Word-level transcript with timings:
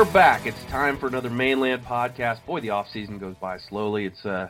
we're 0.00 0.12
back. 0.14 0.46
It's 0.46 0.56
time 0.70 0.98
for 0.98 1.08
another 1.08 1.28
Mane 1.28 1.60
Land 1.60 1.82
podcast. 1.82 2.46
Boy, 2.46 2.62
the 2.62 2.70
off 2.70 2.86
season 2.90 3.18
goes 3.18 3.34
by 3.38 3.58
slowly. 3.58 4.06
It's 4.06 4.24
uh, 4.24 4.48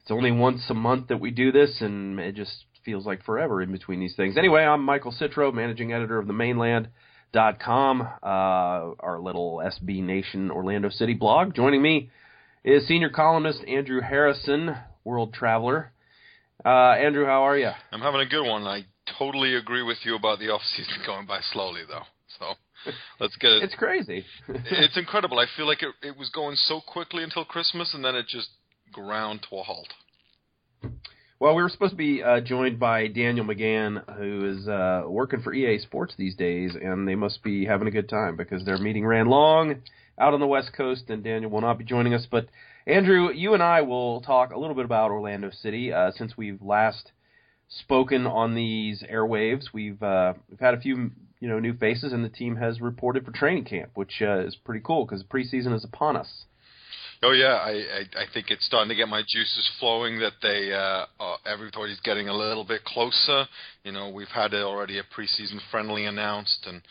it's 0.00 0.10
only 0.10 0.32
once 0.32 0.62
a 0.70 0.74
month 0.74 1.08
that 1.08 1.20
we 1.20 1.30
do 1.30 1.52
this, 1.52 1.82
and 1.82 2.18
it 2.18 2.34
just 2.34 2.64
feels 2.82 3.04
like 3.04 3.22
forever 3.22 3.60
in 3.60 3.72
between 3.72 4.00
these 4.00 4.16
things. 4.16 4.38
Anyway, 4.38 4.62
I'm 4.62 4.82
Michael 4.82 5.12
Citro, 5.12 5.52
managing 5.52 5.92
editor 5.92 6.18
of 6.18 6.26
the 6.26 6.32
Mainland 6.32 6.88
ManeLand.com, 7.34 8.00
uh, 8.00 8.24
our 8.24 9.20
little 9.20 9.58
SB 9.58 10.02
Nation 10.02 10.50
Orlando 10.50 10.88
City 10.88 11.12
blog. 11.12 11.54
Joining 11.54 11.82
me 11.82 12.08
is 12.64 12.88
senior 12.88 13.10
columnist 13.10 13.62
Andrew 13.68 14.00
Harrison, 14.00 14.74
world 15.04 15.34
traveler. 15.34 15.92
Uh, 16.64 16.92
Andrew, 16.92 17.26
how 17.26 17.42
are 17.42 17.58
you? 17.58 17.70
I'm 17.92 18.00
having 18.00 18.22
a 18.22 18.26
good 18.26 18.48
one. 18.48 18.62
I 18.62 18.86
totally 19.18 19.56
agree 19.56 19.82
with 19.82 19.98
you 20.04 20.16
about 20.16 20.38
the 20.38 20.48
off 20.48 20.62
season 20.74 20.94
going 21.06 21.26
by 21.26 21.40
slowly, 21.52 21.82
though. 21.86 22.04
So 22.38 22.54
let's 23.20 23.36
get 23.36 23.52
it. 23.52 23.62
It's 23.62 23.74
crazy. 23.74 24.24
it's 24.48 24.96
incredible. 24.96 25.38
I 25.38 25.46
feel 25.56 25.66
like 25.66 25.82
it, 25.82 25.94
it 26.02 26.16
was 26.16 26.30
going 26.30 26.56
so 26.56 26.80
quickly 26.80 27.22
until 27.22 27.44
Christmas, 27.44 27.94
and 27.94 28.04
then 28.04 28.14
it 28.14 28.26
just 28.28 28.48
ground 28.92 29.46
to 29.50 29.56
a 29.58 29.62
halt. 29.62 29.88
Well, 31.38 31.54
we 31.54 31.62
were 31.62 31.70
supposed 31.70 31.92
to 31.92 31.96
be 31.96 32.22
uh, 32.22 32.40
joined 32.40 32.78
by 32.78 33.06
Daniel 33.06 33.46
McGann, 33.46 34.04
who 34.18 34.46
is 34.46 34.68
uh, 34.68 35.04
working 35.06 35.40
for 35.40 35.54
EA 35.54 35.78
Sports 35.78 36.14
these 36.18 36.36
days, 36.36 36.72
and 36.74 37.08
they 37.08 37.14
must 37.14 37.42
be 37.42 37.64
having 37.64 37.88
a 37.88 37.90
good 37.90 38.10
time 38.10 38.36
because 38.36 38.64
their 38.64 38.76
meeting 38.76 39.06
ran 39.06 39.26
long 39.26 39.76
out 40.18 40.34
on 40.34 40.40
the 40.40 40.46
West 40.46 40.72
Coast, 40.76 41.08
and 41.08 41.24
Daniel 41.24 41.50
will 41.50 41.62
not 41.62 41.78
be 41.78 41.84
joining 41.84 42.12
us. 42.12 42.26
But 42.30 42.48
Andrew, 42.86 43.30
you 43.32 43.54
and 43.54 43.62
I 43.62 43.80
will 43.80 44.20
talk 44.20 44.52
a 44.52 44.58
little 44.58 44.74
bit 44.74 44.84
about 44.84 45.10
Orlando 45.10 45.50
City 45.50 45.92
uh, 45.92 46.10
since 46.14 46.36
we've 46.36 46.60
last 46.60 47.12
spoken 47.68 48.26
on 48.26 48.54
these 48.54 49.02
airwaves. 49.10 49.72
We've 49.72 50.02
uh, 50.02 50.34
we've 50.50 50.60
had 50.60 50.74
a 50.74 50.80
few 50.80 51.10
you 51.40 51.48
know 51.48 51.58
new 51.58 51.74
faces, 51.74 52.12
and 52.12 52.24
the 52.24 52.28
team 52.28 52.56
has 52.56 52.80
reported 52.80 53.24
for 53.24 53.32
training 53.32 53.64
camp, 53.64 53.90
which 53.94 54.22
uh, 54.22 54.40
is 54.40 54.56
pretty 54.56 54.82
cool 54.84 55.04
because 55.04 55.22
preseason 55.24 55.74
is 55.74 55.84
upon 55.84 56.16
us. 56.16 56.44
Oh 57.22 57.32
yeah, 57.32 57.54
I, 57.54 57.70
I 57.70 58.22
I 58.22 58.24
think 58.32 58.50
it's 58.50 58.64
starting 58.64 58.88
to 58.88 58.94
get 58.94 59.08
my 59.08 59.22
juices 59.26 59.68
flowing. 59.78 60.20
That 60.20 60.34
they 60.42 60.72
uh, 60.72 61.06
uh, 61.22 61.36
everybody's 61.44 62.00
getting 62.00 62.28
a 62.28 62.36
little 62.36 62.64
bit 62.64 62.84
closer. 62.84 63.46
You 63.84 63.92
know, 63.92 64.10
we've 64.10 64.28
had 64.28 64.54
already 64.54 64.98
a 64.98 65.02
preseason 65.02 65.58
friendly 65.70 66.06
announced, 66.06 66.66
and 66.66 66.82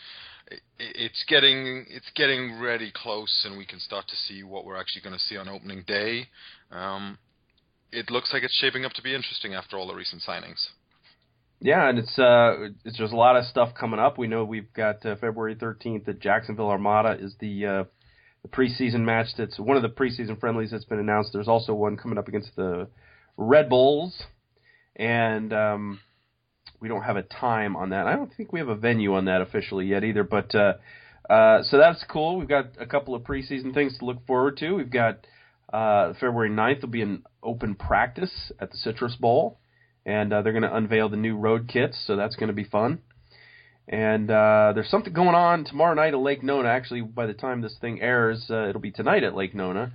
it, 0.48 0.60
it's 0.78 1.24
getting 1.28 1.86
it's 1.88 2.10
getting 2.14 2.58
really 2.60 2.92
close, 2.94 3.44
and 3.44 3.58
we 3.58 3.66
can 3.66 3.80
start 3.80 4.06
to 4.08 4.16
see 4.16 4.42
what 4.42 4.64
we're 4.64 4.76
actually 4.76 5.02
going 5.02 5.18
to 5.18 5.24
see 5.24 5.36
on 5.36 5.48
opening 5.48 5.82
day. 5.86 6.28
Um, 6.70 7.18
it 7.92 8.10
looks 8.10 8.32
like 8.32 8.44
it's 8.44 8.58
shaping 8.60 8.84
up 8.84 8.92
to 8.92 9.02
be 9.02 9.14
interesting 9.14 9.54
after 9.54 9.76
all 9.76 9.88
the 9.88 9.94
recent 9.94 10.22
signings. 10.22 10.68
Yeah, 11.62 11.88
and 11.88 11.98
it's 11.98 12.18
uh, 12.18 12.70
it's 12.86 12.96
there's 12.96 13.12
a 13.12 13.16
lot 13.16 13.36
of 13.36 13.44
stuff 13.44 13.74
coming 13.78 14.00
up. 14.00 14.16
We 14.16 14.28
know 14.28 14.44
we've 14.44 14.72
got 14.72 15.04
uh, 15.04 15.16
February 15.16 15.56
13th 15.56 16.08
at 16.08 16.18
Jacksonville 16.18 16.70
Armada 16.70 17.18
is 17.20 17.34
the 17.38 17.66
uh, 17.66 17.84
the 18.42 18.48
preseason 18.48 19.00
match. 19.00 19.26
That's 19.36 19.58
one 19.58 19.76
of 19.76 19.82
the 19.82 19.90
preseason 19.90 20.40
friendlies 20.40 20.70
that's 20.70 20.86
been 20.86 20.98
announced. 20.98 21.30
There's 21.34 21.48
also 21.48 21.74
one 21.74 21.98
coming 21.98 22.16
up 22.16 22.28
against 22.28 22.56
the 22.56 22.88
Red 23.36 23.68
Bulls, 23.68 24.22
and 24.96 25.52
um, 25.52 26.00
we 26.80 26.88
don't 26.88 27.02
have 27.02 27.16
a 27.16 27.22
time 27.22 27.76
on 27.76 27.90
that. 27.90 28.06
I 28.06 28.16
don't 28.16 28.32
think 28.34 28.54
we 28.54 28.60
have 28.60 28.68
a 28.68 28.74
venue 28.76 29.14
on 29.14 29.26
that 29.26 29.42
officially 29.42 29.84
yet 29.84 30.02
either. 30.02 30.24
But 30.24 30.54
uh, 30.54 30.74
uh, 31.28 31.62
so 31.64 31.76
that's 31.76 32.02
cool. 32.10 32.38
We've 32.38 32.48
got 32.48 32.70
a 32.80 32.86
couple 32.86 33.14
of 33.14 33.22
preseason 33.22 33.74
things 33.74 33.98
to 33.98 34.06
look 34.06 34.26
forward 34.26 34.56
to. 34.58 34.72
We've 34.72 34.90
got 34.90 35.26
uh, 35.70 36.14
February 36.14 36.48
9th 36.48 36.80
will 36.80 36.88
be 36.88 37.02
an 37.02 37.24
open 37.42 37.74
practice 37.74 38.50
at 38.58 38.70
the 38.70 38.78
Citrus 38.78 39.16
Bowl 39.16 39.59
and 40.10 40.32
uh, 40.32 40.42
they're 40.42 40.52
going 40.52 40.64
to 40.64 40.76
unveil 40.76 41.08
the 41.08 41.16
new 41.16 41.36
road 41.36 41.68
kits, 41.68 42.02
so 42.04 42.16
that's 42.16 42.34
going 42.34 42.48
to 42.48 42.54
be 42.54 42.64
fun. 42.64 42.98
And 43.86 44.28
uh, 44.28 44.72
there's 44.74 44.90
something 44.90 45.12
going 45.12 45.36
on 45.36 45.64
tomorrow 45.64 45.94
night 45.94 46.14
at 46.14 46.18
Lake 46.18 46.42
Nona. 46.42 46.68
Actually, 46.68 47.02
by 47.02 47.26
the 47.26 47.32
time 47.32 47.60
this 47.60 47.76
thing 47.80 48.00
airs, 48.00 48.46
uh, 48.50 48.68
it'll 48.68 48.80
be 48.80 48.90
tonight 48.90 49.22
at 49.22 49.36
Lake 49.36 49.54
Nona, 49.54 49.92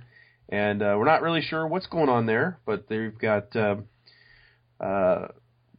and 0.48 0.82
uh, 0.82 0.94
we're 0.98 1.04
not 1.04 1.20
really 1.20 1.42
sure 1.42 1.66
what's 1.66 1.86
going 1.86 2.08
on 2.08 2.24
there. 2.24 2.58
But 2.64 2.88
they've 2.88 3.16
got 3.18 3.54
uh, 3.54 3.76
uh, 4.80 5.28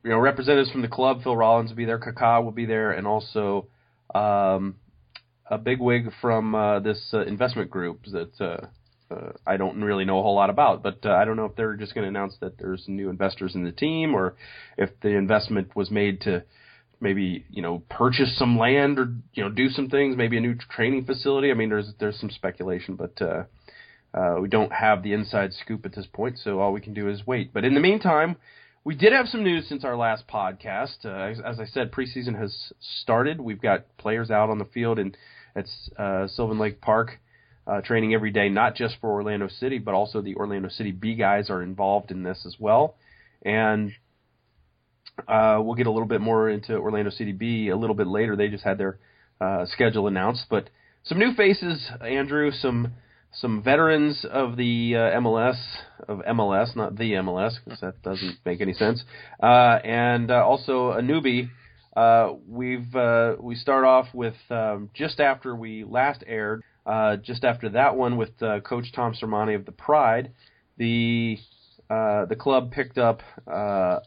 you 0.03 0.11
know 0.11 0.19
representatives 0.19 0.71
from 0.71 0.83
the 0.83 0.87
club. 0.87 1.23
Phil 1.23 1.35
Rawlins 1.35 1.71
will 1.71 1.77
be 1.77 1.85
there. 1.85 1.99
Kaká 1.99 2.43
will 2.43 2.51
be 2.51 2.65
there, 2.65 2.91
and 2.91 3.07
also 3.07 3.67
um, 4.13 4.75
a 5.49 5.57
bigwig 5.57 6.11
from 6.21 6.53
uh, 6.53 6.79
this 6.79 7.09
uh, 7.11 7.23
investment 7.25 7.71
group 7.71 8.01
that 8.11 8.39
uh, 8.39 8.67
uh, 9.09 9.31
I 9.45 9.57
don't 9.57 9.81
really 9.81 10.05
know 10.05 10.19
a 10.19 10.21
whole 10.21 10.35
lot 10.35 10.49
about. 10.49 10.83
But 10.83 11.05
uh, 11.05 11.11
I 11.11 11.25
don't 11.25 11.35
know 11.37 11.45
if 11.45 11.55
they're 11.55 11.75
just 11.75 11.93
going 11.93 12.03
to 12.03 12.09
announce 12.09 12.35
that 12.41 12.57
there's 12.57 12.85
new 12.87 13.09
investors 13.09 13.55
in 13.55 13.63
the 13.63 13.71
team, 13.71 14.15
or 14.15 14.35
if 14.77 14.89
the 15.01 15.09
investment 15.09 15.75
was 15.75 15.91
made 15.91 16.21
to 16.21 16.43
maybe 16.99 17.45
you 17.49 17.61
know 17.61 17.83
purchase 17.89 18.37
some 18.37 18.57
land 18.57 18.99
or 18.99 19.13
you 19.33 19.43
know 19.43 19.49
do 19.49 19.69
some 19.69 19.89
things, 19.89 20.17
maybe 20.17 20.37
a 20.37 20.41
new 20.41 20.55
training 20.55 21.05
facility. 21.05 21.51
I 21.51 21.53
mean, 21.53 21.69
there's 21.69 21.93
there's 21.99 22.19
some 22.19 22.29
speculation, 22.29 22.95
but 22.95 23.21
uh, 23.21 23.43
uh, 24.13 24.39
we 24.41 24.49
don't 24.49 24.71
have 24.71 25.03
the 25.03 25.13
inside 25.13 25.53
scoop 25.53 25.85
at 25.85 25.95
this 25.95 26.07
point, 26.11 26.39
so 26.39 26.59
all 26.59 26.73
we 26.73 26.81
can 26.81 26.93
do 26.93 27.09
is 27.09 27.25
wait. 27.25 27.53
But 27.53 27.65
in 27.65 27.73
the 27.73 27.81
meantime. 27.81 28.37
We 28.83 28.95
did 28.95 29.11
have 29.11 29.27
some 29.27 29.43
news 29.43 29.67
since 29.67 29.83
our 29.83 29.97
last 29.97 30.29
podcast. 30.29 31.03
Uh, 31.03 31.09
as, 31.09 31.41
as 31.41 31.59
I 31.59 31.65
said, 31.65 31.91
preseason 31.91 32.39
has 32.39 32.71
started. 32.79 33.41
We've 33.41 33.61
got 33.61 33.83
players 33.97 34.31
out 34.31 34.49
on 34.49 34.59
the 34.59 34.65
field 34.65 34.97
and 34.97 35.17
at 35.57 35.65
uh, 35.97 36.27
Sylvan 36.27 36.57
Lake 36.57 36.79
Park 36.79 37.19
uh, 37.67 37.81
training 37.81 38.13
every 38.13 38.31
day, 38.31 38.49
not 38.49 38.75
just 38.75 38.95
for 39.01 39.11
Orlando 39.11 39.47
City, 39.47 39.77
but 39.77 39.93
also 39.93 40.21
the 40.21 40.35
Orlando 40.35 40.69
City 40.69 40.91
B 40.91 41.15
guys 41.15 41.49
are 41.49 41.61
involved 41.61 42.11
in 42.11 42.23
this 42.23 42.43
as 42.45 42.55
well. 42.59 42.95
And 43.43 43.91
uh, 45.27 45.59
we'll 45.61 45.75
get 45.75 45.87
a 45.87 45.91
little 45.91 46.07
bit 46.07 46.21
more 46.21 46.49
into 46.49 46.75
Orlando 46.75 47.11
City 47.11 47.31
B 47.31 47.69
a 47.69 47.75
little 47.75 47.95
bit 47.95 48.07
later. 48.07 48.35
They 48.35 48.47
just 48.47 48.63
had 48.63 48.77
their 48.77 48.99
uh, 49.41 49.65
schedule 49.65 50.07
announced, 50.07 50.45
but 50.49 50.69
some 51.03 51.19
new 51.19 51.33
faces, 51.33 51.89
Andrew, 52.01 52.51
some 52.51 52.93
some 53.33 53.61
veterans 53.61 54.25
of 54.29 54.57
the 54.57 54.95
uh, 54.95 55.19
MLS 55.19 55.57
of 56.07 56.19
MLS, 56.19 56.75
not 56.75 56.97
the 56.97 57.13
MLS, 57.13 57.55
because 57.63 57.79
that 57.81 58.01
doesn't 58.01 58.37
make 58.45 58.61
any 58.61 58.73
sense, 58.73 59.03
uh, 59.41 59.79
and 59.83 60.31
uh, 60.31 60.45
also 60.45 60.91
a 60.91 61.01
newbie. 61.01 61.49
Uh, 61.95 62.33
we've 62.47 62.95
uh, 62.95 63.35
we 63.39 63.55
start 63.55 63.83
off 63.83 64.07
with 64.13 64.35
um, 64.49 64.89
just 64.93 65.19
after 65.19 65.55
we 65.55 65.83
last 65.83 66.23
aired. 66.27 66.63
Uh, 66.87 67.17
just 67.17 67.43
after 67.43 67.67
that 67.69 67.97
one 67.97 68.15
with 68.15 68.41
uh, 68.41 68.61
Coach 68.61 68.93
Tom 68.93 69.13
Sermanni 69.13 69.55
of 69.55 69.65
the 69.65 69.73
Pride, 69.73 70.31
the 70.77 71.37
uh, 71.89 72.25
the 72.25 72.35
club 72.35 72.71
picked 72.71 72.97
up 72.97 73.21
uh, 73.45 73.99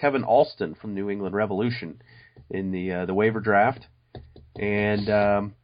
Kevin 0.00 0.24
Alston 0.24 0.74
from 0.74 0.94
New 0.94 1.08
England 1.08 1.36
Revolution 1.36 2.02
in 2.50 2.72
the 2.72 2.92
uh, 2.92 3.06
the 3.06 3.14
waiver 3.14 3.38
draft, 3.38 3.86
and 4.58 5.08
um, 5.08 5.54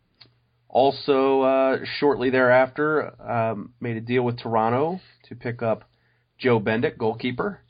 also 0.69 1.41
uh, 1.41 1.79
shortly 1.99 2.31
thereafter 2.31 3.21
um, 3.21 3.73
made 3.81 3.97
a 3.97 4.01
deal 4.01 4.23
with 4.23 4.39
Toronto 4.39 5.01
to 5.29 5.35
pick 5.35 5.61
up 5.61 5.91
Joe 6.39 6.61
Bendik, 6.61 6.97
goalkeeper. 6.97 7.61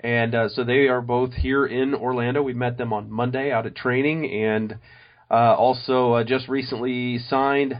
And 0.00 0.34
so 0.52 0.62
they 0.62 0.88
are 0.88 1.00
both 1.00 1.32
here 1.32 1.66
in 1.66 1.94
Orlando. 1.94 2.42
We 2.42 2.52
met 2.52 2.78
them 2.78 2.92
on 2.92 3.10
Monday 3.10 3.50
out 3.50 3.66
at 3.66 3.74
training, 3.74 4.30
and 4.30 4.78
also, 5.34 6.12
uh, 6.12 6.24
just 6.24 6.48
recently 6.48 7.18
signed 7.18 7.74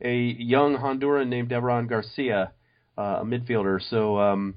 a 0.00 0.14
young 0.16 0.76
Honduran 0.76 1.28
named 1.28 1.50
Devron 1.50 1.88
Garcia, 1.88 2.52
uh, 2.96 3.18
a 3.20 3.24
midfielder. 3.24 3.80
So, 3.90 4.18
um, 4.18 4.54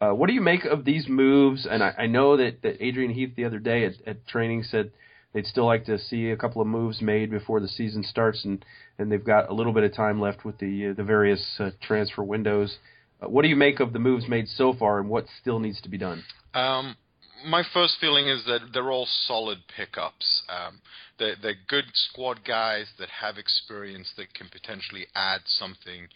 uh, 0.00 0.10
what 0.10 0.26
do 0.26 0.34
you 0.34 0.40
make 0.40 0.64
of 0.64 0.84
these 0.84 1.06
moves? 1.08 1.66
And 1.70 1.82
I, 1.82 1.94
I 1.98 2.06
know 2.06 2.36
that, 2.36 2.62
that 2.62 2.82
Adrian 2.84 3.12
Heath 3.12 3.34
the 3.36 3.44
other 3.44 3.58
day 3.58 3.86
at, 3.86 3.92
at 4.06 4.26
training 4.26 4.64
said 4.64 4.92
they'd 5.32 5.46
still 5.46 5.66
like 5.66 5.84
to 5.86 5.98
see 5.98 6.30
a 6.30 6.36
couple 6.36 6.62
of 6.62 6.68
moves 6.68 7.00
made 7.00 7.30
before 7.30 7.60
the 7.60 7.68
season 7.68 8.02
starts, 8.02 8.44
and, 8.44 8.64
and 8.98 9.10
they've 9.10 9.24
got 9.24 9.50
a 9.50 9.54
little 9.54 9.72
bit 9.72 9.84
of 9.84 9.94
time 9.94 10.20
left 10.20 10.44
with 10.44 10.58
the 10.58 10.88
uh, 10.88 10.94
the 10.94 11.04
various 11.04 11.56
uh, 11.58 11.70
transfer 11.82 12.22
windows. 12.22 12.78
Uh, 13.20 13.28
what 13.28 13.42
do 13.42 13.48
you 13.48 13.56
make 13.56 13.80
of 13.80 13.92
the 13.92 13.98
moves 13.98 14.28
made 14.28 14.48
so 14.48 14.72
far, 14.72 14.98
and 14.98 15.08
what 15.08 15.26
still 15.40 15.58
needs 15.58 15.80
to 15.82 15.88
be 15.88 15.98
done? 15.98 16.22
Um, 16.54 16.96
my 17.44 17.62
first 17.72 17.96
feeling 18.00 18.28
is 18.28 18.44
that 18.46 18.72
they're 18.72 18.90
all 18.90 19.06
solid 19.06 19.58
pickups. 19.76 20.42
Um, 20.48 20.80
they're, 21.18 21.36
they're 21.40 21.54
good 21.68 21.84
squad 21.92 22.40
guys 22.46 22.86
that 22.98 23.08
have 23.20 23.38
experience 23.38 24.12
that 24.16 24.34
can 24.34 24.48
potentially 24.48 25.06
add 25.14 25.40
something 25.46 26.08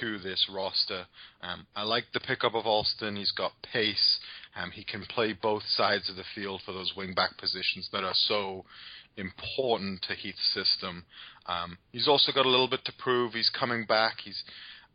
to 0.00 0.18
this 0.18 0.48
roster. 0.52 1.06
Um, 1.42 1.66
I 1.74 1.82
like 1.82 2.04
the 2.12 2.20
pickup 2.20 2.54
of 2.54 2.66
Alston. 2.66 3.16
He's 3.16 3.32
got 3.32 3.52
pace. 3.62 4.18
Um, 4.56 4.70
he 4.70 4.84
can 4.84 5.04
play 5.04 5.32
both 5.32 5.62
sides 5.64 6.08
of 6.08 6.16
the 6.16 6.24
field 6.34 6.62
for 6.64 6.72
those 6.72 6.92
wing 6.96 7.14
back 7.14 7.36
positions 7.38 7.88
that 7.92 8.04
are 8.04 8.14
so 8.14 8.64
important 9.16 10.02
to 10.02 10.14
Heath's 10.14 10.54
system. 10.54 11.04
Um, 11.46 11.78
he's 11.92 12.08
also 12.08 12.32
got 12.32 12.46
a 12.46 12.50
little 12.50 12.68
bit 12.68 12.84
to 12.84 12.92
prove. 12.98 13.32
He's 13.32 13.50
coming 13.50 13.84
back. 13.84 14.14
He's 14.24 14.42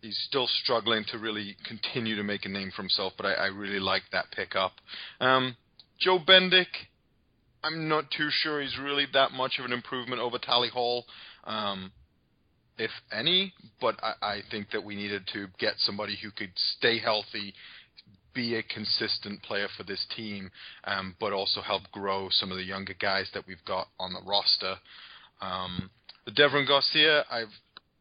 he's 0.02 0.18
still 0.28 0.48
struggling 0.48 1.04
to 1.12 1.18
really 1.18 1.56
continue 1.66 2.16
to 2.16 2.24
make 2.24 2.46
a 2.46 2.50
name 2.50 2.72
for 2.76 2.82
himself, 2.82 3.14
but 3.18 3.26
I, 3.26 3.34
I 3.34 3.46
really 3.48 3.80
like 3.80 4.04
that 4.12 4.26
pickup. 4.32 4.74
Um, 5.20 5.58
Joe 6.00 6.20
Bendik, 6.20 6.68
I'm 7.64 7.88
not 7.88 8.06
too 8.16 8.30
sure 8.30 8.62
he's 8.62 8.78
really 8.78 9.06
that 9.14 9.32
much 9.32 9.60
of 9.60 9.66
an 9.66 9.72
improvement 9.72 10.22
over 10.22 10.38
Tally 10.38 10.70
Hall, 10.70 11.06
um, 11.46 11.92
if 12.78 12.92
any. 13.12 13.54
But 13.82 13.96
I, 14.04 14.14
I 14.22 14.40
think 14.52 14.72
that 14.72 14.84
we 14.84 14.96
needed 14.96 15.24
to 15.34 15.48
get 15.58 15.74
somebody 15.78 16.18
who 16.22 16.32
could 16.32 16.52
stay 16.78 17.00
healthy, 17.00 17.54
be 18.34 18.56
a 18.56 18.64
consistent 18.64 19.42
player 19.44 19.68
for 19.78 19.84
this 19.84 20.06
team, 20.16 20.52
um, 20.84 21.16
but 21.20 21.34
also 21.34 21.62
help 21.62 21.84
grow 21.92 22.28
some 22.30 22.52
of 22.52 22.58
the 22.58 22.64
younger 22.64 22.94
guys 23.00 23.30
that 23.34 23.48
we've 23.48 23.64
got 23.66 23.88
on 24.00 24.14
the 24.14 24.22
roster. 24.26 24.76
Um, 25.42 25.90
Devron 26.30 26.68
Garcia, 26.68 27.24
I've 27.32 27.54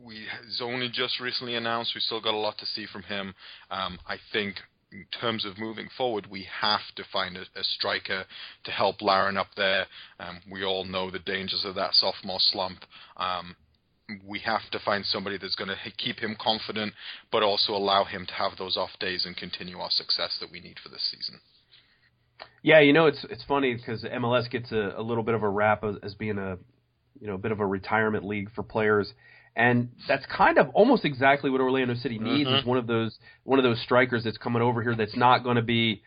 we 0.02 0.26
he's 0.44 0.60
only 0.60 0.88
just 0.92 1.20
recently 1.20 1.54
announced. 1.54 1.92
We 1.94 2.00
still 2.00 2.20
got 2.20 2.34
a 2.34 2.38
lot 2.38 2.58
to 2.58 2.66
see 2.66 2.86
from 2.92 3.02
him. 3.04 3.34
Um, 3.70 3.98
I 4.06 4.16
think 4.32 4.56
in 4.94 5.06
terms 5.20 5.44
of 5.44 5.58
moving 5.58 5.88
forward, 5.98 6.28
we 6.30 6.46
have 6.60 6.80
to 6.94 7.04
find 7.12 7.36
a, 7.36 7.40
a 7.40 7.64
striker 7.64 8.24
to 8.64 8.70
help 8.70 9.02
Larin 9.02 9.36
up 9.36 9.48
there. 9.56 9.86
Um, 10.20 10.40
we 10.50 10.64
all 10.64 10.84
know 10.84 11.10
the 11.10 11.18
dangers 11.18 11.64
of 11.64 11.74
that 11.74 11.94
sophomore 11.94 12.38
slump. 12.38 12.78
Um, 13.16 13.56
we 14.24 14.38
have 14.40 14.70
to 14.70 14.78
find 14.78 15.04
somebody 15.04 15.36
that's 15.36 15.56
going 15.56 15.68
to 15.68 15.76
keep 15.98 16.20
him 16.20 16.36
confident, 16.40 16.92
but 17.32 17.42
also 17.42 17.72
allow 17.72 18.04
him 18.04 18.24
to 18.26 18.34
have 18.34 18.52
those 18.56 18.76
off 18.76 18.90
days 19.00 19.26
and 19.26 19.36
continue 19.36 19.78
our 19.78 19.90
success 19.90 20.36
that 20.40 20.52
we 20.52 20.60
need 20.60 20.78
for 20.82 20.90
this 20.90 21.10
season. 21.10 21.40
Yeah, 22.62 22.80
you 22.80 22.92
know 22.92 23.06
it's 23.06 23.24
it's 23.30 23.44
funny 23.44 23.74
because 23.74 24.04
MLS 24.04 24.50
gets 24.50 24.72
a, 24.72 24.94
a 24.96 25.02
little 25.02 25.22
bit 25.22 25.34
of 25.34 25.42
a 25.42 25.48
rap 25.48 25.84
as, 25.84 25.96
as 26.02 26.14
being 26.14 26.38
a 26.38 26.58
you 27.20 27.26
know 27.26 27.34
a 27.34 27.38
bit 27.38 27.52
of 27.52 27.60
a 27.60 27.66
retirement 27.66 28.24
league 28.24 28.50
for 28.54 28.62
players, 28.62 29.12
and 29.56 29.90
that's 30.08 30.24
kind 30.26 30.58
of 30.58 30.70
almost 30.70 31.04
exactly 31.04 31.50
what 31.50 31.60
Orlando 31.60 31.94
City 31.94 32.18
needs 32.18 32.48
mm-hmm. 32.48 32.58
is 32.58 32.64
one 32.64 32.78
of 32.78 32.86
those 32.86 33.16
one 33.44 33.58
of 33.58 33.62
those 33.62 33.80
strikers 33.82 34.24
that's 34.24 34.38
coming 34.38 34.62
over 34.62 34.82
here 34.82 34.96
that's 34.96 35.16
not 35.16 35.44
going 35.44 35.56
to 35.56 35.62
be 35.62 36.02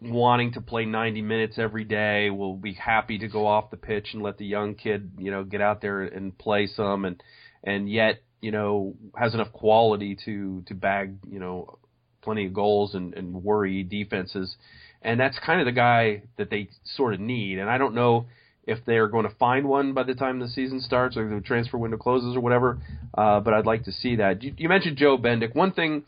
wanting 0.00 0.52
to 0.52 0.60
play 0.60 0.84
90 0.84 1.22
minutes 1.22 1.58
every 1.58 1.84
day. 1.84 2.28
Will 2.30 2.56
be 2.56 2.74
happy 2.74 3.18
to 3.18 3.28
go 3.28 3.46
off 3.46 3.70
the 3.70 3.76
pitch 3.76 4.08
and 4.12 4.22
let 4.22 4.36
the 4.38 4.44
young 4.44 4.74
kid 4.74 5.12
you 5.18 5.30
know 5.30 5.44
get 5.44 5.60
out 5.60 5.80
there 5.80 6.02
and 6.02 6.36
play 6.36 6.66
some, 6.66 7.04
and 7.04 7.22
and 7.64 7.90
yet 7.90 8.22
you 8.40 8.50
know 8.50 8.94
has 9.16 9.34
enough 9.34 9.52
quality 9.52 10.16
to 10.26 10.62
to 10.66 10.74
bag 10.74 11.16
you 11.30 11.40
know 11.40 11.78
plenty 12.22 12.46
of 12.46 12.52
goals 12.52 12.94
and, 12.94 13.14
and 13.14 13.42
worry 13.42 13.82
defenses. 13.82 14.56
And 15.00 15.18
that's 15.18 15.38
kind 15.44 15.60
of 15.60 15.66
the 15.66 15.72
guy 15.72 16.22
that 16.36 16.50
they 16.50 16.68
sort 16.84 17.14
of 17.14 17.20
need. 17.20 17.58
And 17.58 17.68
I 17.68 17.78
don't 17.78 17.94
know 17.94 18.26
if 18.64 18.78
they're 18.86 19.08
going 19.08 19.28
to 19.28 19.34
find 19.36 19.66
one 19.66 19.92
by 19.92 20.04
the 20.04 20.14
time 20.14 20.38
the 20.38 20.48
season 20.48 20.80
starts 20.80 21.16
or 21.16 21.28
the 21.28 21.40
transfer 21.40 21.78
window 21.78 21.96
closes 21.96 22.36
or 22.36 22.40
whatever. 22.40 22.78
Uh, 23.16 23.40
but 23.40 23.54
I'd 23.54 23.66
like 23.66 23.84
to 23.84 23.92
see 23.92 24.16
that. 24.16 24.42
You, 24.42 24.54
you 24.56 24.68
mentioned 24.68 24.96
Joe 24.96 25.18
Bendik. 25.18 25.54
One 25.54 25.72
thing 25.72 26.04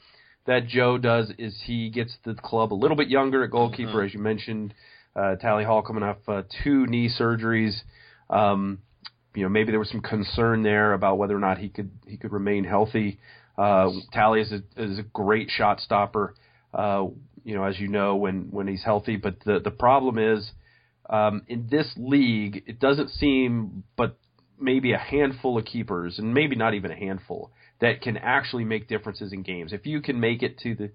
that 0.47 0.69
Joe 0.69 0.99
does 0.99 1.33
is 1.39 1.61
he 1.65 1.91
gets 1.91 2.17
the 2.25 2.35
club 2.35 2.73
a 2.73 2.77
little 2.77 2.97
bit 2.97 3.09
younger 3.09 3.45
at 3.45 3.51
goalkeeper, 3.51 3.93
mm-hmm. 3.93 4.07
as 4.07 4.15
you 4.15 4.21
mentioned. 4.21 4.75
Uh, 5.17 5.37
Tally 5.37 5.65
Hall 5.65 5.83
coming 5.83 6.03
off 6.03 6.17
uh, 6.29 6.43
two 6.63 6.87
knee 6.87 7.09
surgeries. 7.09 7.75
Um, 8.31 8.81
you 9.35 9.43
know, 9.43 9.49
maybe 9.49 9.71
there 9.71 9.79
was 9.79 9.91
some 9.91 10.01
concern 10.01 10.63
there 10.63 10.93
about 10.93 11.19
whether 11.19 11.37
or 11.37 11.41
not 11.41 11.59
he 11.59 11.69
could 11.69 11.91
he 12.07 12.17
could 12.17 12.33
remain 12.33 12.65
healthy. 12.65 13.19
Uh, 13.57 13.91
Tally 14.13 14.41
is 14.41 14.53
a, 14.53 14.63
is 14.77 14.99
a 14.99 15.03
great 15.03 15.51
shot 15.51 15.81
stopper. 15.81 16.35
Uh, 16.73 17.07
you 17.45 17.55
know, 17.55 17.65
as 17.65 17.79
you 17.79 17.89
know, 17.89 18.17
when 18.17 18.49
when 18.51 18.67
he's 18.67 18.85
healthy. 18.85 19.17
But 19.17 19.41
the 19.45 19.61
the 19.61 19.71
problem 19.71 20.19
is 20.19 20.51
um, 21.09 21.43
in 21.49 21.69
this 21.71 21.87
league, 21.97 22.65
it 22.67 22.81
doesn't 22.81 23.11
seem, 23.11 23.85
but 23.97 24.17
maybe 24.59 24.93
a 24.93 24.99
handful 24.99 25.59
of 25.59 25.65
keepers, 25.65 26.19
and 26.19 26.33
maybe 26.33 26.57
not 26.57 26.75
even 26.75 26.91
a 26.91 26.97
handful, 26.97 27.53
that 27.81 28.01
can 28.01 28.17
actually 28.17 28.65
make 28.65 28.89
differences 28.89 29.33
in 29.33 29.43
games. 29.43 29.73
If 29.73 29.87
you 29.87 30.01
can 30.01 30.21
make 30.21 30.43
it 30.43 30.59
to 30.61 30.75
the 30.75 30.91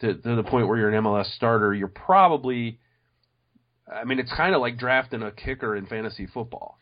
to, 0.00 0.14
to 0.14 0.36
the 0.36 0.42
point 0.42 0.66
where 0.66 0.76
you're 0.76 0.90
an 0.90 1.04
MLS 1.04 1.32
starter, 1.36 1.72
you're 1.72 1.88
probably 1.88 2.80
I 3.90 4.04
mean, 4.04 4.18
it's 4.18 4.32
kind 4.34 4.54
of 4.54 4.60
like 4.60 4.78
drafting 4.78 5.22
a 5.22 5.30
kicker 5.30 5.76
in 5.76 5.86
fantasy 5.86 6.26
football. 6.26 6.78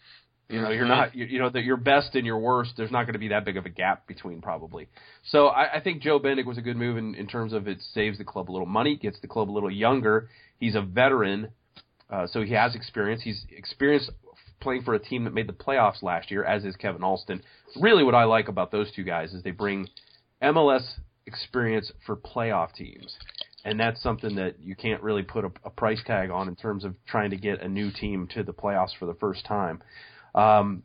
You 0.48 0.60
know, 0.60 0.70
you're 0.70 0.86
not, 0.86 1.14
you, 1.14 1.24
you 1.24 1.38
know, 1.38 1.48
that 1.48 1.62
your 1.62 1.78
best 1.78 2.14
and 2.14 2.26
your 2.26 2.38
worst, 2.38 2.72
there's 2.76 2.90
not 2.90 3.04
going 3.04 3.14
to 3.14 3.18
be 3.18 3.28
that 3.28 3.44
big 3.44 3.56
of 3.56 3.64
a 3.64 3.70
gap 3.70 4.06
between 4.06 4.42
probably. 4.42 4.88
So 5.30 5.46
I, 5.46 5.76
I 5.76 5.80
think 5.80 6.02
Joe 6.02 6.20
Bendik 6.20 6.44
was 6.44 6.58
a 6.58 6.60
good 6.60 6.76
move 6.76 6.98
in, 6.98 7.14
in 7.14 7.26
terms 7.26 7.54
of 7.54 7.66
it 7.66 7.78
saves 7.94 8.18
the 8.18 8.24
club 8.24 8.50
a 8.50 8.52
little 8.52 8.66
money, 8.66 8.96
gets 8.96 9.18
the 9.20 9.28
club 9.28 9.50
a 9.50 9.52
little 9.52 9.70
younger. 9.70 10.28
He's 10.58 10.74
a 10.74 10.82
veteran, 10.82 11.52
uh, 12.12 12.26
so 12.26 12.42
he 12.42 12.52
has 12.52 12.74
experience. 12.74 13.22
He's 13.22 13.44
experienced 13.50 14.10
playing 14.60 14.82
for 14.82 14.94
a 14.94 14.98
team 14.98 15.24
that 15.24 15.34
made 15.34 15.48
the 15.48 15.52
playoffs 15.52 16.02
last 16.02 16.30
year, 16.30 16.44
as 16.44 16.64
is 16.64 16.76
Kevin 16.76 17.02
Alston. 17.02 17.42
Really, 17.80 18.04
what 18.04 18.14
I 18.14 18.24
like 18.24 18.48
about 18.48 18.70
those 18.70 18.92
two 18.92 19.02
guys 19.02 19.32
is 19.32 19.42
they 19.42 19.50
bring 19.50 19.88
MLS 20.42 20.82
experience 21.26 21.90
for 22.06 22.16
playoff 22.16 22.74
teams. 22.74 23.16
And 23.64 23.78
that's 23.78 24.02
something 24.02 24.34
that 24.36 24.56
you 24.60 24.74
can't 24.74 25.02
really 25.02 25.22
put 25.22 25.44
a, 25.44 25.52
a 25.64 25.70
price 25.70 26.00
tag 26.04 26.30
on 26.30 26.48
in 26.48 26.56
terms 26.56 26.84
of 26.84 26.94
trying 27.06 27.30
to 27.30 27.36
get 27.36 27.62
a 27.62 27.68
new 27.68 27.90
team 27.92 28.28
to 28.34 28.42
the 28.42 28.52
playoffs 28.52 28.96
for 28.98 29.06
the 29.06 29.14
first 29.14 29.44
time. 29.46 29.82
Um, 30.34 30.82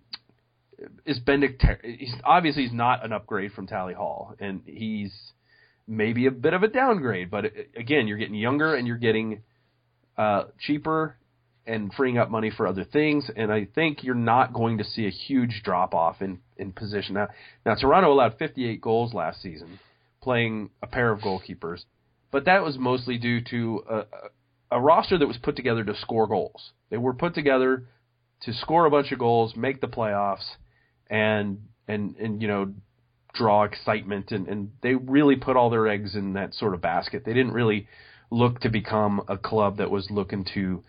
is 1.06 1.20
Bendik? 1.20 1.60
He's 1.84 2.14
obviously 2.24 2.64
he's 2.64 2.74
not 2.74 3.04
an 3.04 3.12
upgrade 3.12 3.52
from 3.54 3.66
Tally 3.66 3.96
Hall, 3.96 4.36
and 4.40 4.62
he's 4.66 5.12
maybe 5.88 6.28
a 6.28 6.32
bit 6.32 6.54
of 6.54 6.62
a 6.62 6.68
downgrade. 6.68 7.32
But 7.32 7.46
again, 7.76 8.08
you're 8.08 8.20
getting 8.20 8.36
younger 8.36 8.76
and 8.76 8.88
you're 8.88 8.98
getting 8.98 9.42
uh, 10.18 10.46
cheaper 10.60 11.17
and 11.68 11.94
freeing 11.94 12.18
up 12.18 12.32
money 12.32 12.50
for 12.50 12.66
other 12.66 12.86
things. 12.86 13.30
And 13.36 13.52
I 13.52 13.68
think 13.76 14.04
you're 14.04 14.16
not 14.16 14.54
going 14.54 14.78
to 14.80 14.84
see 14.84 15.06
a 15.06 15.12
huge 15.12 15.62
drop 15.64 15.94
off 15.94 16.22
in 16.22 16.40
in 16.58 16.72
position. 16.72 17.16
Now, 17.16 17.28
now 17.66 17.76
Toronto 17.76 18.12
allowed 18.12 18.38
58 18.40 18.82
goals 18.82 19.14
last 19.14 19.42
season, 19.42 19.80
playing 20.22 20.72
a 20.82 20.88
pair 20.88 21.12
of 21.12 21.20
goalkeepers, 21.20 21.84
but 22.32 22.46
that 22.46 22.64
was 22.64 22.78
mostly 22.78 23.18
due 23.18 23.42
to 23.52 23.84
a, 23.90 24.04
a 24.72 24.82
roster 24.82 25.18
that 25.18 25.28
was 25.28 25.38
put 25.38 25.56
together 25.56 25.84
to 25.84 25.96
score 25.96 26.28
goals. 26.28 26.72
They 26.90 26.98
were 26.98 27.14
put 27.14 27.36
together 27.36 27.84
to 28.42 28.54
score 28.54 28.86
a 28.86 28.92
bunch 28.92 29.12
of 29.12 29.20
goals, 29.20 29.56
make 29.56 29.82
the 29.82 29.88
playoffs, 29.88 30.56
and 31.10 31.60
and 31.88 32.16
and 32.18 32.42
you 32.42 32.48
know 32.48 32.74
draw 33.34 33.64
excitement 33.64 34.32
and 34.32 34.48
and 34.48 34.72
they 34.82 34.96
really 34.96 35.36
put 35.36 35.56
all 35.56 35.70
their 35.70 35.88
eggs 35.88 36.16
in 36.16 36.34
that 36.34 36.54
sort 36.54 36.74
of 36.74 36.82
basket. 36.82 37.24
They 37.26 37.34
didn't 37.34 37.54
really 37.54 37.88
look 38.30 38.60
to 38.62 38.70
become 38.70 39.22
a 39.28 39.38
club 39.38 39.78
that 39.78 39.90
was 39.90 40.10
looking 40.12 40.46
to 40.54 40.84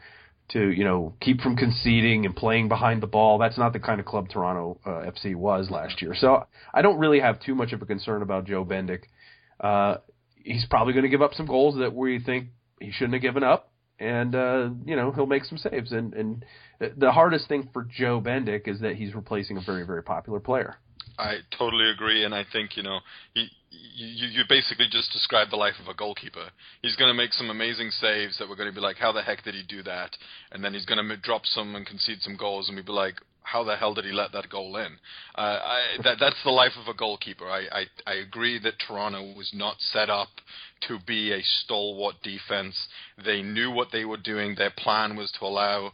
to 0.50 0.70
you 0.70 0.84
know 0.84 1.14
keep 1.20 1.40
from 1.40 1.56
conceding 1.56 2.26
and 2.26 2.34
playing 2.34 2.68
behind 2.68 3.02
the 3.02 3.06
ball. 3.06 3.38
That's 3.38 3.58
not 3.58 3.72
the 3.72 3.80
kind 3.80 4.00
of 4.00 4.06
club 4.06 4.28
Toronto 4.28 4.80
uh, 4.84 5.10
FC 5.10 5.34
was 5.34 5.70
last 5.70 6.00
year. 6.02 6.14
So 6.16 6.46
I 6.72 6.82
don't 6.82 6.98
really 6.98 7.20
have 7.20 7.40
too 7.40 7.54
much 7.54 7.72
of 7.72 7.82
a 7.82 7.86
concern 7.86 8.22
about 8.22 8.46
Joe 8.46 8.64
Bendik. 8.64 9.02
Uh, 9.60 9.96
he's 10.36 10.66
probably 10.70 10.92
going 10.92 11.04
to 11.04 11.08
give 11.08 11.22
up 11.22 11.34
some 11.34 11.46
goals 11.46 11.76
that 11.78 11.94
we 11.94 12.18
think 12.20 12.48
he 12.80 12.90
shouldn't 12.92 13.14
have 13.14 13.22
given 13.22 13.42
up, 13.42 13.72
and 13.98 14.34
uh, 14.34 14.70
you 14.84 14.96
know 14.96 15.12
he'll 15.12 15.26
make 15.26 15.44
some 15.44 15.58
saves. 15.58 15.92
And 15.92 16.14
and 16.14 16.44
the 16.96 17.12
hardest 17.12 17.48
thing 17.48 17.68
for 17.72 17.84
Joe 17.84 18.20
Bendik 18.20 18.68
is 18.68 18.80
that 18.80 18.96
he's 18.96 19.14
replacing 19.14 19.56
a 19.56 19.60
very 19.60 19.84
very 19.84 20.02
popular 20.02 20.40
player. 20.40 20.76
I 21.18 21.38
totally 21.58 21.90
agree, 21.90 22.24
and 22.24 22.34
I 22.34 22.44
think 22.52 22.76
you 22.76 22.82
know 22.82 23.00
he, 23.34 23.48
you 23.70 24.28
you 24.28 24.44
basically 24.48 24.86
just 24.90 25.12
described 25.12 25.52
the 25.52 25.56
life 25.56 25.74
of 25.80 25.88
a 25.88 25.94
goalkeeper. 25.94 26.50
He's 26.82 26.96
going 26.96 27.10
to 27.10 27.14
make 27.14 27.32
some 27.32 27.50
amazing 27.50 27.90
saves 27.90 28.38
that 28.38 28.48
we're 28.48 28.56
going 28.56 28.70
to 28.70 28.74
be 28.74 28.80
like, 28.80 28.96
how 28.96 29.12
the 29.12 29.22
heck 29.22 29.44
did 29.44 29.54
he 29.54 29.62
do 29.62 29.82
that? 29.82 30.16
And 30.52 30.64
then 30.64 30.72
he's 30.72 30.86
going 30.86 31.06
to 31.06 31.16
drop 31.16 31.42
some 31.44 31.74
and 31.74 31.86
concede 31.86 32.20
some 32.20 32.36
goals, 32.36 32.68
and 32.68 32.76
we'd 32.76 32.86
be 32.86 32.92
like, 32.92 33.16
how 33.42 33.64
the 33.64 33.76
hell 33.76 33.94
did 33.94 34.04
he 34.04 34.12
let 34.12 34.32
that 34.32 34.50
goal 34.50 34.76
in? 34.76 34.98
Uh, 35.34 35.40
I, 35.40 35.82
that 36.04 36.18
that's 36.20 36.42
the 36.44 36.50
life 36.50 36.72
of 36.80 36.88
a 36.92 36.96
goalkeeper. 36.96 37.46
I, 37.46 37.66
I 37.72 37.84
I 38.06 38.14
agree 38.14 38.58
that 38.58 38.74
Toronto 38.86 39.32
was 39.34 39.50
not 39.54 39.76
set 39.80 40.10
up 40.10 40.28
to 40.88 40.98
be 41.06 41.32
a 41.32 41.40
stalwart 41.42 42.16
defense. 42.22 42.76
They 43.24 43.42
knew 43.42 43.70
what 43.70 43.88
they 43.90 44.04
were 44.04 44.18
doing. 44.18 44.54
Their 44.54 44.72
plan 44.76 45.16
was 45.16 45.32
to 45.32 45.46
allow 45.46 45.92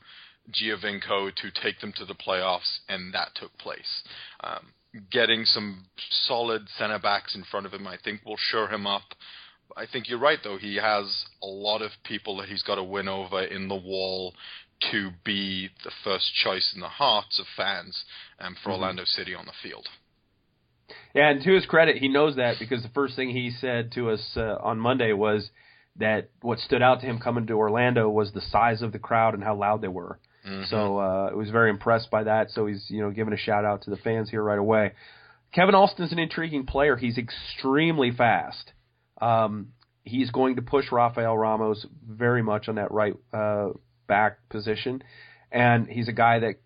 Giovinco 0.51 1.35
to 1.35 1.51
take 1.63 1.81
them 1.81 1.93
to 1.97 2.05
the 2.05 2.15
playoffs, 2.15 2.81
and 2.89 3.15
that 3.15 3.35
took 3.35 3.57
place. 3.59 4.03
Um, 4.43 4.73
getting 5.11 5.45
some 5.45 5.87
solid 6.27 6.69
centre 6.79 6.99
backs 6.99 7.35
in 7.35 7.45
front 7.45 7.67
of 7.67 7.73
him, 7.73 7.87
I 7.87 7.97
think, 8.03 8.21
will 8.25 8.39
shore 8.39 8.69
him 8.69 8.87
up. 8.87 9.03
I 9.77 9.87
think 9.87 10.09
you're 10.09 10.19
right, 10.19 10.39
though. 10.43 10.59
He 10.59 10.77
has 10.77 11.25
a 11.43 11.47
lot 11.47 11.83
of 11.83 11.91
people 12.05 12.37
that 12.39 12.49
he's 12.49 12.63
got 12.63 12.77
to 12.77 12.85
win 12.85 13.09
over 13.09 13.43
in 13.43 13.69
the 13.69 13.75
wall 13.75 14.35
to 14.93 15.11
be 15.25 15.71
the 15.85 15.91
first 16.03 16.33
choice 16.35 16.73
in 16.75 16.81
the 16.81 16.89
hearts 16.89 17.39
of 17.41 17.47
fans 17.57 18.05
um, 18.39 18.55
for 18.63 18.71
mm-hmm. 18.71 18.83
Orlando 18.83 19.05
City 19.05 19.35
on 19.35 19.47
the 19.47 19.53
field. 19.63 19.89
Yeah, 21.15 21.31
and 21.31 21.43
to 21.43 21.55
his 21.55 21.67
credit, 21.67 21.97
he 21.97 22.09
knows 22.09 22.37
that 22.37 22.57
because 22.59 22.83
the 22.83 22.91
first 22.91 23.17
thing 23.17 23.31
he 23.31 23.51
said 23.51 23.93
to 23.93 24.11
us 24.11 24.33
uh, 24.37 24.57
on 24.61 24.79
Monday 24.79 25.13
was 25.13 25.49
that 25.97 26.29
what 26.43 26.59
stood 26.59 26.83
out 26.83 27.01
to 27.01 27.07
him 27.07 27.19
coming 27.19 27.47
to 27.47 27.55
Orlando 27.55 28.09
was 28.09 28.33
the 28.33 28.41
size 28.41 28.83
of 28.83 28.93
the 28.93 28.99
crowd 28.99 29.35
and 29.35 29.43
how 29.43 29.55
loud 29.55 29.81
they 29.81 29.89
were. 29.89 30.19
Mm-hmm. 30.47 30.65
So 30.69 30.99
uh, 30.99 31.31
was 31.35 31.51
very 31.51 31.71
impressed 31.71 32.11
by 32.11 32.25
that. 32.25 32.51
So 32.51 32.67
he's 32.67 32.85
you 32.89 33.03
know 33.03 33.11
giving 33.11 33.33
a 33.33 33.39
shout 33.39 33.65
out 33.65 33.83
to 33.83 33.91
the 33.91 33.97
fans 33.97 34.31
here 34.31 34.43
right 34.43 34.59
away. 34.59 34.93
Kevin 35.53 35.75
Alston's 35.75 36.13
an 36.13 36.19
intriguing 36.19 36.67
player. 36.67 36.97
He's 36.97 37.17
extremely 37.17 38.11
fast. 38.11 38.73
Um, 39.21 39.69
he's 40.03 40.31
going 40.31 40.57
to 40.57 40.63
push 40.63 40.91
Rafael 40.91 41.37
Ramos 41.37 41.87
very 42.07 42.43
much 42.43 42.69
on 42.69 42.75
that 42.75 42.91
right 42.91 43.15
uh, 43.33 43.69
back 44.07 44.49
position, 44.51 45.03
and 45.51 45.87
he's 45.87 46.09
a 46.09 46.13
guy 46.13 46.41
that 46.41 46.57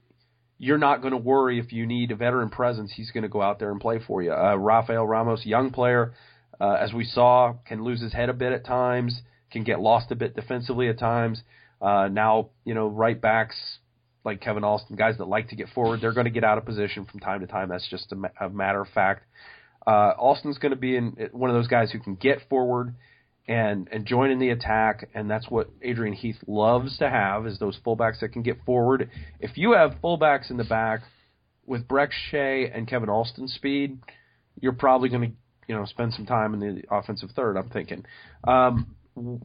you're 0.59 0.79
not 0.79 1.01
going 1.01 1.13
to 1.13 1.19
worry 1.19 1.61
if 1.61 1.73
you 1.73 1.87
need 1.87 2.11
a 2.11 2.17
veteran 2.17 2.51
presence. 2.51 2.93
He's 2.95 3.13
going 3.13 3.23
to 3.23 3.29
go 3.29 3.41
out 3.41 3.61
there 3.61 3.71
and 3.71 3.81
play 3.81 4.01
for 4.05 4.23
you. 4.23 4.33
Uh, 4.33 4.57
Rafael 4.57 5.07
Ramos, 5.07 5.47
young 5.47 5.71
player, 5.71 6.15
uh, 6.61 6.73
as 6.73 6.93
we 6.93 7.05
saw, 7.05 7.55
can 7.65 7.85
lose 7.85 8.01
his 8.01 8.13
head 8.13 8.29
a 8.29 8.33
bit 8.33 8.53
at 8.53 8.65
times, 8.65 9.23
can 9.53 9.63
get 9.63 9.79
lost 9.79 10.11
a 10.11 10.17
bit 10.17 10.35
defensively 10.35 10.89
at 10.89 10.99
times. 10.99 11.43
Uh, 11.81 12.09
now, 12.11 12.51
you 12.65 12.75
know, 12.75 12.89
right 12.89 13.21
backs 13.21 13.57
like 14.25 14.41
Kevin 14.41 14.65
Alston, 14.65 14.97
guys 14.97 15.17
that 15.19 15.29
like 15.29 15.49
to 15.49 15.57
get 15.57 15.69
forward, 15.71 16.01
they're 16.01 16.13
going 16.13 16.25
to 16.27 16.31
get 16.31 16.45
out 16.45 16.59
of 16.59 16.65
position 16.65 17.07
from 17.07 17.21
time 17.21 17.41
to 17.41 17.47
time. 17.47 17.69
That's 17.69 17.89
just 17.89 18.13
a, 18.13 18.17
ma- 18.17 18.29
a 18.41 18.49
matter 18.51 18.81
of 18.81 18.89
fact. 18.89 19.25
Uh, 19.87 20.13
Alston's 20.19 20.59
going 20.59 20.71
to 20.71 20.77
be 20.77 20.97
in 20.97 21.31
one 21.33 21.51
of 21.51 21.57
those 21.57 21.69
guys 21.69 21.91
who 21.91 21.99
can 21.99 22.15
get 22.15 22.41
forward 22.51 22.95
and 23.47 23.89
and 23.91 24.05
join 24.05 24.31
in 24.31 24.39
the 24.39 24.51
attack, 24.51 25.09
and 25.15 25.31
that's 25.31 25.49
what 25.49 25.71
Adrian 25.81 26.15
Heath 26.15 26.37
loves 26.47 26.99
to 26.99 27.09
have 27.09 27.47
is 27.47 27.59
those 27.59 27.79
fullbacks 27.85 28.21
that 28.21 28.33
can 28.33 28.43
get 28.43 28.59
forward. 28.67 29.09
If 29.41 29.57
you 29.57 29.73
have 29.73 29.95
fullbacks 30.05 30.51
in 30.51 30.59
the 30.59 30.65
back 30.65 31.01
with 31.65 31.89
Brek 31.89 32.11
Shea 32.31 32.71
and 32.71 32.87
Kevin 32.87 33.09
Alston's 33.09 33.55
speed, 33.55 33.99
you're 34.61 34.75
probably 34.75 35.09
going 35.09 35.31
to 35.31 35.37
you 35.67 35.75
know 35.75 35.87
spend 35.87 36.13
some 36.13 36.27
time 36.27 36.53
in 36.53 36.61
the 36.61 36.83
offensive 36.91 37.31
third. 37.35 37.57
I'm 37.57 37.71
thinking. 37.71 38.05
Um, 38.47 38.95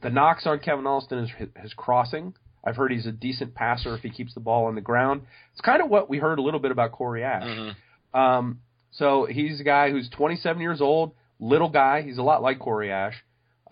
the 0.01 0.10
knocks 0.10 0.46
on 0.46 0.60
Kevin 0.60 0.86
Alston 0.88 1.20
is 1.20 1.30
his 1.62 1.74
crossing. 1.74 2.34
I've 2.63 2.75
heard 2.75 2.92
he's 2.92 3.06
a 3.06 3.12
decent 3.12 3.53
passer 3.56 3.94
if 3.96 4.01
he 4.01 4.10
keeps 4.10 4.34
the 4.34 4.39
ball 4.39 4.65
on 4.65 4.75
the 4.75 4.82
ground. 4.82 5.24
It's 5.51 5.62
kind 5.62 5.82
of 5.82 5.89
what 5.89 6.10
we 6.10 6.18
heard 6.18 6.39
a 6.39 6.42
little 6.42 6.60
bit 6.60 6.72
about 6.72 6.94
Corey 6.94 7.24
Ashe. 7.24 7.44
Mm-hmm. 7.44 8.20
Um, 8.20 8.60
so 8.92 9.25
he's 9.30 9.60
a 9.60 9.63
guy 9.63 9.92
who's 9.92 10.10
27 10.10 10.62
years 10.62 10.80
old, 10.80 11.13
little 11.39 11.70
guy. 11.70 12.03
He's 12.03 12.18
a 12.18 12.24
lot 12.24 12.42
like 12.42 12.60
Corey 12.60 12.92
Ashe, 12.92 13.15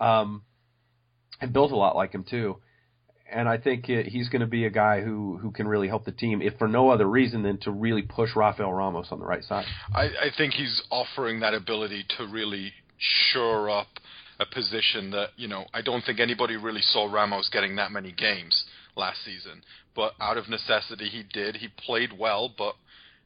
um, 0.00 0.42
and 1.40 1.52
built 1.52 1.72
a 1.72 1.76
lot 1.76 1.96
like 1.96 2.12
him 2.12 2.24
too. 2.28 2.58
And 3.30 3.48
I 3.48 3.56
think 3.56 3.86
he's 3.86 4.28
going 4.28 4.40
to 4.40 4.46
be 4.46 4.66
a 4.66 4.70
guy 4.70 5.00
who 5.00 5.38
who 5.38 5.52
can 5.52 5.66
really 5.66 5.88
help 5.88 6.04
the 6.04 6.12
team, 6.12 6.42
if 6.42 6.58
for 6.58 6.68
no 6.68 6.90
other 6.90 7.06
reason 7.06 7.42
than 7.42 7.56
to 7.60 7.70
really 7.70 8.02
push 8.02 8.36
Rafael 8.36 8.70
Ramos 8.70 9.06
on 9.10 9.20
the 9.20 9.24
right 9.24 9.42
side. 9.42 9.64
I, 9.94 10.02
I 10.02 10.30
think 10.36 10.52
he's 10.52 10.82
offering 10.90 11.40
that 11.40 11.54
ability 11.54 12.04
to 12.18 12.26
really 12.26 12.74
shore 12.98 13.70
up 13.70 13.88
a 14.40 14.46
position 14.46 15.10
that 15.10 15.30
you 15.36 15.48
know 15.48 15.66
I 15.72 15.82
don't 15.82 16.02
think 16.02 16.20
anybody 16.20 16.56
really 16.56 16.82
saw 16.82 17.12
Ramos 17.12 17.48
getting 17.48 17.76
that 17.76 17.92
many 17.92 18.12
games 18.12 18.64
last 18.96 19.24
season, 19.24 19.62
but 19.94 20.12
out 20.20 20.36
of 20.36 20.48
necessity 20.48 21.08
he 21.08 21.22
did. 21.22 21.56
He 21.56 21.68
played 21.68 22.10
well, 22.18 22.52
but 22.56 22.74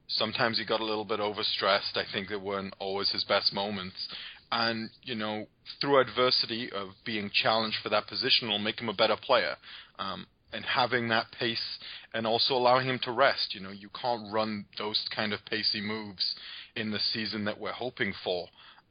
sometimes 0.08 0.58
he 0.58 0.64
got 0.64 0.80
a 0.80 0.84
little 0.84 1.04
bit 1.04 1.20
overstressed. 1.20 1.96
I 1.96 2.04
think 2.12 2.28
they 2.28 2.36
weren't 2.36 2.75
always 2.78 3.10
his 3.10 3.25
best 3.25 3.52
moments. 3.52 4.08
And, 4.52 4.90
you 5.02 5.16
know, 5.16 5.46
through 5.80 6.00
adversity 6.00 6.70
of 6.72 6.90
being 7.04 7.30
challenged 7.32 7.78
for 7.82 7.88
that 7.88 8.06
position 8.06 8.48
will 8.48 8.60
make 8.60 8.80
him 8.80 8.88
a 8.88 8.94
better 8.94 9.16
player. 9.20 9.56
Um, 9.98 10.26
and 10.52 10.64
having 10.64 11.08
that 11.08 11.26
pace 11.38 11.78
and 12.14 12.26
also 12.26 12.54
allowing 12.54 12.88
him 12.88 13.00
to 13.02 13.10
rest. 13.10 13.54
You 13.54 13.60
know, 13.60 13.72
you 13.72 13.90
can't 14.00 14.32
run 14.32 14.64
those 14.78 15.04
kind 15.14 15.32
of 15.32 15.44
pacey 15.44 15.80
moves 15.80 16.34
in 16.76 16.92
the 16.92 17.00
season 17.12 17.44
that 17.44 17.60
we're 17.60 17.72
hoping 17.72 18.14
for. 18.22 18.46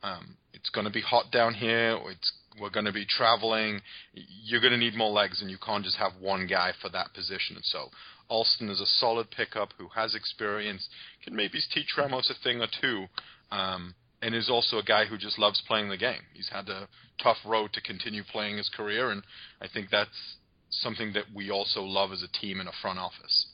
Um, 0.05 0.37
it's 0.53 0.69
going 0.69 0.85
to 0.85 0.91
be 0.91 1.01
hot 1.01 1.31
down 1.31 1.53
here. 1.53 1.99
It's 2.09 2.31
we're 2.59 2.69
going 2.69 2.85
to 2.85 2.93
be 2.93 3.05
traveling. 3.05 3.81
You're 4.13 4.61
going 4.61 4.71
to 4.71 4.79
need 4.79 4.95
more 4.95 5.09
legs, 5.09 5.41
and 5.41 5.51
you 5.51 5.57
can't 5.57 5.83
just 5.83 5.97
have 5.97 6.13
one 6.21 6.47
guy 6.47 6.71
for 6.81 6.89
that 6.89 7.13
position. 7.13 7.57
So 7.63 7.89
Alston 8.29 8.69
is 8.69 8.79
a 8.79 8.85
solid 8.85 9.29
pickup 9.31 9.69
who 9.77 9.89
has 9.95 10.15
experience, 10.15 10.87
can 11.23 11.35
maybe 11.35 11.59
teach 11.73 11.95
Ramos 11.97 12.29
a 12.29 12.43
thing 12.43 12.61
or 12.61 12.67
two, 12.81 13.07
um, 13.51 13.95
and 14.21 14.33
is 14.33 14.49
also 14.49 14.77
a 14.77 14.83
guy 14.83 15.05
who 15.05 15.17
just 15.17 15.37
loves 15.37 15.61
playing 15.67 15.89
the 15.89 15.97
game. 15.97 16.21
He's 16.33 16.49
had 16.49 16.69
a 16.69 16.87
tough 17.21 17.37
road 17.45 17.73
to 17.73 17.81
continue 17.81 18.23
playing 18.31 18.57
his 18.57 18.69
career, 18.69 19.11
and 19.11 19.23
I 19.61 19.67
think 19.67 19.89
that's 19.91 20.37
something 20.69 21.13
that 21.13 21.25
we 21.33 21.51
also 21.51 21.81
love 21.81 22.11
as 22.11 22.23
a 22.23 22.39
team 22.39 22.61
in 22.61 22.67
a 22.67 22.71
front 22.81 22.99
office. 22.99 23.47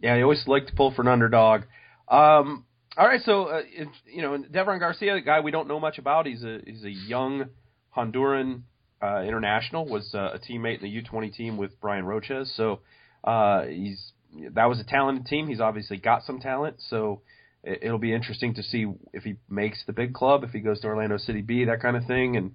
Yeah, 0.00 0.14
I 0.14 0.22
always 0.22 0.44
like 0.46 0.66
to 0.66 0.74
pull 0.74 0.92
for 0.92 1.02
an 1.02 1.08
underdog. 1.08 1.62
Um, 2.08 2.66
all 2.98 3.06
right, 3.06 3.20
so 3.24 3.44
uh, 3.44 3.62
you 4.06 4.22
know 4.22 4.38
Devron 4.38 4.80
Garcia, 4.80 5.14
the 5.14 5.20
guy 5.20 5.40
we 5.40 5.50
don't 5.50 5.68
know 5.68 5.78
much 5.78 5.98
about. 5.98 6.26
He's 6.26 6.42
a 6.42 6.60
he's 6.64 6.84
a 6.84 6.90
young 6.90 7.46
Honduran 7.94 8.62
uh, 9.02 9.20
international. 9.22 9.86
Was 9.86 10.14
uh, 10.14 10.30
a 10.34 10.38
teammate 10.38 10.82
in 10.82 10.90
the 10.90 11.02
U20 11.02 11.34
team 11.34 11.56
with 11.58 11.78
Bryan 11.80 12.04
Róchez. 12.04 12.56
So 12.56 12.80
uh, 13.24 13.64
he's 13.64 14.12
that 14.52 14.66
was 14.66 14.80
a 14.80 14.84
talented 14.84 15.26
team. 15.26 15.46
He's 15.46 15.60
obviously 15.60 15.98
got 15.98 16.22
some 16.22 16.40
talent. 16.40 16.76
So 16.88 17.20
it, 17.62 17.80
it'll 17.82 17.98
be 17.98 18.14
interesting 18.14 18.54
to 18.54 18.62
see 18.62 18.86
if 19.12 19.24
he 19.24 19.36
makes 19.48 19.82
the 19.86 19.92
big 19.92 20.14
club, 20.14 20.44
if 20.44 20.50
he 20.50 20.60
goes 20.60 20.80
to 20.80 20.86
Orlando 20.86 21.18
City 21.18 21.42
B, 21.42 21.64
that 21.66 21.82
kind 21.82 21.96
of 21.96 22.06
thing. 22.06 22.36
And 22.36 22.52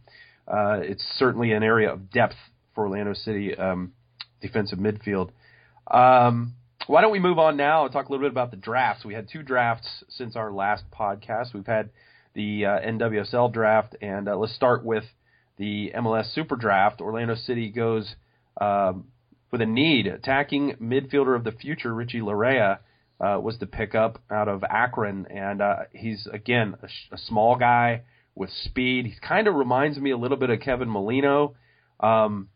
uh, 0.48 0.80
it's 0.82 1.04
certainly 1.18 1.52
an 1.52 1.62
area 1.62 1.92
of 1.92 2.10
depth 2.10 2.36
for 2.74 2.86
Orlando 2.88 3.14
City 3.14 3.56
um, 3.56 3.94
defensive 4.42 4.80
midfield. 4.80 5.30
Um, 5.90 6.56
why 6.88 7.02
don't 7.02 7.12
we 7.12 7.20
move 7.20 7.40
on 7.40 7.58
now 7.58 7.84
and 7.84 7.94
talk 7.94 8.08
a 8.08 8.12
little 8.12 8.26
bit 8.26 8.32
about 8.32 8.52
the 8.52 8.58
drafts? 8.58 9.06
We 9.06 9.14
had 9.14 9.28
two 9.32 9.44
drafts 9.44 10.04
since 10.10 10.36
our 10.36 10.52
last 10.52 10.84
podcast. 10.92 11.54
We've 11.54 11.66
had 11.66 11.90
the 12.34 12.66
uh, 12.66 12.80
NWSL 12.80 13.52
draft, 13.52 13.96
and 14.02 14.28
uh, 14.28 14.38
let's 14.38 14.56
start 14.56 14.84
with 14.84 15.04
the 15.58 15.92
MLS 15.96 16.34
Super 16.34 16.56
Draft. 16.56 17.02
Orlando 17.02 17.36
City 17.36 17.70
goes 17.70 18.16
um, 18.60 19.06
with 19.52 19.62
a 19.62 19.66
need. 19.66 20.08
Attacking 20.08 20.76
midfielder 20.82 21.36
of 21.36 21.44
the 21.44 21.52
future, 21.52 21.94
Richie 21.94 22.22
Laryea, 22.22 22.80
uh, 23.20 23.40
was 23.40 23.60
the 23.60 23.68
pickup 23.68 24.20
out 24.32 24.48
of 24.48 24.64
Akron, 24.64 25.28
and 25.28 25.62
uh, 25.62 25.76
he's 25.92 26.28
again 26.32 26.76
a, 26.82 27.14
a 27.14 27.18
small 27.18 27.56
guy 27.56 28.02
with 28.34 28.50
speed. 28.50 29.06
He 29.06 29.14
kind 29.22 29.48
of 29.48 29.56
reminds 29.56 29.98
me 30.00 30.12
a 30.12 30.18
little 30.18 30.38
bit 30.38 30.50
of 30.50 30.60
Kevin 30.62 30.90
Molino. 30.90 31.56
Um, 32.00 32.50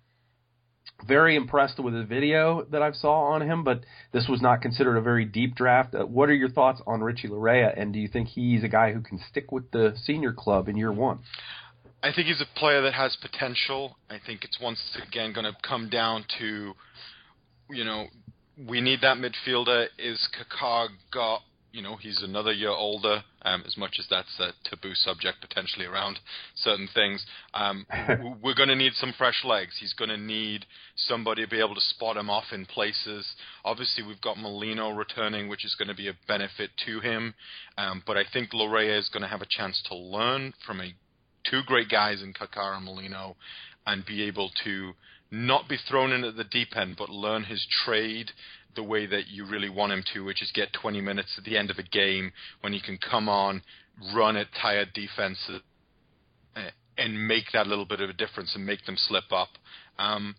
very 1.08 1.36
impressed 1.36 1.80
with 1.80 1.94
the 1.94 2.04
video 2.04 2.64
that 2.72 2.82
I 2.82 2.92
saw 2.92 3.34
on 3.34 3.42
him, 3.42 3.64
but 3.64 3.82
this 4.12 4.28
was 4.28 4.42
not 4.42 4.62
considered 4.62 4.98
a 4.98 5.02
very 5.02 5.26
deep 5.26 5.56
draft. 5.56 5.94
Uh, 5.94 6.06
what 6.06 6.30
are 6.30 6.34
your 6.34 6.50
thoughts 6.50 6.82
on 6.88 7.02
Richie 7.02 7.28
Laryea, 7.28 7.80
and 7.80 7.94
do 7.94 8.00
you 8.00 8.08
think 8.08 8.30
he's 8.30 8.64
a 8.64 8.68
guy 8.68 8.94
who 8.94 9.02
can 9.02 9.20
stick 9.30 9.52
with 9.52 9.70
the 9.72 9.94
senior 10.04 10.34
club 10.34 10.68
in 10.68 10.78
year 10.78 10.92
one? 10.92 11.20
I 12.02 12.12
think 12.14 12.28
he's 12.28 12.42
a 12.42 12.60
player 12.60 12.82
that 12.82 12.94
has 12.94 13.18
potential. 13.22 13.98
I 14.10 14.20
think 14.24 14.44
it's 14.44 14.60
once 14.62 14.80
again 15.08 15.34
going 15.34 15.46
to 15.46 15.58
come 15.68 15.90
down 15.90 16.26
to, 16.40 16.74
you 17.70 17.84
know, 17.84 18.06
we 18.68 18.80
need 18.80 19.02
that 19.02 19.18
midfielder. 19.18 19.88
Is 19.98 20.28
Kaká 20.38 20.88
you 21.76 21.82
know 21.82 21.98
he's 21.98 22.24
another 22.24 22.54
year 22.54 22.70
older. 22.70 23.24
Um, 23.42 23.64
as 23.68 23.78
much 23.78 23.98
as 24.00 24.08
that's 24.10 24.40
a 24.40 24.54
taboo 24.64 24.96
subject 24.96 25.42
potentially 25.42 25.86
around 25.86 26.20
certain 26.56 26.88
things, 26.94 27.24
um, 27.54 27.86
we're 28.42 28.56
going 28.56 28.70
to 28.70 28.76
need 28.76 28.94
some 28.94 29.14
fresh 29.16 29.44
legs. 29.44 29.76
He's 29.80 29.94
going 29.94 30.10
to 30.10 30.18
need 30.18 30.66
somebody 30.96 31.44
to 31.44 31.50
be 31.50 31.60
able 31.60 31.76
to 31.76 31.82
spot 31.82 32.18
him 32.18 32.30
off 32.30 32.46
in 32.52 32.66
places. 32.66 33.36
Obviously, 33.64 34.04
we've 34.04 34.22
got 34.22 34.40
Molino 34.40 34.90
returning, 34.92 35.50
which 35.50 35.66
is 35.66 35.76
going 35.76 35.90
to 35.90 35.94
be 35.94 36.08
a 36.08 36.18
benefit 36.28 36.72
to 36.86 37.02
him. 37.02 37.36
Um, 37.78 38.02
but 38.08 38.18
I 38.18 38.24
think 38.32 38.52
Laryea 38.52 38.98
is 38.98 39.10
going 39.10 39.24
to 39.24 39.30
have 39.30 39.42
a 39.42 39.48
chance 39.48 39.84
to 39.90 39.96
learn 39.96 40.54
from 40.66 40.80
a 40.80 40.96
two 41.44 41.62
great 41.68 41.90
guys 41.90 42.24
in 42.24 42.34
Kaká 42.34 42.78
and 42.78 42.86
Molino, 42.86 43.36
and 43.86 44.06
be 44.06 44.24
able 44.24 44.50
to 44.64 44.94
not 45.30 45.68
be 45.68 45.78
thrown 45.78 46.12
in 46.12 46.24
at 46.24 46.38
the 46.38 46.44
deep 46.44 46.76
end, 46.76 46.96
but 46.98 47.10
learn 47.10 47.44
his 47.44 47.68
trade 47.86 48.32
the 48.76 48.84
way 48.84 49.06
that 49.06 49.28
you 49.28 49.46
really 49.46 49.70
want 49.70 49.92
him 49.92 50.04
to, 50.14 50.24
which 50.24 50.42
is 50.42 50.52
get 50.54 50.74
20 50.74 51.02
minutes 51.02 51.36
at 51.38 51.44
the 51.44 51.58
end 51.58 51.70
of 51.70 51.78
a 51.78 51.84
game 51.84 52.32
when 52.62 52.74
he 52.74 52.82
can 52.82 52.98
come 52.98 53.30
on, 53.30 53.62
run 54.14 54.36
at 54.38 54.48
tired 54.62 54.90
defenses, 54.94 55.62
eh, 56.56 56.70
and 56.98 57.28
make 57.28 57.46
that 57.54 57.68
little 57.68 57.86
bit 57.86 58.02
of 58.02 58.10
a 58.10 58.14
difference 58.14 58.56
and 58.56 58.66
make 58.66 58.86
them 58.86 58.98
slip 58.98 59.32
up. 59.32 59.50
Um, 59.98 60.36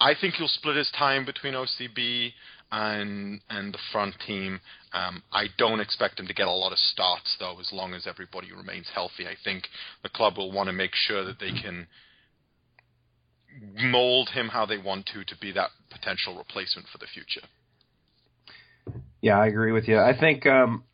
I 0.00 0.14
think 0.20 0.34
he'll 0.34 0.48
split 0.48 0.76
his 0.76 0.90
time 0.98 1.24
between 1.24 1.54
OCB 1.54 2.32
and 2.72 3.40
and 3.50 3.72
the 3.72 3.78
front 3.92 4.14
team. 4.26 4.60
Um, 4.92 5.22
I 5.32 5.46
don't 5.58 5.80
expect 5.80 6.18
him 6.18 6.26
to 6.26 6.34
get 6.34 6.48
a 6.48 6.52
lot 6.52 6.72
of 6.72 6.78
starts 6.78 7.36
though, 7.38 7.60
as 7.60 7.70
long 7.72 7.94
as 7.94 8.06
everybody 8.06 8.50
remains 8.52 8.86
healthy. 8.92 9.26
I 9.26 9.36
think 9.44 9.64
the 10.02 10.08
club 10.08 10.38
will 10.38 10.50
want 10.50 10.68
to 10.68 10.72
make 10.72 10.94
sure 10.94 11.24
that 11.24 11.38
they 11.38 11.52
can 11.52 11.86
mold 13.60 14.30
him 14.30 14.48
how 14.48 14.66
they 14.66 14.78
want 14.78 15.06
to 15.14 15.24
to 15.24 15.36
be 15.40 15.52
that 15.52 15.70
potential 15.90 16.36
replacement 16.36 16.88
for 16.88 16.98
the 16.98 17.06
future. 17.06 17.46
Yeah, 19.20 19.38
I 19.38 19.46
agree 19.46 19.72
with 19.72 19.86
you. 19.86 19.98
I 19.98 20.18
think 20.18 20.46
um, 20.46 20.84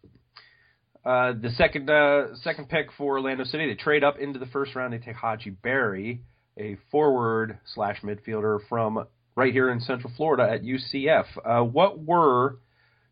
uh, 1.04 1.32
the 1.32 1.50
second 1.56 1.88
uh, 1.88 2.36
second 2.42 2.68
pick 2.68 2.88
for 2.96 3.16
Orlando 3.16 3.44
City, 3.44 3.66
they 3.66 3.74
trade 3.74 4.04
up 4.04 4.18
into 4.18 4.38
the 4.38 4.46
first 4.46 4.74
round. 4.74 4.92
They 4.92 4.98
take 4.98 5.16
Hadji 5.16 5.50
Barry, 5.50 6.22
a 6.58 6.76
forward 6.90 7.58
slash 7.74 8.02
midfielder 8.02 8.60
from 8.68 9.06
right 9.34 9.52
here 9.52 9.70
in 9.70 9.80
Central 9.80 10.12
Florida 10.16 10.52
at 10.52 10.62
UCF. 10.62 11.24
Uh, 11.44 11.64
what 11.64 11.98
were 11.98 12.58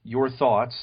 your 0.04 0.28
thoughts 0.28 0.74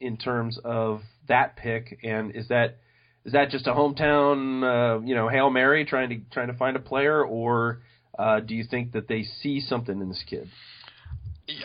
in 0.00 0.16
terms 0.16 0.58
of 0.64 1.00
that 1.28 1.56
pick, 1.56 1.98
and 2.02 2.34
is 2.34 2.48
that 2.48 2.78
is 3.24 3.32
that 3.32 3.50
just 3.50 3.66
a 3.66 3.72
hometown, 3.72 4.62
uh, 4.62 5.00
you 5.00 5.14
know, 5.14 5.28
hail 5.28 5.48
mary 5.48 5.84
trying 5.84 6.10
to 6.10 6.20
trying 6.30 6.48
to 6.48 6.54
find 6.54 6.76
a 6.76 6.80
player, 6.80 7.24
or 7.24 7.80
uh, 8.20 8.40
do 8.40 8.54
you 8.54 8.64
think 8.64 8.92
that 8.92 9.08
they 9.08 9.22
see 9.22 9.60
something 9.60 10.00
in 10.00 10.08
this 10.08 10.22
kid? 10.28 10.48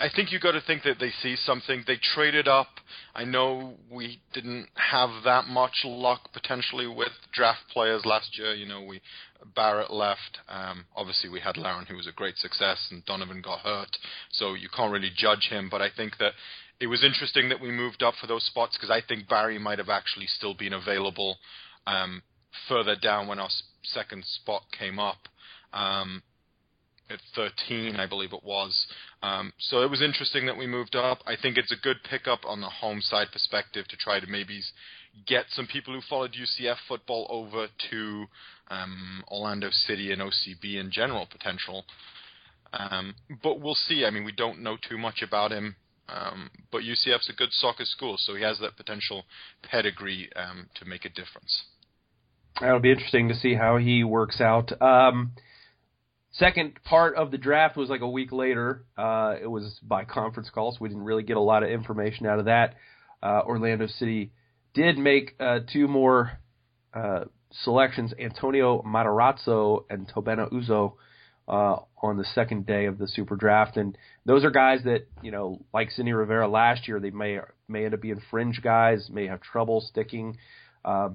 I 0.01 0.07
think 0.15 0.31
you 0.31 0.39
got 0.39 0.53
to 0.53 0.61
think 0.61 0.83
that 0.83 0.99
they 0.99 1.11
see 1.21 1.35
something. 1.35 1.83
They 1.85 1.97
traded 2.15 2.47
up. 2.47 2.69
I 3.13 3.23
know 3.23 3.75
we 3.91 4.21
didn't 4.33 4.67
have 4.73 5.09
that 5.25 5.45
much 5.45 5.81
luck 5.83 6.31
potentially 6.33 6.87
with 6.87 7.11
draft 7.33 7.59
players 7.71 8.03
last 8.05 8.37
year. 8.37 8.53
You 8.53 8.67
know, 8.67 8.81
we 8.81 9.01
Barrett 9.55 9.91
left. 9.91 10.39
Um, 10.49 10.85
obviously, 10.95 11.29
we 11.29 11.39
had 11.39 11.57
Larin, 11.57 11.85
who 11.85 11.97
was 11.97 12.07
a 12.07 12.11
great 12.11 12.37
success, 12.37 12.87
and 12.89 13.05
Donovan 13.05 13.41
got 13.41 13.59
hurt, 13.59 13.95
so 14.31 14.53
you 14.53 14.69
can't 14.75 14.91
really 14.91 15.11
judge 15.15 15.49
him. 15.49 15.67
But 15.69 15.81
I 15.81 15.89
think 15.95 16.17
that 16.17 16.33
it 16.79 16.87
was 16.87 17.03
interesting 17.03 17.49
that 17.49 17.61
we 17.61 17.69
moved 17.69 18.01
up 18.01 18.15
for 18.19 18.27
those 18.27 18.45
spots 18.45 18.77
because 18.77 18.89
I 18.89 19.01
think 19.05 19.29
Barry 19.29 19.59
might 19.59 19.77
have 19.77 19.89
actually 19.89 20.27
still 20.27 20.55
been 20.55 20.73
available 20.73 21.37
um, 21.85 22.23
further 22.67 22.95
down 22.95 23.27
when 23.27 23.39
our 23.39 23.49
second 23.83 24.23
spot 24.25 24.63
came 24.77 24.99
up. 24.99 25.27
Um, 25.73 26.23
at 27.09 27.19
13, 27.35 27.95
I 27.95 28.07
believe 28.07 28.33
it 28.33 28.43
was. 28.43 28.87
Um, 29.21 29.53
so 29.59 29.81
it 29.81 29.89
was 29.89 30.01
interesting 30.01 30.45
that 30.47 30.57
we 30.57 30.67
moved 30.67 30.95
up. 30.95 31.19
I 31.25 31.35
think 31.39 31.57
it's 31.57 31.71
a 31.71 31.81
good 31.81 31.97
pickup 32.09 32.39
on 32.45 32.61
the 32.61 32.69
home 32.69 33.01
side 33.01 33.27
perspective 33.31 33.87
to 33.89 33.97
try 33.97 34.19
to 34.19 34.27
maybe 34.27 34.59
get 35.27 35.45
some 35.49 35.67
people 35.67 35.93
who 35.93 36.01
followed 36.09 36.33
UCF 36.33 36.77
football 36.87 37.27
over 37.29 37.67
to 37.91 38.25
um, 38.69 39.23
Orlando 39.27 39.69
City 39.71 40.11
and 40.11 40.21
OCB 40.21 40.79
in 40.79 40.91
general 40.91 41.27
potential. 41.31 41.85
Um, 42.73 43.15
but 43.41 43.61
we'll 43.61 43.75
see. 43.75 44.05
I 44.05 44.09
mean, 44.09 44.25
we 44.25 44.31
don't 44.31 44.61
know 44.61 44.77
too 44.89 44.97
much 44.97 45.21
about 45.21 45.51
him. 45.51 45.75
Um, 46.07 46.51
but 46.71 46.83
UCF's 46.83 47.29
a 47.29 47.33
good 47.33 47.51
soccer 47.51 47.85
school, 47.85 48.15
so 48.19 48.35
he 48.35 48.43
has 48.43 48.59
that 48.59 48.77
potential 48.77 49.25
pedigree 49.63 50.29
um, 50.35 50.69
to 50.75 50.85
make 50.85 51.03
a 51.03 51.09
difference. 51.09 51.63
That'll 52.61 52.79
be 52.79 52.91
interesting 52.91 53.27
to 53.29 53.35
see 53.35 53.55
how 53.55 53.77
he 53.77 54.03
works 54.03 54.39
out. 54.39 54.71
Um, 54.81 55.31
second 56.37 56.79
part 56.83 57.15
of 57.15 57.31
the 57.31 57.37
draft 57.37 57.77
was 57.77 57.89
like 57.89 58.01
a 58.01 58.09
week 58.09 58.31
later. 58.31 58.85
Uh, 58.97 59.35
it 59.41 59.47
was 59.47 59.79
by 59.81 60.05
conference 60.05 60.49
call, 60.49 60.71
so 60.71 60.77
we 60.81 60.89
didn't 60.89 61.03
really 61.03 61.23
get 61.23 61.37
a 61.37 61.41
lot 61.41 61.63
of 61.63 61.69
information 61.69 62.25
out 62.25 62.39
of 62.39 62.45
that. 62.45 62.75
Uh, 63.21 63.41
Orlando 63.45 63.87
City 63.87 64.31
did 64.73 64.97
make 64.97 65.35
uh, 65.39 65.59
two 65.71 65.87
more 65.87 66.39
uh, 66.93 67.25
selections: 67.63 68.13
Antonio 68.19 68.81
Matarazzo 68.83 69.85
and 69.89 70.07
Tobenna 70.07 70.51
Uzo 70.51 70.93
uh, 71.47 71.77
on 72.01 72.17
the 72.17 72.25
second 72.35 72.65
day 72.65 72.85
of 72.85 72.97
the 72.97 73.07
Super 73.07 73.35
Draft, 73.35 73.77
and 73.77 73.97
those 74.25 74.43
are 74.43 74.51
guys 74.51 74.81
that 74.83 75.07
you 75.21 75.31
know, 75.31 75.61
like 75.73 75.91
Sidney 75.91 76.13
Rivera 76.13 76.47
last 76.47 76.87
year, 76.87 76.99
they 76.99 77.11
may 77.11 77.39
may 77.67 77.85
end 77.85 77.93
up 77.93 78.01
being 78.01 78.21
fringe 78.29 78.61
guys, 78.61 79.09
may 79.11 79.27
have 79.27 79.41
trouble 79.41 79.81
sticking. 79.81 80.37
Uh, 80.83 81.09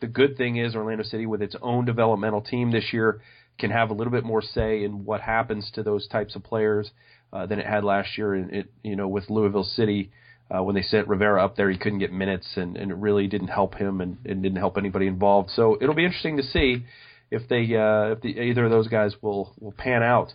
the 0.00 0.06
good 0.06 0.36
thing 0.36 0.56
is 0.56 0.74
Orlando 0.74 1.04
City, 1.04 1.24
with 1.24 1.40
its 1.40 1.56
own 1.62 1.84
developmental 1.84 2.42
team 2.42 2.70
this 2.70 2.92
year, 2.92 3.22
can 3.58 3.70
have 3.70 3.90
a 3.90 3.94
little 3.94 4.12
bit 4.12 4.24
more 4.24 4.42
say 4.42 4.84
in 4.84 5.04
what 5.04 5.20
happens 5.20 5.70
to 5.74 5.82
those 5.82 6.08
types 6.08 6.34
of 6.34 6.42
players 6.42 6.90
uh, 7.32 7.46
than 7.46 7.58
it 7.58 7.66
had 7.66 7.84
last 7.84 8.18
year. 8.18 8.34
And 8.34 8.52
it, 8.52 8.72
you 8.82 8.96
know, 8.96 9.08
with 9.08 9.30
Louisville 9.30 9.64
City, 9.64 10.10
uh, 10.50 10.62
when 10.62 10.74
they 10.74 10.82
sent 10.82 11.08
Rivera 11.08 11.44
up 11.44 11.56
there, 11.56 11.70
he 11.70 11.78
couldn't 11.78 11.98
get 11.98 12.12
minutes, 12.12 12.46
and, 12.56 12.76
and 12.76 12.90
it 12.90 12.96
really 12.96 13.26
didn't 13.26 13.48
help 13.48 13.74
him 13.74 14.00
and, 14.00 14.18
and 14.24 14.42
didn't 14.42 14.58
help 14.58 14.76
anybody 14.76 15.06
involved. 15.06 15.50
So 15.50 15.78
it'll 15.80 15.94
be 15.94 16.04
interesting 16.04 16.36
to 16.36 16.42
see 16.42 16.84
if 17.30 17.48
they 17.48 17.62
uh, 17.76 18.12
if 18.12 18.20
the, 18.20 18.38
either 18.40 18.64
of 18.64 18.70
those 18.70 18.88
guys 18.88 19.14
will 19.22 19.54
will 19.58 19.72
pan 19.72 20.02
out. 20.02 20.32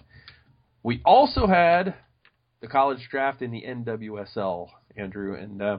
We 0.81 1.01
also 1.05 1.45
had 1.45 1.95
the 2.61 2.67
college 2.67 3.07
draft 3.11 3.41
in 3.41 3.51
the 3.51 3.63
NWSL, 3.67 4.69
Andrew, 4.97 5.35
and 5.35 5.61
uh, 5.61 5.77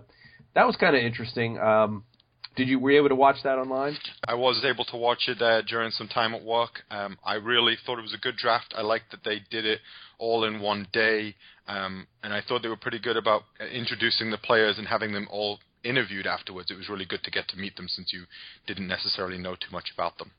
that 0.55 0.67
was 0.67 0.77
kind 0.77 0.97
of 0.97 1.03
interesting. 1.03 1.59
Um, 1.59 2.05
did 2.57 2.69
you 2.69 2.79
were 2.79 2.91
you 2.91 2.99
able 2.99 3.09
to 3.09 3.15
watch 3.15 3.37
that 3.45 3.59
online? 3.59 3.97
I 4.27 4.35
was 4.35 4.65
able 4.65 4.85
to 4.87 4.97
watch 4.97 5.29
it 5.29 5.41
uh, 5.41 5.63
during 5.63 5.91
some 5.91 6.09
time 6.09 6.35
at 6.35 6.43
work. 6.43 6.83
Um, 6.91 7.17
I 7.25 7.35
really 7.35 7.77
thought 7.85 7.99
it 7.99 8.03
was 8.03 8.15
a 8.15 8.19
good 8.19 8.37
draft. 8.37 8.75
I 8.77 8.83
liked 8.83 9.11
that 9.13 9.25
they 9.25 9.41
did 9.51 9.65
it 9.65 9.81
all 10.19 10.45
in 10.45 10.61
one 10.61 10.87
day, 10.93 11.35
um, 11.69 12.07
and 12.23 12.33
I 12.33 12.41
thought 12.47 12.63
they 12.63 12.69
were 12.69 12.77
pretty 12.77 12.99
good 12.99 13.17
about 13.17 13.43
uh, 13.61 13.67
introducing 13.67 14.31
the 14.31 14.39
players 14.39 14.79
and 14.79 14.87
having 14.87 15.13
them 15.13 15.29
all 15.31 15.61
interviewed 15.85 16.27
afterwards. 16.27 16.71
It 16.71 16.77
was 16.77 16.89
really 16.89 17.07
good 17.07 17.23
to 17.25 17.31
get 17.31 17.49
to 17.49 17.57
meet 17.57 17.77
them 17.77 17.89
since 17.89 18.13
you 18.13 18.25
didn't 18.67 18.89
necessarily 18.89 19.39
know 19.39 19.55
too 19.55 19.73
much 19.73 19.91
about 19.95 20.19
them. 20.19 20.33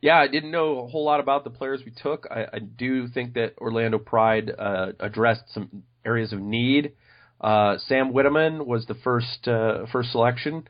Yeah, 0.00 0.18
I 0.18 0.28
didn't 0.28 0.50
know 0.50 0.80
a 0.80 0.86
whole 0.86 1.04
lot 1.04 1.20
about 1.20 1.44
the 1.44 1.50
players 1.50 1.82
we 1.84 1.90
took. 1.90 2.26
I, 2.30 2.46
I 2.52 2.58
do 2.58 3.08
think 3.08 3.34
that 3.34 3.54
Orlando 3.58 3.98
Pride 3.98 4.52
uh, 4.56 4.92
addressed 5.00 5.52
some 5.52 5.82
areas 6.04 6.32
of 6.32 6.40
need. 6.40 6.92
Uh, 7.40 7.76
Sam 7.86 8.12
Witteman 8.12 8.66
was 8.66 8.86
the 8.86 8.94
first 8.94 9.46
uh, 9.46 9.86
first 9.92 10.12
selection 10.12 10.66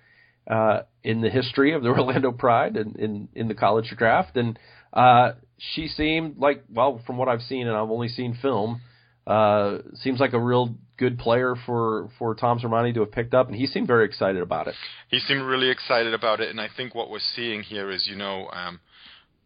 uh, 0.50 0.82
in 1.02 1.20
the 1.20 1.30
history 1.30 1.72
of 1.72 1.82
the 1.82 1.88
Orlando 1.96 2.32
Pride 2.32 2.76
and 2.76 2.96
in, 2.96 3.28
in 3.34 3.48
the 3.48 3.54
college 3.54 3.92
draft, 3.96 4.36
and 4.36 4.58
uh, 4.92 5.32
she 5.58 5.88
seemed 5.88 6.38
like 6.38 6.64
well, 6.72 7.00
from 7.06 7.16
what 7.16 7.28
I've 7.28 7.42
seen, 7.42 7.66
and 7.66 7.76
I've 7.76 7.90
only 7.90 8.08
seen 8.08 8.36
film, 8.40 8.80
uh, 9.26 9.78
seems 9.94 10.20
like 10.20 10.32
a 10.32 10.40
real 10.40 10.74
good 10.96 11.18
player 11.18 11.54
for 11.66 12.10
for 12.18 12.34
Tom 12.34 12.58
Sermanni 12.58 12.94
to 12.94 13.00
have 13.00 13.12
picked 13.12 13.34
up, 13.34 13.48
and 13.48 13.56
he 13.56 13.66
seemed 13.66 13.86
very 13.86 14.04
excited 14.04 14.42
about 14.42 14.68
it. 14.68 14.74
He 15.08 15.18
seemed 15.20 15.42
really 15.42 15.70
excited 15.70 16.14
about 16.14 16.40
it, 16.40 16.50
and 16.50 16.60
I 16.60 16.68
think 16.76 16.94
what 16.94 17.10
we're 17.10 17.18
seeing 17.18 17.62
here 17.62 17.90
is, 17.90 18.06
you 18.06 18.16
know, 18.16 18.48
um, 18.52 18.80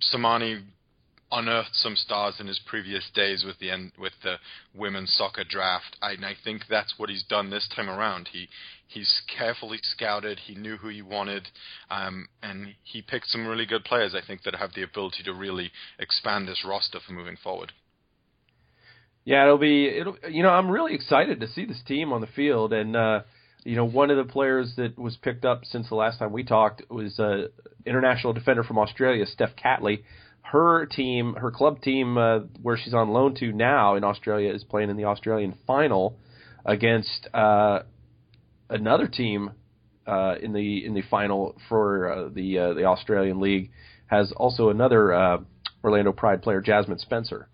Sermanni 0.00 0.62
unearthed 1.32 1.74
some 1.74 1.96
stars 1.96 2.34
in 2.40 2.46
his 2.46 2.60
previous 2.66 3.08
days 3.14 3.44
with 3.44 3.58
the 3.58 3.90
with 3.98 4.12
the 4.22 4.36
women's 4.74 5.12
soccer 5.12 5.44
draft. 5.48 5.96
I, 6.02 6.12
and 6.12 6.24
I 6.24 6.34
think 6.42 6.62
that's 6.68 6.94
what 6.96 7.10
he's 7.10 7.24
done 7.24 7.50
this 7.50 7.68
time 7.74 7.88
around. 7.88 8.28
He 8.32 8.48
he's 8.86 9.22
carefully 9.36 9.78
scouted. 9.82 10.40
He 10.46 10.54
knew 10.54 10.76
who 10.76 10.88
he 10.88 11.02
wanted, 11.02 11.48
um, 11.90 12.28
and 12.42 12.74
he 12.82 13.02
picked 13.02 13.28
some 13.28 13.46
really 13.46 13.66
good 13.66 13.84
players. 13.84 14.14
I 14.14 14.26
think 14.26 14.42
that 14.42 14.54
have 14.56 14.74
the 14.74 14.82
ability 14.82 15.22
to 15.24 15.32
really 15.32 15.70
expand 15.98 16.48
this 16.48 16.64
roster 16.66 16.98
for 17.04 17.12
moving 17.12 17.36
forward. 17.42 17.72
Yeah, 19.24 19.44
it'll 19.44 19.58
be 19.58 19.86
it'll. 19.86 20.16
You 20.28 20.42
know, 20.42 20.50
I'm 20.50 20.70
really 20.70 20.94
excited 20.94 21.40
to 21.40 21.48
see 21.48 21.64
this 21.64 21.80
team 21.86 22.12
on 22.12 22.20
the 22.20 22.26
field, 22.26 22.72
and 22.72 22.96
uh, 22.96 23.20
you 23.64 23.76
know, 23.76 23.84
one 23.84 24.10
of 24.10 24.16
the 24.16 24.30
players 24.30 24.74
that 24.76 24.98
was 24.98 25.16
picked 25.16 25.44
up 25.44 25.64
since 25.64 25.88
the 25.88 25.94
last 25.94 26.18
time 26.18 26.32
we 26.32 26.42
talked 26.42 26.82
was 26.90 27.18
uh, 27.18 27.48
international 27.84 28.32
defender 28.32 28.64
from 28.64 28.78
Australia, 28.78 29.26
Steph 29.26 29.54
Catley 29.62 30.02
her 30.42 30.86
team, 30.86 31.34
her 31.34 31.50
club 31.50 31.80
team, 31.82 32.18
uh, 32.18 32.40
where 32.62 32.76
she's 32.76 32.94
on 32.94 33.10
loan 33.10 33.34
to 33.36 33.52
now 33.52 33.94
in 33.96 34.04
Australia, 34.04 34.52
is 34.52 34.64
playing 34.64 34.90
in 34.90 34.96
the 34.96 35.04
Australian 35.04 35.54
final 35.66 36.18
against 36.64 37.28
uh, 37.32 37.80
another 38.68 39.06
team 39.06 39.52
uh, 40.06 40.34
in 40.42 40.52
the 40.52 40.84
in 40.84 40.94
the 40.94 41.02
final 41.02 41.56
for 41.68 42.10
uh, 42.10 42.28
the 42.32 42.58
uh, 42.58 42.74
the 42.74 42.84
Australian 42.84 43.40
League. 43.40 43.70
Has 44.06 44.32
also 44.32 44.70
another 44.70 45.14
uh, 45.14 45.38
Orlando 45.84 46.12
Pride 46.12 46.42
player, 46.42 46.60
Jasmyne 46.60 46.98
Spencer. 46.98 47.48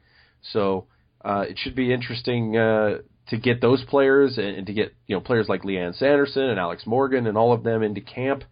So 0.52 0.86
uh, 1.22 1.44
it 1.48 1.58
should 1.58 1.74
be 1.74 1.92
interesting 1.92 2.56
uh, 2.56 2.98
to 3.28 3.36
get 3.36 3.60
those 3.60 3.84
players 3.84 4.38
and, 4.38 4.46
and 4.46 4.66
to 4.66 4.72
get 4.72 4.94
you 5.06 5.16
know 5.16 5.20
players 5.20 5.48
like 5.48 5.62
Lianne 5.62 5.96
Sanderson 5.96 6.44
and 6.44 6.60
Alex 6.60 6.84
Morgan 6.86 7.26
and 7.26 7.36
all 7.36 7.52
of 7.52 7.64
them 7.64 7.82
into 7.82 8.00
camp, 8.00 8.44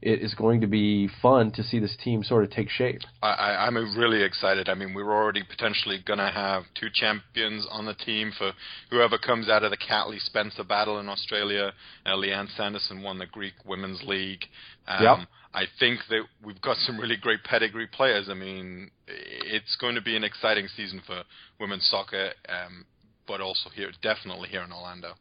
it 0.00 0.20
is 0.20 0.34
going 0.34 0.60
to 0.62 0.66
be 0.66 1.08
fun 1.20 1.52
to 1.52 1.62
see 1.62 1.78
this 1.78 1.96
team 2.02 2.22
sort 2.22 2.44
of 2.44 2.50
take 2.50 2.70
shape. 2.70 3.00
I, 3.22 3.66
I'm 3.66 3.76
really 3.96 4.22
excited. 4.22 4.68
I 4.68 4.74
mean, 4.74 4.94
we're 4.94 5.12
already 5.12 5.42
potentially 5.42 6.02
going 6.04 6.18
to 6.18 6.30
have 6.30 6.64
two 6.78 6.88
champions 6.92 7.66
on 7.70 7.86
the 7.86 7.94
team 7.94 8.32
for 8.36 8.52
whoever 8.90 9.18
comes 9.18 9.48
out 9.48 9.64
of 9.64 9.70
the 9.70 9.76
Catley 9.76 10.18
Spencer 10.18 10.64
battle 10.64 10.98
in 10.98 11.08
Australia. 11.08 11.72
Uh, 12.06 12.10
Lianne 12.10 12.48
Sanderson 12.56 13.02
won 13.02 13.18
the 13.18 13.26
Greek 13.26 13.54
Women's 13.66 14.02
League. 14.02 14.44
Um, 14.88 15.02
yep. 15.02 15.28
I 15.54 15.64
think 15.78 16.00
that 16.08 16.22
we've 16.42 16.60
got 16.62 16.78
some 16.78 16.98
really 16.98 17.16
great 17.16 17.44
pedigree 17.44 17.86
players. 17.86 18.28
I 18.30 18.34
mean, 18.34 18.90
it's 19.06 19.76
going 19.76 19.94
to 19.96 20.00
be 20.00 20.16
an 20.16 20.24
exciting 20.24 20.66
season 20.74 21.02
for 21.06 21.22
women's 21.60 21.86
soccer. 21.86 22.30
Um, 22.48 22.86
but 23.26 23.40
also 23.40 23.70
here, 23.70 23.90
definitely 24.02 24.48
here 24.48 24.62
in 24.62 24.72
Orlando. 24.72 25.14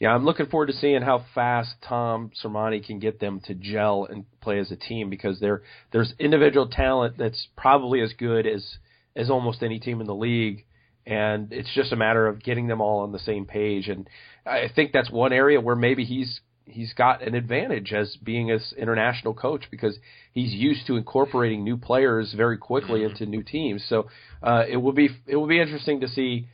Yeah, 0.00 0.10
I'm 0.10 0.24
looking 0.24 0.46
forward 0.46 0.66
to 0.66 0.72
seeing 0.72 1.02
how 1.02 1.24
fast 1.34 1.76
Tom 1.86 2.30
Sermanni 2.42 2.84
can 2.84 2.98
get 2.98 3.20
them 3.20 3.40
to 3.46 3.54
gel 3.54 4.06
and 4.10 4.24
play 4.40 4.58
as 4.58 4.70
a 4.70 4.76
team 4.76 5.08
because 5.08 5.38
there 5.40 5.62
there's 5.92 6.12
individual 6.18 6.68
talent 6.68 7.16
that's 7.16 7.48
probably 7.56 8.00
as 8.00 8.12
good 8.12 8.46
as 8.46 8.76
as 9.14 9.30
almost 9.30 9.62
any 9.62 9.78
team 9.78 10.00
in 10.00 10.06
the 10.06 10.14
league, 10.14 10.66
and 11.06 11.52
it's 11.52 11.72
just 11.74 11.92
a 11.92 11.96
matter 11.96 12.26
of 12.26 12.42
getting 12.42 12.66
them 12.66 12.80
all 12.80 13.00
on 13.00 13.12
the 13.12 13.18
same 13.20 13.46
page. 13.46 13.88
And 13.88 14.08
I 14.44 14.68
think 14.74 14.92
that's 14.92 15.10
one 15.10 15.32
area 15.32 15.60
where 15.60 15.76
maybe 15.76 16.04
he's 16.04 16.40
he's 16.66 16.92
got 16.94 17.22
an 17.22 17.34
advantage 17.34 17.92
as 17.92 18.16
being 18.16 18.50
an 18.50 18.60
international 18.76 19.34
coach 19.34 19.64
because 19.70 19.96
he's 20.32 20.52
used 20.52 20.86
to 20.86 20.96
incorporating 20.96 21.62
new 21.62 21.76
players 21.76 22.34
very 22.36 22.58
quickly 22.58 23.00
mm-hmm. 23.00 23.10
into 23.10 23.26
new 23.26 23.42
teams. 23.42 23.84
So 23.88 24.08
uh, 24.42 24.64
it 24.68 24.78
will 24.78 24.92
be 24.92 25.10
it 25.26 25.36
will 25.36 25.46
be 25.46 25.60
interesting 25.60 26.00
to 26.00 26.08
see 26.08 26.48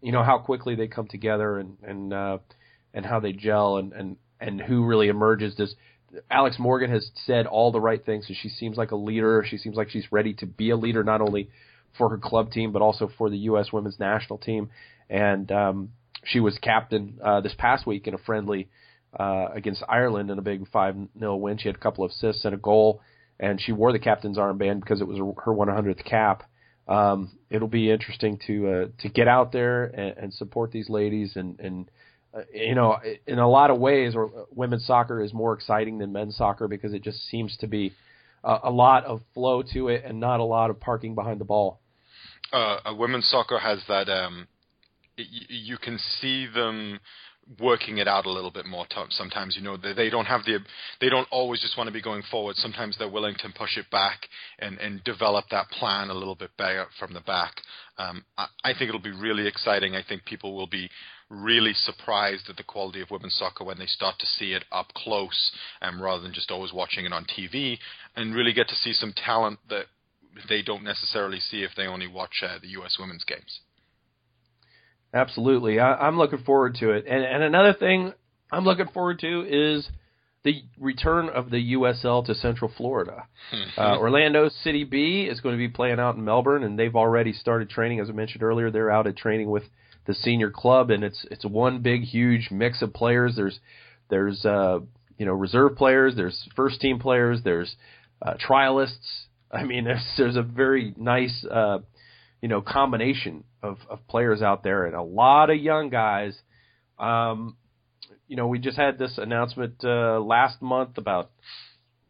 you 0.00 0.12
know 0.12 0.22
how 0.22 0.38
quickly 0.38 0.74
they 0.74 0.88
come 0.88 1.06
together 1.06 1.58
and 1.58 1.76
and 1.82 2.12
uh, 2.12 2.38
and 2.94 3.04
how 3.04 3.20
they 3.20 3.32
gel 3.32 3.76
and 3.76 3.92
and 3.92 4.16
and 4.40 4.60
who 4.60 4.84
really 4.86 5.08
emerges. 5.08 5.54
Does 5.54 5.74
Alex 6.30 6.56
Morgan 6.58 6.90
has 6.90 7.10
said 7.26 7.46
all 7.46 7.70
the 7.70 7.80
right 7.80 8.04
things, 8.04 8.26
and 8.28 8.36
she 8.36 8.48
seems 8.48 8.76
like 8.76 8.90
a 8.90 8.96
leader. 8.96 9.44
She 9.48 9.58
seems 9.58 9.76
like 9.76 9.90
she's 9.90 10.10
ready 10.10 10.34
to 10.34 10.46
be 10.46 10.70
a 10.70 10.76
leader, 10.76 11.04
not 11.04 11.20
only 11.20 11.50
for 11.96 12.08
her 12.08 12.18
club 12.18 12.50
team 12.52 12.72
but 12.72 12.82
also 12.82 13.10
for 13.18 13.30
the 13.30 13.38
U.S. 13.38 13.72
Women's 13.72 13.98
National 13.98 14.38
Team. 14.38 14.70
And 15.08 15.50
um, 15.50 15.90
she 16.24 16.40
was 16.40 16.56
captain 16.58 17.18
uh, 17.22 17.40
this 17.40 17.54
past 17.58 17.86
week 17.86 18.06
in 18.06 18.14
a 18.14 18.18
friendly 18.18 18.68
uh, 19.18 19.48
against 19.54 19.82
Ireland 19.88 20.30
in 20.30 20.38
a 20.38 20.42
big 20.42 20.68
five 20.70 20.96
0 21.18 21.36
win. 21.36 21.58
She 21.58 21.68
had 21.68 21.76
a 21.76 21.80
couple 21.80 22.04
of 22.04 22.10
assists 22.10 22.44
and 22.44 22.54
a 22.54 22.58
goal, 22.58 23.00
and 23.38 23.60
she 23.60 23.72
wore 23.72 23.92
the 23.92 23.98
captain's 23.98 24.38
armband 24.38 24.80
because 24.80 25.00
it 25.00 25.06
was 25.06 25.18
her 25.18 25.52
100th 25.52 26.04
cap 26.04 26.44
um, 26.90 27.30
it'll 27.50 27.68
be 27.68 27.90
interesting 27.90 28.38
to 28.48 28.68
uh, 28.68 28.86
to 29.02 29.08
get 29.08 29.28
out 29.28 29.52
there 29.52 29.84
and, 29.84 30.18
and 30.18 30.34
support 30.34 30.72
these 30.72 30.90
ladies 30.90 31.36
and 31.36 31.58
and 31.60 31.90
uh, 32.34 32.40
you 32.52 32.74
know 32.74 32.98
in 33.26 33.38
a 33.38 33.48
lot 33.48 33.70
of 33.70 33.78
ways 33.78 34.14
or 34.16 34.26
uh, 34.26 34.44
women's 34.50 34.84
soccer 34.84 35.22
is 35.22 35.32
more 35.32 35.54
exciting 35.54 35.98
than 35.98 36.12
men's 36.12 36.36
soccer 36.36 36.66
because 36.66 36.92
it 36.92 37.02
just 37.02 37.24
seems 37.30 37.56
to 37.58 37.68
be 37.68 37.92
uh, 38.42 38.58
a 38.64 38.70
lot 38.70 39.04
of 39.04 39.20
flow 39.32 39.62
to 39.62 39.88
it 39.88 40.02
and 40.04 40.18
not 40.18 40.40
a 40.40 40.44
lot 40.44 40.68
of 40.68 40.80
parking 40.80 41.14
behind 41.14 41.40
the 41.40 41.44
ball. 41.44 41.80
Uh, 42.52 42.78
women's 42.98 43.28
soccer 43.28 43.60
has 43.60 43.78
that 43.86 44.08
um, 44.08 44.48
you 45.16 45.76
can 45.78 45.96
see 46.20 46.46
them 46.52 46.98
working 47.58 47.98
it 47.98 48.06
out 48.06 48.26
a 48.26 48.30
little 48.30 48.50
bit 48.50 48.66
more. 48.66 48.86
T- 48.86 48.96
sometimes, 49.10 49.56
you 49.56 49.62
know, 49.62 49.76
they, 49.76 49.92
they 49.92 50.10
don't 50.10 50.26
have 50.26 50.44
the, 50.44 50.58
they 51.00 51.08
don't 51.08 51.26
always 51.30 51.60
just 51.60 51.76
want 51.76 51.88
to 51.88 51.92
be 51.92 52.02
going 52.02 52.22
forward. 52.30 52.56
Sometimes 52.56 52.96
they're 52.96 53.10
willing 53.10 53.34
to 53.36 53.48
push 53.56 53.76
it 53.76 53.90
back 53.90 54.28
and, 54.58 54.78
and 54.78 55.02
develop 55.04 55.46
that 55.50 55.68
plan 55.70 56.10
a 56.10 56.14
little 56.14 56.34
bit 56.34 56.50
better 56.56 56.86
from 56.98 57.12
the 57.12 57.20
back. 57.20 57.54
Um, 57.98 58.24
I, 58.38 58.46
I 58.64 58.72
think 58.72 58.88
it'll 58.88 59.00
be 59.00 59.12
really 59.12 59.46
exciting. 59.46 59.96
I 59.96 60.02
think 60.06 60.24
people 60.24 60.54
will 60.54 60.68
be 60.68 60.88
really 61.28 61.72
surprised 61.74 62.48
at 62.48 62.56
the 62.56 62.62
quality 62.62 63.00
of 63.00 63.10
women's 63.10 63.36
soccer 63.36 63.64
when 63.64 63.78
they 63.78 63.86
start 63.86 64.18
to 64.18 64.26
see 64.26 64.52
it 64.52 64.64
up 64.72 64.92
close, 64.94 65.52
um, 65.80 66.02
rather 66.02 66.22
than 66.22 66.32
just 66.32 66.50
always 66.50 66.72
watching 66.72 67.04
it 67.04 67.12
on 67.12 67.24
TV, 67.24 67.78
and 68.16 68.34
really 68.34 68.52
get 68.52 68.68
to 68.68 68.74
see 68.74 68.92
some 68.92 69.12
talent 69.12 69.58
that 69.68 69.86
they 70.48 70.62
don't 70.62 70.84
necessarily 70.84 71.40
see 71.40 71.62
if 71.62 71.70
they 71.76 71.86
only 71.86 72.06
watch 72.06 72.42
uh, 72.42 72.58
the 72.60 72.68
U.S. 72.68 72.96
women's 72.98 73.24
games. 73.24 73.60
Absolutely, 75.12 75.80
I, 75.80 75.94
I'm 76.06 76.18
looking 76.18 76.42
forward 76.44 76.76
to 76.76 76.90
it. 76.90 77.06
And 77.08 77.24
and 77.24 77.42
another 77.42 77.72
thing 77.72 78.12
I'm 78.52 78.64
looking 78.64 78.88
forward 78.88 79.18
to 79.20 79.44
is 79.48 79.88
the 80.42 80.62
return 80.78 81.28
of 81.28 81.50
the 81.50 81.74
USL 81.74 82.24
to 82.26 82.34
Central 82.34 82.72
Florida. 82.76 83.26
Uh, 83.76 83.98
Orlando 83.98 84.48
City 84.48 84.84
B 84.84 85.28
is 85.30 85.40
going 85.40 85.54
to 85.54 85.58
be 85.58 85.68
playing 85.68 86.00
out 86.00 86.16
in 86.16 86.24
Melbourne, 86.24 86.64
and 86.64 86.78
they've 86.78 86.96
already 86.96 87.32
started 87.32 87.68
training. 87.68 88.00
As 88.00 88.08
I 88.08 88.12
mentioned 88.12 88.42
earlier, 88.42 88.70
they're 88.70 88.90
out 88.90 89.06
at 89.06 89.16
training 89.16 89.50
with 89.50 89.64
the 90.06 90.14
senior 90.14 90.50
club, 90.50 90.90
and 90.90 91.04
it's 91.04 91.26
it's 91.30 91.44
one 91.44 91.82
big, 91.82 92.02
huge 92.02 92.50
mix 92.50 92.82
of 92.82 92.94
players. 92.94 93.36
There's 93.36 93.60
there's 94.08 94.44
uh, 94.44 94.80
you 95.18 95.26
know 95.26 95.32
reserve 95.32 95.76
players, 95.76 96.16
there's 96.16 96.48
first 96.56 96.80
team 96.80 96.98
players, 96.98 97.40
there's 97.44 97.76
uh, 98.22 98.34
trialists. 98.34 99.26
I 99.52 99.64
mean, 99.64 99.84
there's 99.84 100.04
there's 100.16 100.36
a 100.36 100.42
very 100.42 100.94
nice 100.96 101.44
uh, 101.50 101.80
you 102.40 102.48
know 102.48 102.60
combination 102.60 103.44
of, 103.62 103.78
of 103.88 104.06
players 104.08 104.42
out 104.42 104.62
there, 104.62 104.86
and 104.86 104.94
a 104.94 105.02
lot 105.02 105.50
of 105.50 105.56
young 105.56 105.90
guys. 105.90 106.34
Um, 106.98 107.56
you 108.28 108.36
know, 108.36 108.46
we 108.46 108.58
just 108.58 108.76
had 108.76 108.98
this 108.98 109.18
announcement 109.18 109.74
uh, 109.84 110.20
last 110.20 110.62
month 110.62 110.98
about. 110.98 111.30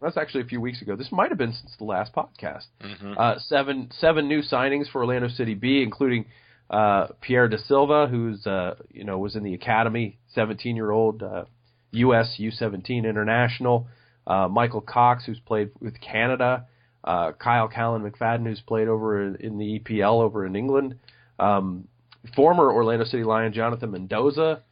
That's 0.02 0.16
actually 0.16 0.42
a 0.42 0.46
few 0.46 0.62
weeks 0.62 0.80
ago. 0.80 0.96
This 0.96 1.12
might 1.12 1.28
have 1.28 1.36
been 1.36 1.52
since 1.52 1.74
the 1.78 1.84
last 1.84 2.14
podcast. 2.14 2.64
Mm-hmm. 2.82 3.14
Uh, 3.18 3.34
seven 3.38 3.90
seven 3.98 4.28
new 4.28 4.40
signings 4.40 4.90
for 4.90 5.02
Orlando 5.02 5.28
City 5.28 5.54
B, 5.54 5.82
including 5.82 6.24
uh, 6.70 7.08
Pierre 7.20 7.48
Da 7.48 7.58
Silva, 7.58 8.06
who's 8.06 8.46
uh, 8.46 8.76
you 8.90 9.04
know 9.04 9.18
was 9.18 9.36
in 9.36 9.42
the 9.42 9.54
academy, 9.54 10.18
17 10.34 10.76
year 10.76 10.90
old 10.90 11.22
uh, 11.22 11.44
U.S. 11.92 12.36
U17 12.38 13.04
international. 13.04 13.88
Uh, 14.26 14.48
Michael 14.48 14.80
Cox, 14.80 15.24
who's 15.26 15.40
played 15.40 15.70
with 15.80 16.00
Canada. 16.00 16.66
Uh, 17.02 17.32
Kyle 17.32 17.68
Callan 17.68 18.08
McFadden, 18.08 18.44
who's 18.44 18.60
played 18.60 18.88
over 18.88 19.34
in, 19.34 19.58
the 19.58 19.78
EPL 19.78 20.22
over 20.22 20.44
in 20.44 20.54
England. 20.54 20.96
Um, 21.38 21.88
former 22.36 22.70
Orlando 22.70 23.04
City 23.04 23.24
Lion 23.24 23.52
Jonathan 23.52 23.90
Mendoza. 23.90 24.62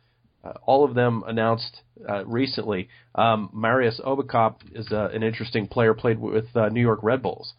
Uh, 0.45 0.53
all 0.65 0.85
of 0.85 0.95
them 0.95 1.25
announced 1.27 1.83
uh, 2.09 2.25
recently. 2.25 2.89
Um, 3.15 3.51
Marius 3.53 4.01
Obekop 4.05 4.57
is 4.73 4.91
uh, 4.93 5.09
an 5.13 5.23
interesting 5.23 5.67
player, 5.67 5.95
played 5.95 6.21
with 6.21 6.55
uh, 6.55 6.69
New 6.69 6.81
York 6.81 7.01
Red 7.03 7.23
Bulls, 7.23 7.55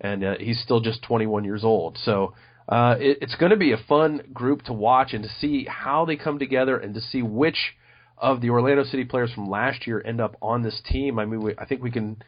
and 0.00 0.24
uh, 0.24 0.34
he's 0.38 0.60
still 0.60 0.80
just 0.80 1.02
21 1.02 1.44
years 1.44 1.64
old. 1.64 1.98
So 2.02 2.34
uh, 2.68 2.96
it, 2.98 3.18
it's 3.20 3.34
going 3.34 3.50
to 3.50 3.56
be 3.56 3.72
a 3.72 3.76
fun 3.88 4.22
group 4.32 4.62
to 4.62 4.72
watch 4.72 5.12
and 5.12 5.22
to 5.24 5.30
see 5.40 5.66
how 5.68 6.04
they 6.04 6.16
come 6.16 6.38
together 6.38 6.78
and 6.78 6.94
to 6.94 7.00
see 7.00 7.20
which 7.22 7.74
of 8.16 8.40
the 8.40 8.50
Orlando 8.50 8.84
City 8.84 9.04
players 9.04 9.32
from 9.32 9.50
last 9.50 9.86
year 9.86 10.02
end 10.04 10.20
up 10.20 10.36
on 10.40 10.62
this 10.62 10.80
team. 10.90 11.18
I 11.18 11.26
mean, 11.26 11.40
we, 11.40 11.54
I 11.58 11.66
think 11.66 11.82
we 11.82 11.90
can. 11.90 12.22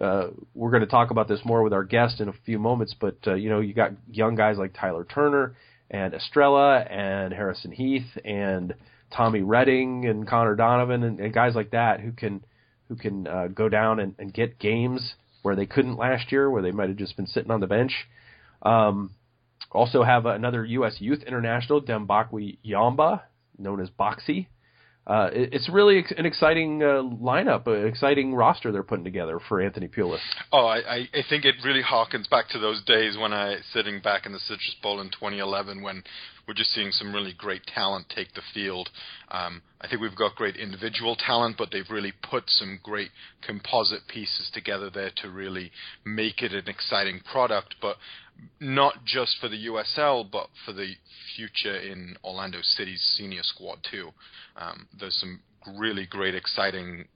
Uh, 0.00 0.28
we're 0.54 0.70
going 0.70 0.82
to 0.82 0.88
talk 0.88 1.10
about 1.10 1.28
this 1.28 1.40
more 1.44 1.62
with 1.62 1.72
our 1.72 1.84
guest 1.84 2.20
in 2.20 2.28
a 2.28 2.32
few 2.44 2.58
moments, 2.58 2.94
but 2.98 3.16
uh, 3.26 3.34
you 3.34 3.50
know, 3.50 3.60
you 3.60 3.74
got 3.74 3.92
young 4.10 4.34
guys 4.34 4.56
like 4.56 4.72
Tyler 4.72 5.04
Turner 5.04 5.54
and 5.90 6.14
Estrella 6.14 6.78
and 6.78 7.32
Harrison 7.34 7.70
Heath 7.70 8.06
and 8.24 8.74
Tommy 9.14 9.42
Redding 9.42 10.06
and 10.06 10.26
Connor 10.26 10.56
Donovan 10.56 11.02
and, 11.02 11.20
and 11.20 11.34
guys 11.34 11.54
like 11.54 11.72
that 11.72 12.00
who 12.00 12.12
can 12.12 12.42
who 12.88 12.96
can 12.96 13.26
uh, 13.26 13.48
go 13.48 13.68
down 13.68 14.00
and, 14.00 14.14
and 14.18 14.32
get 14.32 14.58
games 14.58 15.14
where 15.42 15.54
they 15.54 15.66
couldn't 15.66 15.96
last 15.96 16.32
year, 16.32 16.50
where 16.50 16.62
they 16.62 16.72
might 16.72 16.88
have 16.88 16.98
just 16.98 17.16
been 17.16 17.26
sitting 17.26 17.50
on 17.50 17.60
the 17.60 17.66
bench. 17.66 17.92
Um, 18.62 19.12
also 19.70 20.02
have 20.02 20.26
another 20.26 20.64
U.S. 20.64 20.96
Youth 20.98 21.22
International, 21.22 21.80
Dembakwe 21.80 22.58
Yamba, 22.66 23.22
known 23.58 23.80
as 23.80 23.88
Boxy. 23.90 24.46
Uh, 25.06 25.30
it, 25.32 25.54
it's 25.54 25.68
really 25.68 26.04
an 26.16 26.26
exciting 26.26 26.82
uh, 26.82 27.02
lineup, 27.02 27.66
an 27.66 27.86
exciting 27.86 28.34
roster 28.34 28.70
they're 28.70 28.82
putting 28.82 29.04
together 29.04 29.40
for 29.48 29.60
Anthony 29.60 29.88
Pulis. 29.88 30.20
Oh, 30.52 30.66
I, 30.66 30.78
I, 30.78 30.96
I 31.14 31.22
think 31.28 31.44
it 31.44 31.54
really 31.64 31.82
harkens 31.82 32.28
back 32.28 32.48
to 32.50 32.58
those 32.58 32.82
days 32.84 33.16
when 33.18 33.32
I 33.32 33.56
sitting 33.72 34.00
back 34.00 34.26
in 34.26 34.32
the 34.32 34.38
Citrus 34.38 34.76
Bowl 34.82 35.00
in 35.00 35.08
2011 35.08 35.82
when 35.82 36.02
we're 36.46 36.54
just 36.54 36.72
seeing 36.74 36.90
some 36.90 37.14
really 37.14 37.32
great 37.32 37.62
talent 37.66 38.06
take 38.14 38.34
the 38.34 38.42
field. 38.52 38.90
Um, 39.30 39.62
I 39.80 39.88
think 39.88 40.02
we've 40.02 40.16
got 40.16 40.34
great 40.34 40.56
individual 40.56 41.16
talent, 41.16 41.56
but 41.56 41.70
they've 41.70 41.88
really 41.88 42.12
put 42.28 42.44
some 42.48 42.80
great 42.82 43.10
composite 43.46 44.06
pieces 44.08 44.50
together 44.52 44.90
there 44.90 45.12
to 45.22 45.30
really 45.30 45.70
make 46.04 46.42
it 46.42 46.52
an 46.52 46.68
exciting 46.68 47.20
product. 47.30 47.76
But 47.80 47.96
not 48.60 49.04
just 49.04 49.36
for 49.40 49.48
the 49.48 49.66
USL, 49.66 50.28
but 50.30 50.48
for 50.64 50.72
the 50.72 50.94
future 51.36 51.76
in 51.76 52.16
Orlando 52.24 52.58
City's 52.62 53.02
senior 53.16 53.42
squad 53.42 53.78
too. 53.90 54.10
Um, 54.56 54.88
there's 54.98 55.18
some 55.18 55.40
really 55.78 56.06
great, 56.06 56.34
exciting, 56.34 57.06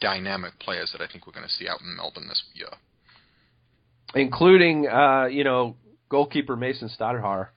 dynamic 0.00 0.58
players 0.58 0.90
that 0.92 1.00
I 1.00 1.06
think 1.10 1.26
we're 1.26 1.32
going 1.32 1.46
to 1.46 1.52
see 1.52 1.68
out 1.68 1.80
in 1.80 1.96
Melbourne 1.96 2.28
this 2.28 2.42
year, 2.54 2.68
including 4.14 4.88
uh, 4.88 5.26
you 5.26 5.44
know 5.44 5.76
goalkeeper 6.08 6.56
Mason 6.56 6.88
Stajduhar, 6.88 7.48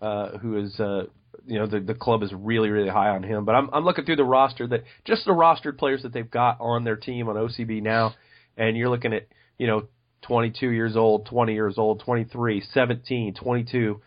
uh, 0.00 0.38
who 0.38 0.58
is 0.58 0.78
uh, 0.80 1.04
you 1.46 1.58
know 1.58 1.66
the 1.66 1.80
the 1.80 1.94
club 1.94 2.22
is 2.22 2.32
really 2.32 2.70
really 2.70 2.88
high 2.90 3.10
on 3.10 3.22
him. 3.22 3.44
But 3.44 3.54
I'm 3.54 3.70
I'm 3.72 3.84
looking 3.84 4.04
through 4.04 4.16
the 4.16 4.24
roster 4.24 4.66
that 4.68 4.84
just 5.04 5.24
the 5.24 5.32
rostered 5.32 5.78
players 5.78 6.02
that 6.02 6.12
they've 6.12 6.30
got 6.30 6.58
on 6.60 6.84
their 6.84 6.96
team 6.96 7.28
on 7.28 7.36
OCB 7.36 7.82
now, 7.82 8.14
and 8.56 8.76
you're 8.76 8.90
looking 8.90 9.12
at 9.12 9.26
you 9.58 9.66
know 9.66 9.88
22 10.26 10.70
years 10.70 10.96
old, 10.96 11.26
20 11.26 11.54
years 11.54 11.78
old, 11.78 12.00
23, 12.00 12.62
17, 12.72 13.34
22, 13.34 14.00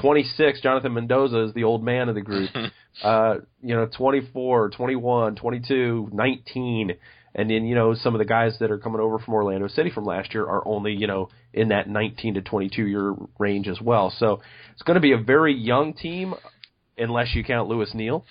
26. 0.00 0.60
Jonathan 0.60 0.94
Mendoza 0.94 1.44
is 1.44 1.54
the 1.54 1.64
old 1.64 1.82
man 1.82 2.08
of 2.08 2.14
the 2.14 2.20
group. 2.20 2.50
uh, 3.02 3.36
you 3.62 3.74
know, 3.74 3.88
24, 3.96 4.70
21, 4.70 5.34
22, 5.36 6.10
19. 6.12 6.92
And 7.34 7.50
then, 7.50 7.64
you 7.64 7.74
know, 7.74 7.94
some 7.94 8.14
of 8.14 8.18
the 8.18 8.24
guys 8.24 8.56
that 8.60 8.70
are 8.70 8.78
coming 8.78 9.00
over 9.00 9.18
from 9.18 9.34
Orlando 9.34 9.68
City 9.68 9.90
from 9.90 10.04
last 10.04 10.34
year 10.34 10.44
are 10.44 10.66
only, 10.66 10.92
you 10.92 11.06
know, 11.06 11.28
in 11.52 11.68
that 11.68 11.88
19 11.88 12.34
to 12.34 12.42
22 12.42 12.86
year 12.86 13.14
range 13.38 13.68
as 13.68 13.80
well. 13.80 14.12
So 14.18 14.40
it's 14.72 14.82
going 14.82 14.96
to 14.96 15.00
be 15.00 15.12
a 15.12 15.18
very 15.18 15.54
young 15.54 15.94
team, 15.94 16.34
unless 16.98 17.34
you 17.34 17.44
count 17.44 17.68
Lewis 17.68 17.92
Neal, 17.94 18.24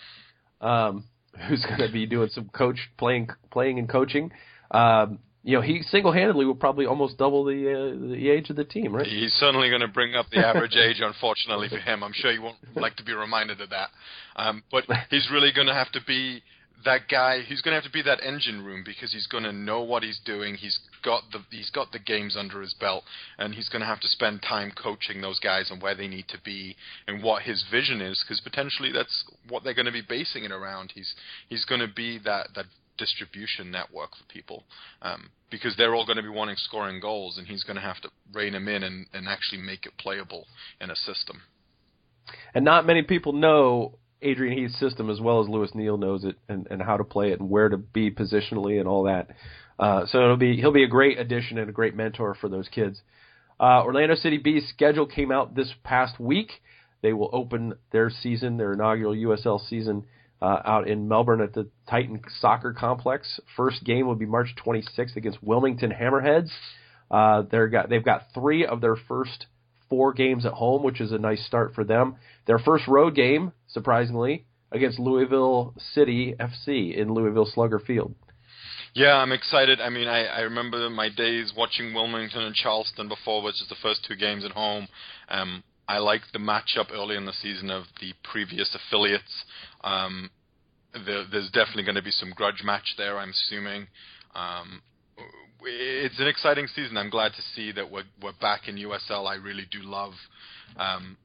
um, 0.62 1.06
who's 1.48 1.64
going 1.66 1.80
to 1.80 1.92
be 1.92 2.06
doing 2.06 2.30
some 2.34 2.50
coach 2.50 2.78
playing, 2.98 3.30
playing 3.52 3.80
and 3.80 3.88
coaching. 3.88 4.32
Um, 4.72 5.20
you 5.44 5.56
know, 5.56 5.62
he 5.62 5.82
single-handedly 5.84 6.46
will 6.46 6.56
probably 6.56 6.86
almost 6.86 7.18
double 7.18 7.46
the 7.46 7.72
uh, 7.72 8.12
the 8.12 8.30
age 8.30 8.50
of 8.50 8.58
the 8.58 8.66
team, 8.66 8.94
right? 8.94 9.08
He's 9.08 9.34
certainly 9.34 9.70
going 9.70 9.82
to 9.82 9.88
bring 9.88 10.16
up 10.16 10.26
the 10.32 10.40
average 10.46 10.76
age, 10.76 10.98
unfortunately 11.00 11.70
for 11.70 11.78
him. 11.78 12.04
I'm 12.04 12.14
sure 12.14 12.32
he 12.32 12.40
won't 12.40 12.58
like 12.76 12.98
to 12.98 13.04
be 13.04 13.14
reminded 13.14 13.62
of 13.62 13.70
that. 13.70 13.90
Um, 14.36 14.64
but 14.72 14.84
he's 15.10 15.30
really 15.32 15.52
going 15.54 15.68
to 15.68 15.74
have 15.74 15.92
to 15.94 16.02
be 16.06 16.42
that 16.86 17.08
guy. 17.10 17.42
He's 17.42 17.62
going 17.62 17.72
to 17.72 17.76
have 17.76 17.90
to 17.90 17.92
be 17.92 18.02
that 18.04 18.20
engine 18.24 18.64
room 18.64 18.84
because 18.86 19.12
he's 19.12 19.28
going 19.28 19.44
to 19.44 19.52
know 19.52 19.82
what 19.82 20.04
he's 20.04 20.20
doing. 20.26 20.56
He's 20.56 20.80
got 21.04 21.24
the 21.32 21.40
he's 21.52 21.70
got 21.70 21.92
the 21.92 22.00
games 22.00 22.36
under 22.38 22.62
his 22.62 22.74
belt, 22.74 23.04
and 23.38 23.56
he's 23.56 23.70
going 23.70 23.82
to 23.82 23.86
have 23.86 24.00
to 24.02 24.08
spend 24.08 24.42
time 24.42 24.72
coaching 24.82 25.22
those 25.22 25.40
guys 25.40 25.70
on 25.72 25.80
where 25.80 25.96
they 25.96 26.08
need 26.08 26.28
to 26.30 26.38
be 26.44 26.76
and 27.08 27.24
what 27.24 27.44
his 27.44 27.64
vision 27.72 28.02
is, 28.02 28.24
because 28.26 28.42
potentially 28.42 28.92
that's 28.92 29.24
what 29.48 29.64
they're 29.64 29.74
going 29.74 29.86
to 29.86 29.92
be 29.92 30.04
basing 30.08 30.44
it 30.44 30.52
around. 30.52 30.92
He's 30.96 31.14
he's 31.48 31.66
going 31.66 31.82
to 31.82 31.94
be 31.94 32.20
that 32.26 32.50
that 32.56 32.66
distribution 33.00 33.72
network 33.72 34.12
for 34.12 34.24
people 34.32 34.64
um, 35.02 35.30
because 35.50 35.76
they're 35.78 35.96
all 35.96 36.06
going 36.06 36.18
to 36.18 36.24
be 36.24 36.30
wanting 36.30 36.56
scoring 36.58 37.00
goals, 37.00 37.38
and 37.38 37.48
he's 37.48 37.64
going 37.64 37.76
to 37.76 37.82
have 37.82 38.00
to 38.02 38.10
rein 38.34 38.54
them 38.54 38.68
in 38.68 38.84
and, 38.84 39.08
and 39.14 39.28
actually 39.28 39.62
make 39.62 39.86
it 39.86 39.94
playable 39.98 40.46
in 40.80 40.92
a 40.92 40.96
system. 40.96 41.42
And 42.54 42.64
not 42.64 42.86
many 42.86 43.02
people 43.02 43.34
know 43.34 43.98
Adrian 44.22 44.58
Heath's 44.58 44.80
system 44.80 45.10
as 45.10 45.20
well 45.20 45.42
as 45.42 45.50
Lewis 45.50 45.72
Neal 45.74 45.98
knows 45.98 46.24
it, 46.24 46.36
and, 46.48 46.68
and 46.70 46.82
how 46.82 46.98
to 46.98 47.04
play 47.04 47.32
it, 47.32 47.40
and 47.40 47.50
where 47.50 47.70
to 47.70 47.78
be 47.78 48.12
positionally, 48.12 48.80
and 48.80 48.88
all 48.88 49.04
that. 49.04 49.30
Uh, 49.80 50.06
so 50.08 50.22
it'll 50.22 50.38
be 50.38 50.58
he'll 50.58 50.74
be 50.74 50.84
a 50.84 50.88
great 50.88 51.18
addition 51.18 51.58
and 51.58 51.70
a 51.70 51.74
great 51.74 51.96
mentor 51.96 52.36
for 52.40 52.50
those 52.50 52.68
kids. 52.68 53.02
Uh, 53.60 53.84
Orlando 53.84 54.16
City 54.16 54.38
B's 54.38 54.68
schedule 54.70 55.06
came 55.06 55.32
out 55.32 55.56
this 55.56 55.74
past 55.84 56.20
week. 56.20 56.52
They 57.02 57.14
will 57.14 57.30
open 57.32 57.76
their 57.92 58.10
season, 58.10 58.58
their 58.58 58.74
inaugural 58.74 59.14
USL 59.14 59.66
season, 59.70 60.06
uh, 60.42 60.62
out 60.66 60.88
in 60.88 61.08
Melbourne 61.08 61.42
at 61.42 61.54
the 61.54 61.68
Titan 61.90 62.22
Soccer 62.40 62.74
Complex. 62.74 63.40
First 63.56 63.84
game 63.84 64.08
will 64.08 64.16
be 64.16 64.26
March 64.26 64.56
26th 64.66 65.16
against 65.16 65.44
Wilmington 65.44 65.92
Hammerheads. 65.92 66.50
Uh, 67.12 67.44
they're 67.50 67.68
got, 67.68 67.90
they've 67.90 68.06
got 68.06 68.28
three 68.34 68.66
of 68.66 68.82
their 68.82 68.96
first 68.96 69.48
four 69.90 70.14
games 70.14 70.46
at 70.46 70.54
home, 70.54 70.84
which 70.84 71.02
is 71.02 71.12
a 71.12 71.18
nice 71.18 71.44
start 71.46 71.74
for 71.74 71.84
them. 71.84 72.16
Their 72.46 72.60
first 72.60 72.88
road 72.88 73.16
game, 73.16 73.52
surprisingly, 73.68 74.46
against 74.72 75.00
Louisville 75.00 75.74
City 75.94 76.36
FC 76.40 76.96
in 76.96 77.14
Louisville 77.14 77.50
Slugger 77.52 77.80
Field. 77.80 78.14
Yeah, 78.94 79.16
I'm 79.16 79.32
excited. 79.32 79.82
I 79.82 79.90
mean, 79.90 80.08
I, 80.08 80.26
I 80.26 80.40
remember 80.42 80.90
my 80.90 81.10
days 81.10 81.54
watching 81.56 81.94
Wilmington 81.94 82.42
and 82.42 82.56
Charleston 82.56 83.08
before, 83.08 83.44
which 83.44 83.62
is 83.62 83.68
the 83.70 83.76
first 83.82 84.06
two 84.08 84.16
games 84.16 84.44
at 84.44 84.52
home. 84.52 84.88
Um, 85.30 85.64
I 85.90 85.98
liked 85.98 86.32
the 86.34 86.40
matchup 86.40 86.92
early 86.94 87.18
in 87.18 87.26
the 87.26 87.34
season 87.34 87.72
of 87.72 87.86
the 88.00 88.14
previous 88.32 88.76
affiliates. 88.76 89.44
Um, 89.84 90.30
there, 90.94 91.26
there's 91.32 91.50
definitely 91.50 91.84
going 91.84 91.96
to 91.96 92.04
be 92.04 92.12
some 92.12 92.30
grudge 92.30 92.62
match 92.64 92.94
there, 92.96 93.18
I'm 93.18 93.32
assuming. 93.32 93.88
Um, 94.36 94.84
it's 95.64 96.20
an 96.20 96.28
exciting 96.28 96.68
season. 96.68 96.96
I'm 96.96 97.10
glad 97.10 97.32
to 97.34 97.42
see 97.56 97.72
that 97.72 97.92
we're 97.92 98.04
we're 98.22 98.38
back 98.40 98.68
in 98.68 98.76
USL. 98.76 99.28
I 99.28 99.36
really 99.36 99.66
do 99.72 99.82
love 99.82 100.14
um, 100.78 101.18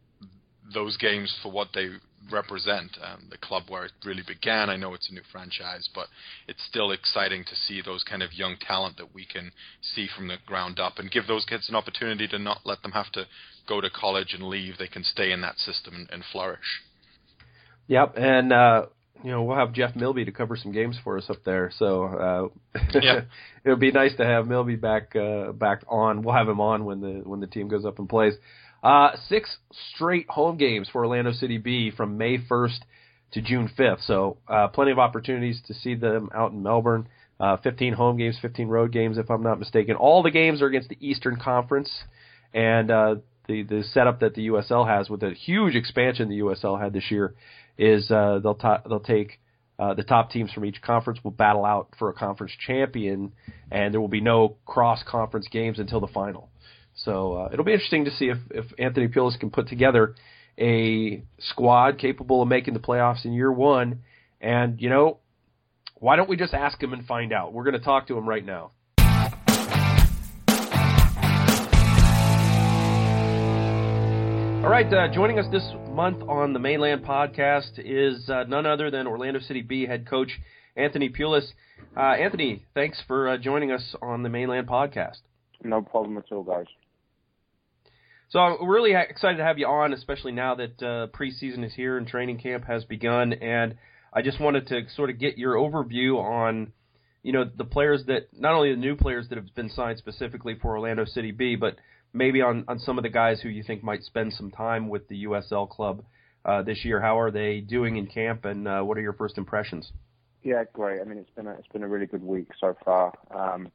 those 0.73 0.97
games 0.97 1.37
for 1.43 1.53
what 1.53 1.69
they 1.75 1.91
represent. 2.33 2.97
Um, 3.03 3.29
the 3.31 3.37
club 3.37 3.65
where 3.69 3.85
it 3.85 3.93
really 4.03 4.25
began. 4.27 4.71
I 4.71 4.77
know 4.77 4.95
it's 4.95 5.11
a 5.11 5.15
new 5.15 5.23
franchise, 5.31 5.89
but 5.95 6.07
it's 6.49 6.65
still 6.65 6.91
exciting 6.91 7.45
to 7.45 7.55
see 7.55 7.83
those 7.85 8.03
kind 8.03 8.23
of 8.23 8.33
young 8.33 8.57
talent 8.67 8.97
that 8.97 9.15
we 9.15 9.27
can 9.27 9.53
see 9.83 10.09
from 10.17 10.29
the 10.29 10.39
ground 10.47 10.81
up 10.81 10.99
and 10.99 11.11
give 11.11 11.27
those 11.27 11.45
kids 11.45 11.69
an 11.69 11.77
opportunity 11.77 12.27
to 12.29 12.39
not 12.39 12.63
let 12.65 12.83
them 12.83 12.93
have 12.93 13.13
to 13.13 13.27
go 13.69 13.81
to 13.81 13.91
college 13.91 14.35
and 14.35 14.45
leave. 14.45 14.79
They 14.79 14.89
can 14.89 15.05
stay 15.05 15.33
in 15.33 15.41
that 15.43 15.59
system 15.59 15.95
and, 15.95 16.11
and 16.11 16.23
flourish. 16.33 16.83
Yep, 17.87 18.15
and 18.17 18.53
uh, 18.53 18.87
you 19.23 19.31
know 19.31 19.43
we'll 19.43 19.57
have 19.57 19.73
Jeff 19.73 19.95
Milby 19.95 20.25
to 20.25 20.33
cover 20.33 20.57
some 20.57 20.73
games 20.73 20.97
for 21.03 21.19
us 21.19 21.29
up 21.29 21.45
there. 21.45 21.71
So 21.79 22.05
uh, 22.75 22.79
yeah. 22.95 23.21
it'll 23.65 23.77
be 23.77 23.93
nice 23.93 24.17
to 24.17 24.25
have 24.25 24.47
Milby 24.47 24.77
back 24.77 25.15
uh, 25.17 25.53
back 25.53 25.83
on. 25.89 26.23
We'll 26.23 26.35
have 26.35 26.49
him 26.49 26.61
on 26.61 26.85
when 26.85 27.01
the 27.01 27.23
when 27.25 27.41
the 27.41 27.47
team 27.47 27.69
goes 27.69 27.85
up 27.85 27.99
and 27.99 28.09
plays. 28.09 28.35
Uh, 28.85 29.17
six 29.29 29.57
straight 29.95 30.29
home 30.29 30.59
games 30.59 30.91
for 30.93 31.07
Orlando 31.07 31.33
City 31.33 31.57
B 31.57 31.91
from 31.91 32.19
May 32.19 32.37
1st 32.37 32.81
to 33.33 33.41
June 33.41 33.71
5th. 33.79 34.07
So 34.07 34.37
uh, 34.47 34.69
plenty 34.69 34.93
of 34.93 34.99
opportunities 34.99 35.63
to 35.69 35.75
see 35.75 35.95
them 35.95 36.29
out 36.35 36.53
in 36.53 36.63
Melbourne. 36.63 37.09
Uh, 37.41 37.57
15 37.57 37.95
home 37.95 38.19
games, 38.19 38.37
15 38.41 38.69
road 38.69 38.93
games, 38.93 39.17
if 39.17 39.31
I'm 39.31 39.43
not 39.43 39.59
mistaken. 39.59 39.97
All 39.97 40.23
the 40.23 40.31
games 40.31 40.61
are 40.61 40.67
against 40.67 40.91
the 40.91 40.99
Eastern 41.01 41.37
Conference, 41.37 41.91
and 42.53 42.91
uh, 42.91 43.15
the 43.47 43.63
the 43.63 43.85
setup 43.93 44.21
that 44.21 44.35
the 44.35 44.49
USL 44.49 44.87
has 44.87 45.09
with 45.09 45.21
the 45.21 45.31
huge 45.31 45.75
expansion 45.75 46.29
the 46.29 46.41
USL 46.41 46.81
had 46.81 46.93
this 46.93 47.11
year 47.11 47.35
is 47.79 48.11
uh, 48.11 48.41
they'll 48.43 48.55
ta- 48.55 48.83
they'll 48.87 49.01
take 49.01 49.41
uh, 49.79 49.95
the 49.95 50.05
top 50.05 50.31
teams 50.31 50.53
from 50.53 50.65
each 50.65 50.81
conference 50.83 51.19
will 51.25 51.33
battle 51.33 51.65
out 51.65 51.89
for 51.99 52.09
a 52.09 52.13
conference 52.13 52.53
champion, 52.67 53.33
and 53.71 53.93
there 53.93 54.01
will 54.01 54.09
be 54.09 54.21
no 54.21 54.57
cross 54.65 55.03
conference 55.07 55.49
games 55.51 55.79
until 55.79 56.01
the 56.01 56.07
final. 56.07 56.49
So 56.95 57.35
uh, 57.35 57.49
it'll 57.53 57.65
be 57.65 57.73
interesting 57.73 58.05
to 58.05 58.13
see 58.13 58.27
if, 58.27 58.39
if 58.51 58.67
Anthony 58.79 59.09
Pulis 59.09 59.39
can 59.39 59.51
put 59.51 59.69
together 59.69 60.15
a 60.59 61.23
squad 61.41 61.99
capable 61.99 62.43
of 62.43 62.49
making 62.49 62.75
the 62.75 62.81
playoffs 62.81 63.25
in 63.25 63.33
year 63.33 63.51
one. 63.51 64.03
And, 64.41 64.81
you 64.81 64.89
know, 64.89 65.19
why 65.97 66.17
don't 66.17 66.29
we 66.29 66.37
just 66.37 66.55
ask 66.55 66.81
him 66.81 66.93
and 66.93 67.05
find 67.07 67.33
out? 67.33 67.53
We're 67.53 67.65
going 67.65 67.79
to 67.79 67.85
talk 67.85 68.07
to 68.09 68.17
him 68.17 68.29
right 68.29 68.45
now. 68.45 68.71
All 74.65 74.71
right, 74.71 74.91
uh, 74.91 75.09
joining 75.09 75.39
us 75.39 75.45
this 75.53 75.63
month 75.91 76.23
on 76.27 76.55
the 76.55 76.59
Mane 76.59 76.81
Land 76.81 77.05
podcast 77.05 77.73
is 77.77 78.31
uh, 78.31 78.45
none 78.45 78.65
other 78.65 78.91
than 78.91 79.07
Orlando 79.07 79.39
City 79.41 79.61
B 79.61 79.85
head 79.85 80.09
coach 80.09 80.41
Anthony 80.75 81.11
Pulis. 81.11 81.47
Uh, 81.95 82.01
Anthony, 82.01 82.65
thanks 82.73 82.99
for 83.07 83.29
uh, 83.29 83.37
joining 83.37 83.73
us 83.73 83.95
on 84.01 84.23
the 84.23 84.31
Mane 84.31 84.49
Land 84.49 84.67
podcast. 84.67 85.19
No 85.63 85.83
problem 85.83 86.17
at 86.17 86.33
all, 86.33 86.45
guys. 86.45 86.65
So 88.31 88.39
I'm 88.39 88.67
really 88.67 88.95
excited 88.95 89.37
to 89.37 89.45
have 89.45 89.59
you 89.59 89.67
on, 89.67 89.93
especially 89.93 90.33
now 90.33 90.55
that 90.55 90.83
uh, 90.83 91.09
preseason 91.09 91.63
is 91.63 91.75
here 91.75 91.99
and 91.99 92.07
training 92.09 92.39
camp 92.39 92.65
has 92.65 92.87
begun. 92.87 93.35
And 93.35 93.75
I 94.15 94.23
just 94.23 94.41
wanted 94.41 94.69
to 94.69 94.89
sort 94.97 95.11
of 95.11 95.19
get 95.21 95.37
your 95.37 95.57
overview 95.57 96.17
on, 96.19 96.73
you 97.23 97.33
know, 97.33 97.45
the 97.45 97.67
players 97.67 98.05
that 98.07 98.29
not 98.33 98.55
only 98.55 98.71
the 98.71 98.81
new 98.81 98.97
players 98.97 99.29
that 99.29 99.37
have 99.37 99.55
been 99.55 99.69
signed 99.69 99.99
specifically 99.99 100.57
for 100.59 100.71
Orlando 100.71 101.05
City 101.05 101.33
B, 101.33 101.55
but 101.55 101.77
maybe 102.15 102.41
on 102.41 102.65
on 102.69 102.79
some 102.79 102.97
of 102.99 103.03
the 103.03 103.11
guys 103.11 103.41
who 103.43 103.51
you 103.51 103.63
think 103.63 103.83
might 103.83 104.03
spend 104.03 104.33
some 104.33 104.51
time 104.51 104.89
with 104.89 105.07
the 105.09 105.25
USL 105.25 105.69
club 105.69 106.03
uh, 106.45 106.63
this 106.63 106.85
year. 106.85 107.01
How 107.01 107.19
are 107.19 107.31
they 107.31 107.61
doing 107.61 107.97
in 107.97 108.07
camp, 108.07 108.45
and 108.47 108.67
uh, 108.67 108.81
what 108.83 108.97
are 108.97 109.03
your 109.03 109.13
first 109.13 109.37
impressions? 109.37 109.93
Yeah, 110.43 110.65
great. 110.73 111.01
I 111.01 111.05
mean, 111.05 111.19
it's 111.19 111.31
been 111.31 111.47
a, 111.47 111.53
it's 111.53 111.69
been 111.69 111.83
a 111.83 111.89
really 111.89 112.07
good 112.07 112.23
week 112.23 112.49
so 112.61 112.77
far. 112.85 113.13
Um, 113.35 113.69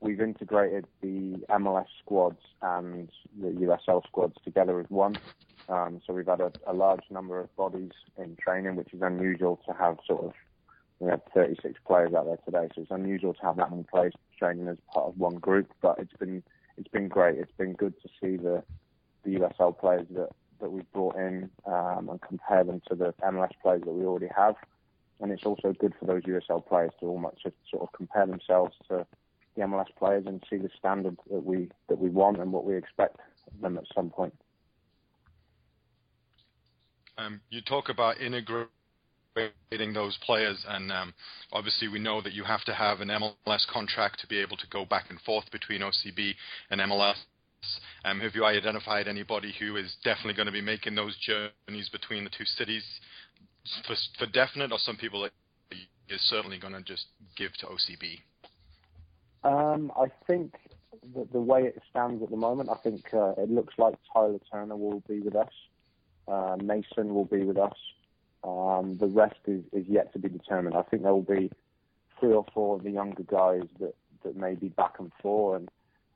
we've 0.00 0.20
integrated 0.20 0.86
the 1.00 1.38
MLS 1.50 1.86
squads 2.00 2.40
and 2.62 3.08
the 3.40 3.48
USL 3.48 4.02
squads 4.06 4.34
together 4.44 4.80
as 4.80 4.86
one. 4.88 5.16
Um, 5.68 6.00
so 6.06 6.12
we've 6.12 6.26
had 6.26 6.40
a, 6.40 6.50
a, 6.66 6.72
large 6.72 7.02
number 7.10 7.38
of 7.38 7.54
bodies 7.56 7.90
in 8.16 8.36
training, 8.36 8.76
which 8.76 8.92
is 8.94 9.02
unusual 9.02 9.60
to 9.66 9.72
have 9.74 9.98
sort 10.06 10.24
of. 10.24 10.32
We 10.98 11.10
had 11.10 11.20
36 11.32 11.78
players 11.86 12.12
out 12.14 12.24
there 12.24 12.38
today, 12.44 12.72
so 12.74 12.82
it's 12.82 12.90
unusual 12.90 13.32
to 13.34 13.42
have 13.42 13.56
that 13.58 13.70
many 13.70 13.84
players 13.84 14.14
training 14.36 14.66
as 14.66 14.78
part 14.92 15.06
of 15.06 15.18
one 15.18 15.36
group. 15.36 15.70
But 15.80 16.00
it's 16.00 16.12
been 16.14 16.42
it's 16.78 16.88
been 16.88 17.08
great. 17.08 17.38
It's 17.38 17.52
been 17.58 17.74
good 17.74 17.94
to 18.02 18.08
see 18.20 18.36
the 18.36 18.62
the 19.24 19.36
USL 19.36 19.76
players 19.78 20.06
that 20.10 20.30
that 20.60 20.70
we've 20.70 20.90
brought 20.92 21.16
in 21.16 21.50
um, 21.66 22.08
and 22.08 22.20
compare 22.20 22.64
them 22.64 22.80
to 22.88 22.94
the 22.94 23.14
MLS 23.24 23.50
players 23.62 23.82
that 23.84 23.92
we 23.92 24.04
already 24.04 24.28
have. 24.36 24.56
And 25.20 25.32
it's 25.32 25.44
also 25.44 25.72
good 25.78 25.94
for 25.98 26.06
those 26.06 26.22
USL 26.22 26.66
players 26.66 26.92
to 27.00 27.06
almost 27.06 27.42
sort 27.70 27.82
of 27.82 27.92
compare 27.92 28.26
themselves 28.26 28.74
to 28.88 29.06
the 29.56 29.62
MLS 29.62 29.86
players 29.98 30.24
and 30.26 30.42
see 30.48 30.56
the 30.56 30.70
standard 30.78 31.16
that 31.30 31.44
we 31.44 31.68
that 31.88 31.98
we 31.98 32.10
want 32.10 32.38
and 32.38 32.52
what 32.52 32.64
we 32.64 32.76
expect 32.76 33.16
of 33.46 33.60
them 33.60 33.76
at 33.76 33.84
some 33.94 34.10
point. 34.10 34.34
Um, 37.16 37.40
you 37.50 37.60
talk 37.60 37.88
about 37.88 38.20
integrating 38.20 38.68
those 39.92 40.18
players, 40.24 40.64
and 40.68 40.92
um, 40.92 41.14
obviously 41.52 41.88
we 41.88 41.98
know 41.98 42.20
that 42.22 42.32
you 42.32 42.44
have 42.44 42.64
to 42.64 42.72
have 42.74 43.00
an 43.00 43.08
MLS 43.08 43.66
contract 43.72 44.20
to 44.20 44.26
be 44.26 44.38
able 44.38 44.56
to 44.56 44.66
go 44.70 44.84
back 44.84 45.06
and 45.10 45.20
forth 45.20 45.50
between 45.50 45.80
OCB 45.80 46.34
and 46.70 46.80
MLS. 46.80 47.16
Um, 48.04 48.20
have 48.20 48.34
you 48.34 48.44
identified 48.44 49.08
anybody 49.08 49.52
who 49.58 49.76
is 49.76 49.96
definitely 50.04 50.34
going 50.34 50.46
to 50.46 50.52
be 50.52 50.60
making 50.60 50.94
those 50.94 51.16
journeys 51.18 51.88
between 51.90 52.24
the 52.24 52.30
two 52.30 52.44
cities 52.44 52.84
for, 53.86 53.96
for 54.18 54.26
definite, 54.26 54.72
or 54.72 54.78
some 54.78 54.96
people 54.96 55.22
that 55.22 55.32
is 56.08 56.20
certainly 56.28 56.58
going 56.58 56.74
to 56.74 56.82
just 56.82 57.06
give 57.36 57.52
to 57.54 57.66
OCB? 57.66 58.20
Um, 59.44 59.92
I 59.96 60.06
think 60.26 60.54
that 61.14 61.32
the 61.32 61.40
way 61.40 61.62
it 61.62 61.80
stands 61.90 62.22
at 62.22 62.30
the 62.30 62.36
moment, 62.36 62.68
I 62.70 62.76
think 62.82 63.04
uh, 63.12 63.32
it 63.36 63.50
looks 63.50 63.74
like 63.78 63.94
Tyler 64.12 64.38
Turner 64.50 64.76
will 64.76 65.02
be 65.08 65.20
with 65.20 65.36
us. 65.36 65.52
Uh, 66.26 66.56
Mason 66.62 67.14
will 67.14 67.24
be 67.24 67.44
with 67.44 67.56
us. 67.56 67.76
Um, 68.44 68.96
the 68.98 69.06
rest 69.06 69.40
is, 69.46 69.62
is 69.72 69.86
yet 69.88 70.12
to 70.12 70.18
be 70.18 70.28
determined. 70.28 70.76
I 70.76 70.82
think 70.82 71.02
there 71.02 71.12
will 71.12 71.22
be 71.22 71.50
three 72.18 72.32
or 72.32 72.44
four 72.54 72.76
of 72.76 72.84
the 72.84 72.90
younger 72.90 73.22
guys 73.24 73.68
that, 73.80 73.94
that 74.24 74.36
may 74.36 74.54
be 74.54 74.68
back 74.68 74.94
and 74.98 75.12
forth, 75.20 75.60
and 75.60 75.70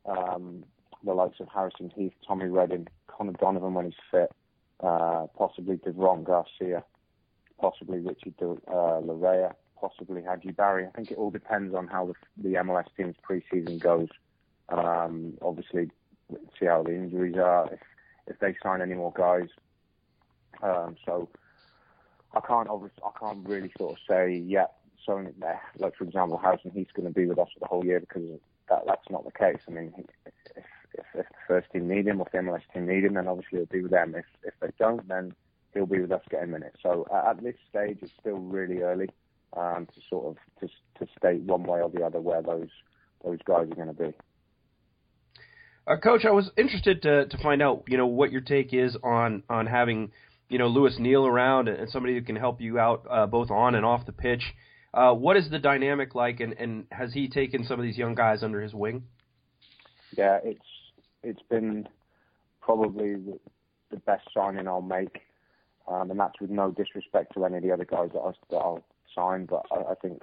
um, 0.07 0.65
the 1.05 1.15
likes 1.15 1.41
of 1.41 1.49
Harrison 1.53 1.93
Heath, 1.95 2.13
Tommy 2.27 2.47
Redding, 2.47 2.89
Connor 3.07 3.33
Donovan 3.33 3.75
when 3.75 3.87
he's 3.87 3.95
fit, 4.11 4.33
uh, 4.81 5.27
possibly 5.37 5.77
Devron 5.77 6.25
Garcia, 6.25 6.85
possibly 7.61 7.99
Richard 7.99 8.37
De, 8.37 8.51
uh, 8.51 9.01
Laryea, 9.01 9.53
possibly 9.81 10.23
Hadji 10.23 10.53
Barry. 10.53 10.87
I 10.87 10.91
think 10.91 11.11
it 11.11 11.19
all 11.19 11.31
depends 11.31 11.75
on 11.75 11.89
how 11.89 12.07
the, 12.07 12.15
the 12.49 12.55
MLS 12.59 12.87
team's 12.97 13.17
preseason 13.29 13.81
goes. 13.81 14.09
Um, 14.69 15.35
obviously, 15.43 15.91
see 16.59 16.67
how 16.67 16.83
the 16.83 16.95
injuries 16.95 17.37
are, 17.37 17.73
if, 17.73 17.81
if 18.27 18.39
they 18.39 18.57
sign 18.63 18.81
any 18.81 18.95
more 18.95 19.13
guys. 19.15 19.49
Um, 20.63 20.97
so 21.05 21.29
I 22.35 22.41
can't 22.41 22.69
obviously, 22.69 23.03
I 23.05 23.19
can't 23.19 23.47
really 23.47 23.73
sort 23.79 23.93
of 23.93 23.99
say 24.09 24.43
yeah. 24.47 24.67
So 25.07 25.25
like 25.79 25.97
for 25.97 26.05
example, 26.05 26.39
Harrison 26.39 26.71
Heath's 26.71 26.93
going 26.93 27.09
to 27.09 27.15
be 27.15 27.27
with 27.27 27.39
us 27.39 27.49
for 27.55 27.61
the 27.61 27.67
whole 27.67 27.85
year 27.85 28.01
because 28.01 28.23
that 28.69 28.83
that's 28.87 29.11
not 29.11 29.25
the 29.25 29.33
case. 29.33 29.61
I 29.69 29.73
mean, 29.73 29.93
if, 30.27 30.33
if, 30.57 30.65
if 30.95 31.05
the 31.15 31.25
first 31.49 31.71
team 31.73 31.89
need 31.89 32.07
him 32.07 32.21
or 32.21 32.27
if 32.27 32.33
the 32.33 32.39
MLS 32.39 32.63
team 32.73 32.87
need 32.87 33.05
him, 33.05 33.15
then 33.15 33.27
obviously 33.29 33.59
he'll 33.59 33.67
be 33.67 33.83
with 33.83 33.91
them. 33.91 34.15
If 34.15 34.27
if 34.45 34.55
they 34.61 34.71
don't, 34.79 35.07
then 35.09 35.35
he'll 35.75 35.87
be 35.87 36.01
with 36.01 36.13
us 36.13 36.23
getting 36.31 36.51
minutes. 36.51 36.77
So 36.83 37.07
uh, 37.13 37.31
at 37.31 37.43
this 37.43 37.57
stage, 37.69 37.99
it's 38.03 38.13
still 38.21 38.39
really 38.39 38.83
early 38.83 39.09
um, 39.57 39.87
to 39.95 40.01
sort 40.09 40.27
of 40.27 40.37
to, 40.61 40.69
to 40.99 41.13
state 41.19 41.43
one 41.43 41.65
way 41.65 41.81
or 41.81 41.91
the 41.91 42.03
other 42.03 42.21
where 42.21 42.43
those 42.43 42.69
those 43.25 43.39
guys 43.45 43.69
are 43.71 43.75
going 43.75 43.89
to 43.89 43.95
be. 43.95 44.13
Uh, 45.87 45.97
Coach, 45.97 46.25
I 46.25 46.31
was 46.31 46.51
interested 46.57 47.03
to 47.03 47.27
to 47.27 47.39
find 47.39 47.63
out, 47.63 47.85
you 47.89 47.97
know, 47.97 48.07
what 48.07 48.31
your 48.31 48.41
take 48.41 48.73
is 48.73 48.97
on 49.03 49.43
on 49.49 49.67
having, 49.67 50.13
you 50.53 50.59
know, 50.59 50.69
Lewis 50.69 50.97
Neal 50.99 51.27
around 51.27 51.69
and 51.69 51.89
somebody 51.89 52.13
who 52.13 52.21
can 52.21 52.37
help 52.37 52.61
you 52.61 52.79
out 52.79 53.07
uh, 53.11 53.27
both 53.27 53.51
on 53.51 53.75
and 53.75 53.87
off 53.87 54.05
the 54.05 54.13
pitch. 54.13 54.43
Uh, 54.93 55.15
what 55.15 55.39
is 55.39 55.49
the 55.49 55.59
dynamic 55.59 56.15
like, 56.15 56.41
and, 56.41 56.53
and 56.59 56.85
has 56.93 57.15
he 57.15 57.27
taken 57.27 57.65
some 57.65 57.81
of 57.81 57.85
these 57.85 57.97
young 57.97 58.15
guys 58.15 58.43
under 58.43 58.61
his 58.61 58.75
wing? 58.75 59.03
Yeah, 60.15 60.41
it's 60.45 60.61
it's 61.23 61.41
been 61.49 61.89
probably 62.61 63.15
the, 63.15 63.39
the 63.91 63.97
best 63.97 64.29
signing 64.35 64.69
I'll 64.69 64.83
make, 64.83 65.23
um, 65.89 66.11
and 66.11 66.21
that's 66.21 66.39
with 66.39 66.51
no 66.51 66.71
disrespect 66.71 67.33
to 67.33 67.47
any 67.47 67.57
of 67.57 67.63
the 67.63 67.73
other 67.73 67.87
guys 67.87 68.11
that, 68.13 68.21
I, 68.21 68.33
that 68.51 68.57
I'll 68.57 68.85
sign, 69.15 69.47
but 69.47 69.65
I, 69.73 69.93
I 69.93 69.95
think 69.95 70.23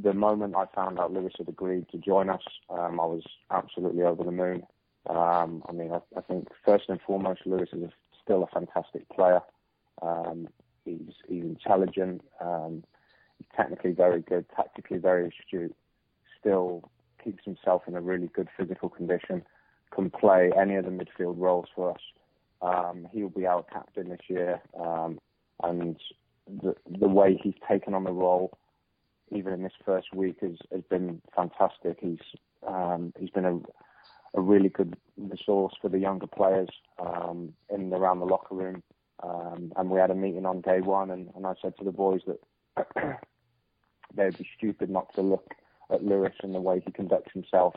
the 0.00 0.14
moment 0.14 0.54
I 0.54 0.66
found 0.72 1.00
out 1.00 1.12
Lewis 1.12 1.32
had 1.36 1.48
agreed 1.48 1.88
to 1.90 1.98
join 1.98 2.30
us, 2.30 2.42
um, 2.70 3.00
I 3.00 3.06
was 3.06 3.24
absolutely 3.50 4.04
over 4.04 4.22
the 4.22 4.30
moon. 4.30 4.62
Um, 5.10 5.64
I 5.68 5.72
mean, 5.72 5.90
I, 5.90 5.98
I 6.16 6.20
think 6.20 6.46
first 6.64 6.84
and 6.88 7.00
foremost, 7.04 7.40
Lewis 7.46 7.70
is 7.72 7.82
a, 7.82 7.92
still 8.24 8.42
a 8.42 8.46
fantastic 8.48 9.08
player. 9.10 9.40
Um, 10.02 10.48
he's, 10.84 11.14
he's 11.28 11.44
intelligent, 11.44 12.22
um, 12.40 12.82
he's 13.38 13.46
technically 13.56 13.92
very 13.92 14.20
good, 14.20 14.46
tactically 14.56 14.98
very 14.98 15.28
astute. 15.28 15.74
Still 16.40 16.90
keeps 17.22 17.44
himself 17.44 17.82
in 17.86 17.94
a 17.94 18.00
really 18.00 18.28
good 18.34 18.48
physical 18.56 18.88
condition. 18.88 19.42
Can 19.94 20.10
play 20.10 20.50
any 20.60 20.74
of 20.74 20.84
the 20.84 20.90
midfield 20.90 21.38
roles 21.38 21.66
for 21.74 21.92
us. 21.92 22.00
Um, 22.60 23.06
he'll 23.12 23.28
be 23.28 23.46
our 23.46 23.62
captain 23.62 24.08
this 24.08 24.20
year, 24.28 24.60
um, 24.80 25.18
and 25.62 25.96
the, 26.62 26.74
the 26.98 27.08
way 27.08 27.38
he's 27.42 27.54
taken 27.68 27.94
on 27.94 28.04
the 28.04 28.12
role, 28.12 28.56
even 29.30 29.52
in 29.52 29.62
this 29.62 29.72
first 29.84 30.14
week, 30.14 30.38
has, 30.40 30.56
has 30.72 30.82
been 30.88 31.20
fantastic. 31.36 31.98
He's 32.00 32.18
um, 32.66 33.12
he's 33.18 33.30
been 33.30 33.44
a, 33.44 33.60
a 34.34 34.40
really 34.40 34.68
good 34.68 34.96
resource 35.16 35.74
for 35.80 35.88
the 35.88 35.98
younger 35.98 36.26
players 36.26 36.68
um, 36.98 37.52
in 37.70 37.82
and 37.82 37.92
around 37.92 38.20
the 38.20 38.26
locker 38.26 38.54
room. 38.54 38.82
Um, 39.22 39.72
and 39.76 39.90
we 39.90 40.00
had 40.00 40.10
a 40.10 40.14
meeting 40.14 40.44
on 40.44 40.60
day 40.60 40.80
one, 40.80 41.10
and, 41.10 41.30
and 41.36 41.46
I 41.46 41.54
said 41.62 41.76
to 41.78 41.84
the 41.84 41.92
boys 41.92 42.20
that 42.26 42.88
they'd 44.14 44.36
be 44.36 44.48
stupid 44.56 44.90
not 44.90 45.14
to 45.14 45.22
look 45.22 45.54
at 45.90 46.04
Lewis 46.04 46.34
and 46.42 46.54
the 46.54 46.60
way 46.60 46.82
he 46.84 46.92
conducts 46.92 47.32
himself 47.32 47.74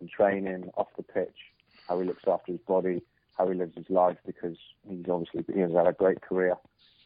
in 0.00 0.08
training, 0.08 0.70
off 0.76 0.88
the 0.96 1.02
pitch, 1.02 1.36
how 1.88 2.00
he 2.00 2.06
looks 2.06 2.24
after 2.26 2.52
his 2.52 2.60
body, 2.66 3.02
how 3.36 3.48
he 3.48 3.54
lives 3.54 3.76
his 3.76 3.88
life 3.88 4.18
because 4.26 4.56
he's 4.88 5.04
obviously 5.08 5.44
he 5.52 5.60
has 5.60 5.72
had 5.72 5.86
a 5.86 5.92
great 5.92 6.20
career. 6.20 6.56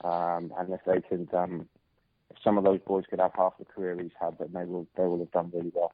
Um, 0.03 0.53
and 0.59 0.73
if 0.73 0.81
they 0.87 1.01
could, 1.01 1.29
um, 1.33 1.69
if 2.31 2.37
some 2.43 2.59
of 2.59 2.65
those 2.65 2.81
boys 2.87 3.05
could 3.09 3.21
have 3.21 3.33
half 3.37 3.59
the 3.59 3.65
career 3.65 3.97
he's 4.01 4.11
had, 4.21 4.37
then 4.39 4.51
they 4.53 4.65
will 4.65 4.87
they 4.97 5.05
will 5.05 5.19
have 5.19 5.31
done 5.31 5.51
really 5.55 5.73
well. 5.75 5.93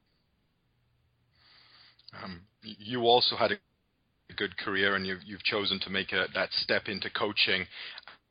Um, 2.23 2.41
you 2.61 3.01
also 3.01 3.35
had 3.35 3.51
a 3.51 4.33
good 4.35 4.57
career, 4.57 4.95
and 4.95 5.05
you've 5.05 5.23
you've 5.25 5.43
chosen 5.43 5.79
to 5.81 5.89
make 5.89 6.11
a, 6.11 6.27
that 6.33 6.49
step 6.53 6.83
into 6.87 7.09
coaching. 7.09 7.65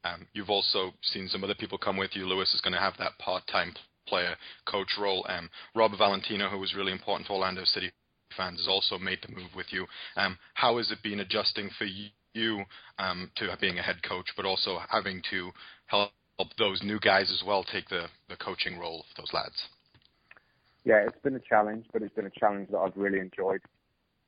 Um, 0.05 0.27
you've 0.33 0.51
also 0.51 0.93
seen 1.03 1.29
some 1.29 1.45
other 1.45 1.55
people 1.55 1.79
come 1.79 1.97
with 1.97 2.11
you. 2.15 2.27
Lewis 2.27 2.55
is 2.55 2.61
going 2.61 2.73
to 2.73 2.81
have 2.81 2.95
that 2.99 3.19
part-time 3.19 3.75
player 4.07 4.35
coach 4.67 4.97
role. 4.99 5.27
Um, 5.29 5.51
Rob 5.75 5.93
Valentino, 5.97 6.49
who 6.49 6.59
was 6.59 6.75
really 6.75 6.93
important 6.93 7.27
to 7.27 7.35
Orlando 7.35 7.65
City 7.65 7.93
fans, 8.37 8.59
has 8.61 8.69
also 8.69 8.99
made 8.99 9.19
the 9.23 9.35
move 9.35 9.51
with 9.55 9.67
you. 9.71 9.87
Um, 10.17 10.39
how 10.55 10.79
has 10.79 10.91
it 10.91 11.03
been 11.03 11.21
adjusting 11.21 11.71
for 11.79 11.87
you 12.35 12.65
um, 12.99 13.31
to 13.37 13.57
being 13.61 13.79
a 13.79 13.83
head 13.83 14.03
coach, 14.03 14.27
but 14.37 14.47
also 14.47 14.79
having 14.89 15.23
to 15.31 15.51
help 15.87 16.13
those 16.59 16.83
new 16.83 16.99
guys 16.99 17.31
as 17.31 17.47
well 17.47 17.65
take 17.65 17.89
the, 17.89 18.07
the 18.29 18.37
coaching 18.37 18.79
role 18.79 19.01
of 19.01 19.17
those 19.17 19.33
lads? 19.35 19.63
Yeah, 20.85 21.05
it's 21.07 21.21
been 21.23 21.37
a 21.37 21.41
challenge, 21.41 21.87
but 21.93 22.03
it's 22.03 22.15
been 22.15 22.27
a 22.27 22.31
challenge 22.31 22.71
that 22.71 22.79
I've 22.79 22.97
really 22.97 23.19
enjoyed. 23.19 23.61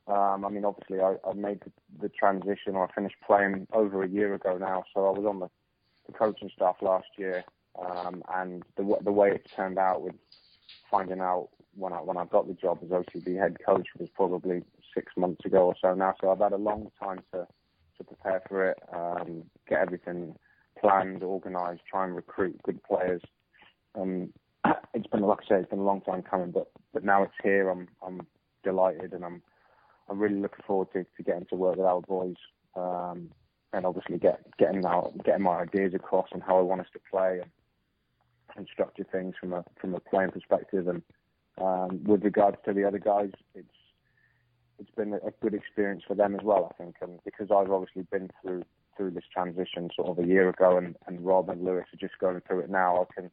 Um, 0.07 0.45
I 0.45 0.49
mean, 0.49 0.65
obviously, 0.65 0.99
I, 0.99 1.15
I 1.27 1.33
made 1.33 1.61
the, 1.61 1.71
the 2.01 2.09
transition, 2.09 2.75
or 2.75 2.87
I 2.87 2.93
finished 2.93 3.15
playing 3.25 3.67
over 3.73 4.03
a 4.03 4.07
year 4.07 4.33
ago 4.33 4.57
now, 4.57 4.83
so 4.93 5.05
I 5.07 5.17
was 5.17 5.25
on 5.25 5.39
the, 5.39 5.47
the 6.07 6.13
coaching 6.13 6.51
staff 6.53 6.75
last 6.81 7.07
year, 7.17 7.43
um, 7.79 8.21
and 8.35 8.63
the 8.75 8.97
the 9.03 9.11
way 9.11 9.29
it 9.29 9.47
turned 9.55 9.77
out 9.77 10.01
with 10.01 10.15
finding 10.91 11.21
out 11.21 11.49
when 11.75 11.93
I 11.93 11.97
when 11.97 12.17
I 12.17 12.25
got 12.25 12.47
the 12.47 12.53
job 12.53 12.79
as 12.83 12.89
OCB 12.89 13.39
head 13.39 13.57
coach 13.65 13.87
was 13.97 14.09
probably 14.13 14.63
six 14.93 15.13
months 15.17 15.45
ago 15.45 15.67
or 15.67 15.75
so 15.81 15.93
now. 15.93 16.13
So 16.21 16.29
I've 16.29 16.39
had 16.39 16.53
a 16.53 16.57
long 16.57 16.91
time 17.01 17.21
to 17.33 17.47
to 17.97 18.03
prepare 18.03 18.41
for 18.47 18.69
it, 18.69 18.77
um, 18.93 19.43
get 19.67 19.79
everything 19.79 20.35
planned, 20.79 21.23
organised, 21.23 21.81
try 21.89 22.05
and 22.05 22.15
recruit 22.15 22.61
good 22.63 22.81
players. 22.83 23.21
Um, 23.95 24.33
it's 24.93 25.07
been 25.07 25.21
like 25.21 25.39
I 25.45 25.47
say, 25.47 25.55
it's 25.59 25.69
been 25.69 25.79
a 25.79 25.83
long 25.83 26.01
time 26.01 26.23
coming, 26.23 26.51
but 26.51 26.71
but 26.93 27.03
now 27.03 27.23
it's 27.23 27.33
here. 27.43 27.69
I'm 27.69 27.87
I'm 28.05 28.27
delighted, 28.63 29.13
and 29.13 29.25
I'm 29.25 29.41
I'm 30.09 30.19
really 30.19 30.39
looking 30.39 30.63
forward 30.65 30.89
to, 30.93 31.03
to 31.03 31.23
getting 31.23 31.45
to 31.47 31.55
work 31.55 31.75
with 31.75 31.85
our 31.85 32.01
boys, 32.01 32.35
um, 32.75 33.29
and 33.73 33.85
obviously 33.85 34.17
get 34.17 34.45
getting 34.57 34.85
out 34.85 35.13
getting 35.23 35.43
my 35.43 35.61
ideas 35.61 35.93
across 35.93 36.27
and 36.31 36.43
how 36.43 36.57
I 36.57 36.61
want 36.61 36.81
us 36.81 36.87
to 36.93 36.99
play 37.09 37.39
and, 37.41 37.51
and 38.55 38.67
structure 38.71 39.05
things 39.11 39.35
from 39.39 39.53
a 39.53 39.63
from 39.79 39.95
a 39.95 39.99
playing 39.99 40.31
perspective. 40.31 40.87
And 40.87 41.01
um, 41.59 42.03
with 42.03 42.23
regards 42.23 42.57
to 42.65 42.73
the 42.73 42.85
other 42.85 42.99
guys, 42.99 43.31
it's 43.55 43.67
it's 44.79 44.91
been 44.91 45.13
a 45.13 45.31
good 45.41 45.53
experience 45.53 46.03
for 46.07 46.15
them 46.15 46.35
as 46.35 46.41
well, 46.43 46.69
I 46.71 46.83
think, 46.83 46.95
and 47.01 47.19
because 47.23 47.49
I've 47.51 47.71
obviously 47.71 48.03
been 48.11 48.29
through 48.41 48.63
through 48.95 49.11
this 49.11 49.23
transition 49.33 49.89
sort 49.95 50.09
of 50.09 50.23
a 50.23 50.27
year 50.27 50.49
ago, 50.49 50.77
and, 50.77 50.95
and 51.07 51.25
Rob 51.25 51.49
and 51.49 51.63
Lewis 51.63 51.85
are 51.93 51.97
just 51.97 52.19
going 52.19 52.41
through 52.47 52.59
it 52.59 52.69
now. 52.69 53.01
I 53.01 53.21
can 53.21 53.31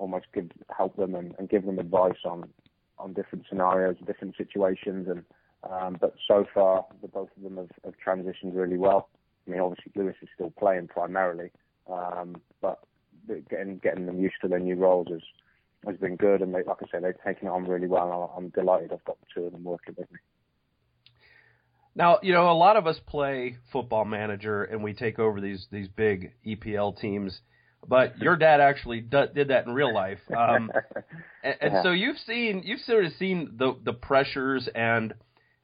almost 0.00 0.26
give 0.34 0.50
help 0.76 0.96
them 0.96 1.14
and, 1.14 1.34
and 1.38 1.48
give 1.48 1.64
them 1.64 1.78
advice 1.78 2.24
on 2.24 2.48
on 2.98 3.12
different 3.12 3.44
scenarios, 3.48 3.96
different 4.06 4.36
situations, 4.36 5.08
and 5.08 5.24
um, 5.70 5.96
but 6.00 6.14
so 6.26 6.46
far, 6.54 6.86
the 7.02 7.08
both 7.08 7.28
of 7.36 7.42
them 7.42 7.56
have, 7.56 7.70
have 7.84 7.94
transitioned 8.04 8.54
really 8.54 8.78
well. 8.78 9.08
I 9.46 9.50
mean, 9.50 9.60
obviously 9.60 9.92
Lewis 9.94 10.16
is 10.22 10.28
still 10.34 10.52
playing 10.58 10.88
primarily, 10.88 11.50
um, 11.90 12.36
but 12.60 12.80
getting 13.48 13.78
getting 13.78 14.06
them 14.06 14.18
used 14.18 14.36
to 14.42 14.48
their 14.48 14.58
new 14.58 14.76
roles 14.76 15.08
has 15.10 15.22
has 15.86 15.96
been 15.96 16.16
good. 16.16 16.40
And 16.40 16.54
they, 16.54 16.62
like 16.62 16.78
I 16.82 16.86
said, 16.90 17.04
they've 17.04 17.24
taken 17.24 17.48
it 17.48 17.50
on 17.50 17.64
really 17.64 17.86
well. 17.86 18.32
I'm 18.36 18.48
delighted 18.50 18.92
I've 18.92 19.04
got 19.04 19.18
the 19.20 19.26
two 19.34 19.46
of 19.46 19.52
them 19.52 19.64
working 19.64 19.94
with 19.96 20.10
me. 20.10 20.18
Now, 21.94 22.18
you 22.22 22.32
know, 22.32 22.50
a 22.50 22.52
lot 22.52 22.76
of 22.76 22.86
us 22.86 23.00
play 23.06 23.58
football 23.72 24.04
manager 24.04 24.62
and 24.64 24.82
we 24.82 24.94
take 24.94 25.18
over 25.18 25.40
these 25.40 25.66
these 25.70 25.88
big 25.88 26.32
EPL 26.46 26.98
teams, 26.98 27.40
but 27.88 28.18
your 28.18 28.36
dad 28.36 28.60
actually 28.60 29.00
d- 29.00 29.26
did 29.34 29.48
that 29.48 29.66
in 29.66 29.72
real 29.72 29.92
life. 29.92 30.20
Um, 30.36 30.70
and, 31.44 31.56
and 31.60 31.72
yeah. 31.74 31.82
so 31.82 31.92
you've 31.92 32.18
seen 32.26 32.62
you've 32.64 32.80
sort 32.80 33.04
of 33.04 33.12
seen 33.18 33.54
the 33.56 33.76
the 33.84 33.92
pressures 33.92 34.68
and 34.74 35.14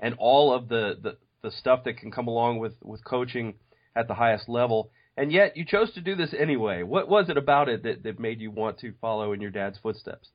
and 0.01 0.15
all 0.19 0.53
of 0.53 0.69
the, 0.69 0.99
the, 1.03 1.17
the 1.43 1.51
stuff 1.51 1.85
that 1.85 1.99
can 1.99 2.11
come 2.11 2.29
along 2.29 2.59
with, 2.59 2.75
with 2.83 3.05
coaching 3.05 3.55
at 3.95 4.09
the 4.09 4.15
highest 4.15 4.49
level. 4.49 4.91
And 5.17 5.33
yet 5.33 5.57
you 5.57 5.65
chose 5.65 5.93
to 5.95 6.01
do 6.01 6.15
this 6.15 6.35
anyway. 6.39 6.83
What 6.83 7.09
was 7.09 7.31
it 7.31 7.39
about 7.39 7.69
it 7.69 7.83
that, 7.85 8.03
that 8.03 8.21
made 8.21 8.41
you 8.41 8.51
want 8.51 8.79
to 8.81 8.93
follow 9.01 9.33
in 9.33 9.41
your 9.41 9.51
dad's 9.51 9.79
footsteps? 9.79 10.29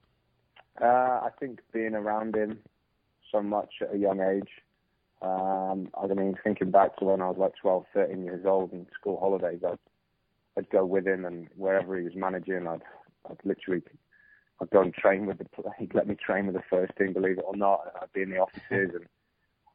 Uh, 0.82 0.86
I 0.86 1.30
think 1.40 1.60
being 1.72 1.94
around 1.94 2.36
him 2.36 2.60
so 3.32 3.42
much 3.44 3.70
at 3.82 3.94
a 3.94 3.98
young 3.98 4.20
age. 4.20 4.50
Um, 5.22 5.90
I 6.02 6.08
mean, 6.08 6.36
thinking 6.44 6.72
back 6.72 6.98
to 6.98 7.06
when 7.06 7.22
I 7.22 7.28
was 7.28 7.38
like 7.38 7.54
12, 7.62 7.86
13 7.94 8.24
years 8.24 8.46
old 8.46 8.74
in 8.74 8.88
school 9.00 9.20
holidays, 9.20 9.60
I'd, 9.64 9.78
I'd 10.58 10.70
go 10.70 10.86
with 10.86 11.08
him 11.08 11.26
and 11.26 11.48
wherever 11.56 11.98
he 11.98 12.04
was 12.04 12.16
managing, 12.16 12.68
I'd, 12.68 12.82
I'd 13.30 13.38
literally 13.44 13.82
I'd 14.62 14.70
go 14.70 14.82
and 14.82 14.94
train 14.94 15.26
with 15.26 15.40
the. 15.40 15.46
He'd 15.80 15.96
let 15.96 16.08
me 16.08 16.16
train 16.16 16.46
with 16.46 16.56
the 16.56 16.64
first 16.70 16.94
team, 16.98 17.14
believe 17.14 17.40
it 17.40 17.46
or 17.46 17.56
not. 17.56 17.82
I'd 18.00 18.14
be 18.14 18.22
in 18.22 18.30
the 18.30 18.38
offices 18.38 18.92
and 18.94 19.06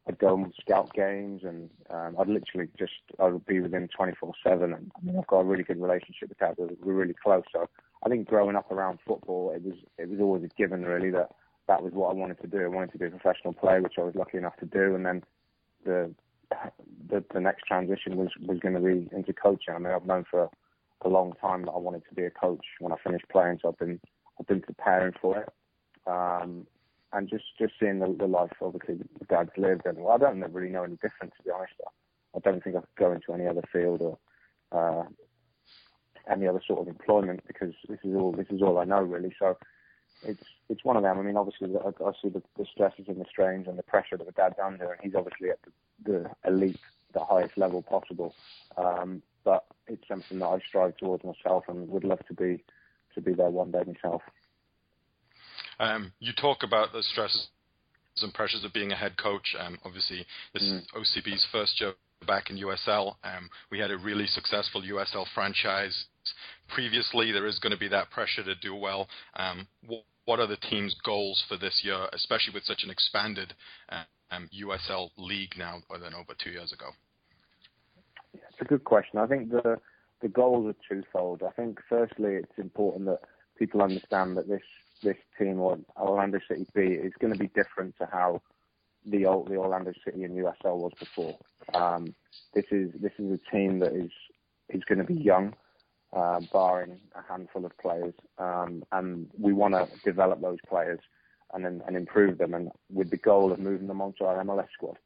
I'd 0.09 0.19
go 0.19 0.37
and 0.37 0.55
scout 0.61 0.95
games, 0.95 1.43
and 1.43 1.69
um, 1.91 2.17
I'd 2.19 2.29
literally 2.29 2.69
just 2.79 2.93
I 3.19 3.25
would 3.25 3.45
be 3.47 3.59
with 3.59 3.75
him 3.75 3.89
24/7. 3.99 4.33
And 4.45 4.93
I 4.97 5.05
mean, 5.05 5.19
I've 5.19 5.27
got 5.27 5.41
a 5.41 5.45
really 5.45 5.65
good 5.65 5.83
relationship 5.83 6.29
with 6.29 6.39
Dad. 6.39 6.55
We're, 6.57 6.69
we're 6.81 6.93
really 6.93 7.17
close. 7.21 7.43
So 7.53 7.69
I 8.05 8.09
think 8.09 8.29
growing 8.29 8.55
up 8.55 8.71
around 8.71 9.01
football, 9.05 9.53
it 9.55 9.63
was 9.63 9.75
it 9.99 10.09
was 10.09 10.21
always 10.21 10.45
a 10.45 10.49
given 10.57 10.83
really 10.83 11.11
that 11.11 11.31
that 11.67 11.83
was 11.83 11.93
what 11.93 12.11
I 12.11 12.15
wanted 12.15 12.41
to 12.43 12.47
do. 12.47 12.63
I 12.63 12.69
wanted 12.69 12.93
to 12.93 12.99
be 12.99 13.07
a 13.07 13.11
professional 13.11 13.55
player, 13.55 13.83
which 13.83 13.99
I 13.99 14.03
was 14.03 14.15
lucky 14.15 14.39
enough 14.39 14.57
to 14.59 14.67
do. 14.67 14.95
And 14.95 15.05
then 15.05 15.25
the 15.85 16.15
the, 17.09 17.25
the 17.35 17.41
next 17.41 17.65
transition 17.65 18.17
was 18.17 18.29
was 18.41 18.61
going 18.61 18.75
to 18.75 18.81
be 18.81 19.09
into 19.11 19.33
coaching. 19.33 19.75
I 19.75 19.79
mean, 19.79 19.93
I've 19.93 20.07
known 20.07 20.25
for 20.31 20.49
a 21.03 21.09
long 21.09 21.35
time 21.41 21.63
that 21.63 21.73
I 21.73 21.79
wanted 21.79 22.03
to 22.09 22.15
be 22.15 22.25
a 22.25 22.31
coach 22.31 22.65
when 22.81 22.93
I 22.93 22.97
finished 23.05 23.27
playing, 23.31 23.59
so 23.63 23.69
I've 23.69 23.79
been 23.79 24.01
I've 24.39 24.47
been 24.47 24.61
preparing 24.61 25.15
for 25.21 25.39
it. 25.39 25.49
Um, 26.07 26.67
and 27.13 27.29
just 27.29 27.45
just 27.59 27.75
seeing 27.81 27.99
the, 27.99 28.15
the 28.19 28.27
life 28.27 28.51
obviously 28.61 28.97
the 29.19 29.25
dad's 29.27 29.51
lived 29.57 29.87
and 29.87 29.99
well, 29.99 30.15
I 30.15 30.19
don't 30.19 30.41
really 30.53 30.71
know 30.71 30.85
any 30.85 30.97
different 30.97 31.33
to 31.37 31.43
be 31.45 31.51
honest. 31.51 31.73
I 32.35 32.39
don't 32.41 32.63
think 32.63 32.77
I 32.77 32.81
could 32.81 32.89
go 32.99 33.13
into 33.13 33.33
any 33.33 33.47
other 33.47 33.63
field 33.73 34.03
or 34.03 34.19
uh, 34.73 35.05
any 36.31 36.47
other 36.47 36.61
sort 36.67 36.81
of 36.81 36.89
employment 36.89 37.41
because 37.47 37.73
this 37.89 37.99
is 38.05 38.15
all 38.15 38.33
this 38.33 38.49
is 38.51 38.63
all 38.63 38.79
I 38.79 38.85
know 38.85 39.03
really. 39.03 39.35
So 39.39 39.57
it's 40.23 40.43
it's 40.69 40.85
one 40.85 40.97
of 40.97 41.03
them. 41.03 41.19
I 41.19 41.23
mean, 41.23 41.37
obviously 41.37 41.69
I, 41.77 41.89
I 41.89 42.13
see 42.23 42.29
the, 42.29 42.43
the 42.59 42.67
stresses 42.71 43.07
and 43.09 43.21
the 43.21 43.27
strains 43.31 43.67
and 43.69 43.79
the 43.79 43.83
pressure 43.83 44.17
that 44.17 44.27
the 44.27 44.33
dad's 44.33 44.57
under, 44.63 44.93
and 44.93 45.01
he's 45.03 45.15
obviously 45.15 45.51
at 45.51 45.59
the, 46.05 46.13
the 46.13 46.51
elite, 46.51 46.81
the 47.15 47.25
highest 47.25 47.57
level 47.57 47.83
possible. 47.83 48.35
Um, 48.77 49.23
but 49.47 49.65
it's 49.87 50.07
something 50.09 50.41
that 50.41 50.47
I 50.47 50.59
strive 50.69 50.97
towards 50.99 51.25
myself 51.25 51.65
and 51.69 51.89
would 51.89 52.05
love 52.05 52.19
to 52.27 52.35
be 52.35 52.65
to 53.15 53.21
be 53.23 53.33
there 53.33 53.49
one 53.49 53.71
day 53.71 53.83
myself. 53.87 54.21
Um, 55.79 56.13
you 56.19 56.33
talk 56.33 56.63
about 56.63 56.93
the 56.93 57.03
stresses 57.03 57.49
and 58.21 58.35
pressures 58.35 58.65
of 58.65 58.73
being 58.73 58.93
a 58.93 58.97
head 58.97 59.17
coach. 59.17 59.55
Um, 59.59 59.79
obviously, 59.85 60.27
this 60.53 60.65
mm. 60.65 60.79
is 60.79 60.87
OCB's 60.95 61.47
first 61.53 61.77
job 61.77 61.95
back 62.27 62.51
in 62.51 62.57
USL. 62.57 63.15
Um, 63.23 63.49
we 63.71 63.79
had 63.79 63.91
a 63.91 63.97
really 63.97 64.27
successful 64.27 64.83
USL 64.83 65.27
franchise 65.33 66.07
previously. 66.69 67.31
There 67.31 67.47
is 67.47 67.59
going 67.61 67.73
to 67.73 67.79
be 67.79 67.89
that 67.89 68.11
pressure 68.11 68.43
to 68.43 68.55
do 68.57 68.75
well. 68.75 69.09
Um, 69.37 69.69
what, 69.87 70.05
what, 70.25 70.41
are 70.41 70.47
the 70.47 70.57
team's 70.57 70.97
goals 71.05 71.43
for 71.49 71.57
this 71.57 71.83
year, 71.85 72.09
especially 72.13 72.55
with 72.55 72.65
such 72.65 72.83
an 72.85 72.91
expanded 72.91 73.55
uh, 73.91 74.05
um, 74.31 74.49
USL 74.61 75.11
league 75.17 75.55
now 75.57 75.83
than 75.93 76.15
over 76.15 76.35
two 76.43 76.51
years 76.51 76.73
ago? 76.73 76.87
It's 78.57 78.63
a 78.63 78.69
good 78.69 78.85
question. 78.85 79.19
I 79.19 79.27
think 79.27 79.51
the 79.51 79.79
the 80.23 80.29
goals 80.29 80.67
are 80.67 80.77
twofold. 80.89 81.43
I 81.43 81.51
think 81.51 81.79
firstly, 81.91 82.37
it's 82.37 82.57
important 82.57 83.05
that 83.05 83.21
people 83.59 83.83
understand 83.83 84.35
that 84.39 84.49
this 84.49 84.63
this 85.03 85.19
team 85.39 85.61
or 85.61 85.79
Orlando 85.95 86.39
City 86.49 86.67
B 86.75 86.81
is 86.81 87.13
going 87.21 87.35
to 87.35 87.39
be 87.39 87.49
different 87.49 87.97
to 87.99 88.09
how 88.11 88.41
the 89.05 89.27
old, 89.27 89.49
the 89.51 89.57
Orlando 89.57 89.93
City 90.07 90.25
and 90.25 90.35
USL 90.39 90.79
was 90.79 90.93
before. 90.99 91.37
Um, 91.75 92.15
this 92.55 92.65
is 92.71 92.93
this 92.99 93.13
is 93.19 93.31
a 93.39 93.51
team 93.55 93.81
that 93.81 93.93
is 93.93 94.11
is 94.71 94.83
going 94.85 95.01
to 95.01 95.05
be 95.05 95.21
young, 95.21 95.55
uh, 96.15 96.41
barring 96.51 96.99
a 97.15 97.31
handful 97.31 97.67
of 97.67 97.77
players, 97.77 98.15
um, 98.39 98.85
and 98.93 99.29
we 99.39 99.53
want 99.53 99.75
to 99.75 99.87
develop 100.03 100.41
those 100.41 100.61
players 100.67 101.01
and 101.53 101.63
then 101.63 101.83
and 101.87 101.95
improve 101.95 102.39
them, 102.39 102.55
and 102.55 102.71
with 102.91 103.11
the 103.11 103.19
goal 103.19 103.53
of 103.53 103.59
moving 103.59 103.87
them 103.87 104.01
onto 104.01 104.25
our 104.25 104.43
MLS 104.43 104.69
squad. 104.73 104.97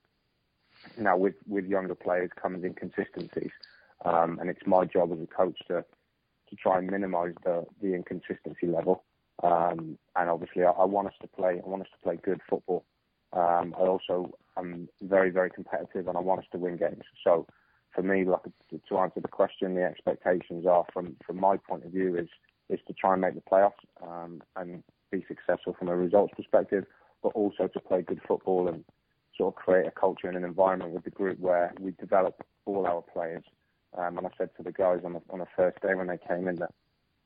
Now, 0.98 1.16
with 1.16 1.34
with 1.46 1.66
younger 1.66 1.94
players 1.94 2.30
comes 2.40 2.64
inconsistencies, 2.64 3.52
um, 4.04 4.38
and 4.40 4.50
it's 4.50 4.66
my 4.66 4.84
job 4.84 5.12
as 5.12 5.18
a 5.20 5.26
coach 5.26 5.58
to 5.68 5.84
to 6.48 6.56
try 6.56 6.78
and 6.78 6.90
minimise 6.90 7.34
the 7.44 7.64
the 7.80 7.94
inconsistency 7.94 8.66
level 8.66 9.04
um, 9.42 9.98
and 10.16 10.28
obviously, 10.28 10.64
I, 10.64 10.70
I, 10.70 10.84
want 10.84 11.08
us 11.08 11.14
to 11.22 11.28
play. 11.28 11.60
I 11.64 11.68
want 11.68 11.82
us 11.82 11.88
to 11.92 12.02
play 12.02 12.18
good 12.22 12.40
football. 12.48 12.84
Um, 13.32 13.74
I 13.78 13.82
also 13.82 14.32
am 14.58 14.88
very, 15.02 15.30
very 15.30 15.50
competitive, 15.50 16.08
and 16.08 16.16
I 16.16 16.20
want 16.20 16.40
us 16.40 16.46
to 16.52 16.58
win 16.58 16.76
games. 16.76 17.04
So, 17.24 17.46
for 17.94 18.02
me, 18.02 18.24
like 18.24 18.42
to 18.88 18.98
answer 18.98 19.20
the 19.20 19.28
question, 19.28 19.74
the 19.74 19.84
expectations 19.84 20.66
are 20.66 20.84
from 20.92 21.16
from 21.24 21.40
my 21.40 21.56
point 21.56 21.84
of 21.84 21.92
view 21.92 22.16
is 22.16 22.28
is 22.68 22.80
to 22.86 22.92
try 22.92 23.12
and 23.12 23.22
make 23.22 23.34
the 23.34 23.40
playoffs 23.40 23.72
um, 24.06 24.42
and 24.56 24.82
be 25.10 25.24
successful 25.26 25.74
from 25.78 25.88
a 25.88 25.96
results 25.96 26.34
perspective, 26.36 26.84
but 27.22 27.30
also 27.30 27.66
to 27.66 27.80
play 27.80 28.02
good 28.02 28.20
football 28.28 28.68
and 28.68 28.84
sort 29.40 29.56
of 29.56 29.62
create 29.62 29.86
a 29.86 29.90
culture 29.90 30.28
and 30.28 30.36
an 30.36 30.44
environment 30.44 30.92
with 30.92 31.04
the 31.04 31.10
group 31.10 31.40
where 31.40 31.72
we 31.80 31.92
develop 31.92 32.44
all 32.66 32.86
our 32.86 33.02
players. 33.02 33.44
Um, 33.96 34.18
and 34.18 34.26
I 34.26 34.30
said 34.36 34.50
to 34.58 34.62
the 34.62 34.72
guys 34.72 35.00
on 35.04 35.14
the 35.14 35.22
on 35.30 35.38
the 35.38 35.46
first 35.56 35.80
day 35.80 35.94
when 35.94 36.06
they 36.06 36.18
came 36.18 36.46
in 36.46 36.56
that 36.56 36.72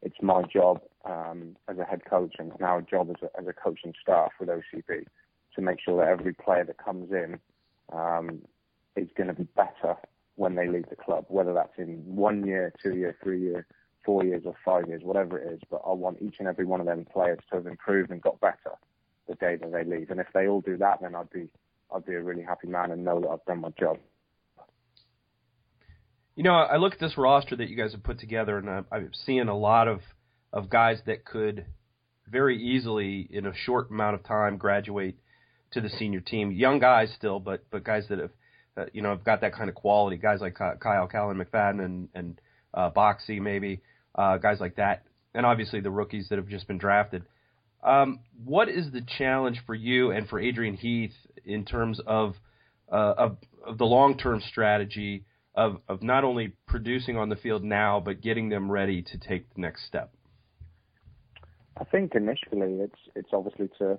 it's 0.01 0.17
my 0.23 0.43
job 0.43 0.81
um, 1.05 1.57
as 1.69 1.79
a 1.79 1.85
head 1.85 2.03
coach 2.09 2.37
and 2.39 2.53
our 2.63 2.83
job 2.83 3.11
as 3.11 3.17
a, 3.23 3.41
as 3.41 3.49
a 3.49 3.53
coaching 3.53 3.95
staff 4.01 4.31
with 4.39 4.49
OCB 4.49 5.07
to 5.57 5.61
make 5.61 5.81
sure 5.81 5.99
that 5.99 6.11
every 6.11 6.33
player 6.35 6.65
that 6.65 6.79
comes 6.79 7.11
in 7.11 7.39
um, 7.93 8.43
is 8.97 9.09
going 9.17 9.29
to 9.29 9.35
be 9.35 9.49
better 9.57 9.97
when 10.37 10.55
they 10.55 10.69
leave 10.69 10.89
the 10.91 10.97
club, 10.97 11.25
whether 11.29 11.53
that's 11.53 11.79
in 11.79 12.03
one 12.05 12.47
year, 12.47 12.73
two 12.83 12.97
year, 12.97 13.17
three 13.23 13.41
year, 13.41 13.67
four 14.05 14.25
years, 14.25 14.43
or 14.45 14.55
five 14.65 14.89
years, 14.89 15.03
whatever 15.03 15.39
it 15.39 15.53
is. 15.53 15.61
But 15.71 15.83
I 15.87 15.93
want 15.93 16.19
each 16.21 16.37
and 16.39 16.49
every 16.49 16.65
one 16.65 16.81
of 16.81 16.87
them 16.87 17.07
players 17.13 17.41
to 17.51 17.57
have 17.57 17.67
improved 17.67 18.11
and 18.11 18.23
got 18.23 18.41
better 18.41 18.77
the 19.29 19.35
day 19.37 19.57
that 19.57 19.73
they 19.73 19.85
leave. 19.85 20.11
And 20.11 20.21
if 20.21 20.29
they 20.35 20.47
all 20.47 20.61
do 20.61 20.77
that, 20.79 21.01
then 21.01 21.15
I'd 21.15 21.31
be 21.31 21.49
I'd 21.95 22.05
be 22.05 22.15
a 22.15 22.23
really 22.23 22.43
happy 22.43 22.69
man 22.69 22.91
and 22.91 23.05
know 23.05 23.21
that 23.21 23.29
I've 23.29 23.45
done 23.47 23.61
my 23.61 23.71
job. 23.79 23.99
You 26.37 26.43
know, 26.43 26.55
I 26.55 26.79
look 26.79 26.95
at 26.95 27.01
this 27.01 27.17
roster 27.17 27.55
that 27.57 27.69
you 27.69 27.77
guys 27.77 27.93
have 27.93 28.03
put 28.03 28.19
together, 28.19 28.59
and 28.59 28.69
I'm, 28.69 28.87
I'm 28.91 29.11
seeing 29.25 29.49
a 29.49 29.57
lot 29.57 29.89
of 29.89 30.01
of 30.53 30.71
guys 30.71 30.99
that 31.07 31.25
could 31.25 31.67
very 32.29 32.61
easily, 32.63 33.29
in 33.31 33.47
a 33.47 33.53
short 33.55 33.91
amount 33.91 34.15
of 34.15 34.25
time, 34.25 34.57
graduate 34.57 35.17
to 35.73 35.81
the 35.81 35.89
senior 35.89 36.21
team. 36.21 36.51
Young 36.51 36.79
guys 36.79 37.13
still, 37.17 37.39
but 37.39 37.65
but 37.71 37.85
guys 37.85 38.07
that 38.09 38.19
have 38.19 38.31
uh, 38.77 38.87
you 38.93 39.03
know 39.03 39.11
have 39.11 39.25
got 39.25 39.43
that 39.43 39.55
kind 39.55 39.69
of 39.69 39.75
quality. 39.75 40.17
Guys 40.17 40.41
like 40.41 40.55
Kyle 40.55 41.07
Callan 41.07 41.37
McFadden 41.37 41.85
and 41.85 42.09
and 42.15 42.41
uh, 42.73 42.91
Boxy 42.91 43.41
maybe 43.41 43.83
uh, 44.15 44.39
guys 44.39 44.59
like 44.59 44.77
that, 44.77 45.05
and 45.35 45.47
obviously 45.47 45.81
the 45.81 45.91
rookies 45.91 46.29
that 46.31 46.39
have 46.39 46.49
just 46.49 46.67
been 46.67 46.79
drafted. 46.79 47.25
Um, 47.85 48.21
what 48.45 48.69
is 48.69 48.91
the 48.93 49.03
challenge 49.19 49.61
for 49.67 49.75
you 49.75 50.11
and 50.11 50.29
for 50.29 50.41
Adrian 50.41 50.75
Heath 50.75 51.13
in 51.45 51.65
terms 51.65 52.01
of 52.07 52.35
uh, 52.91 53.15
of, 53.17 53.37
of 53.67 53.79
the 53.79 53.85
long 53.85 54.17
term 54.17 54.41
strategy 54.49 55.25
of 55.55 55.81
of 55.89 56.03
not 56.03 56.25
only 56.25 56.53
producing 56.67 57.17
on 57.17 57.29
the 57.29 57.37
field 57.37 57.63
now, 57.63 58.01
but 58.01 58.21
getting 58.21 58.49
them 58.49 58.71
ready 58.71 59.03
to 59.03 59.19
take 59.19 59.53
the 59.55 59.61
next 59.61 59.87
step? 59.87 60.13
I 61.77 61.85
think 61.85 62.15
initially 62.15 62.81
it's 62.81 62.99
it's 63.15 63.31
obviously 63.33 63.69
to 63.79 63.99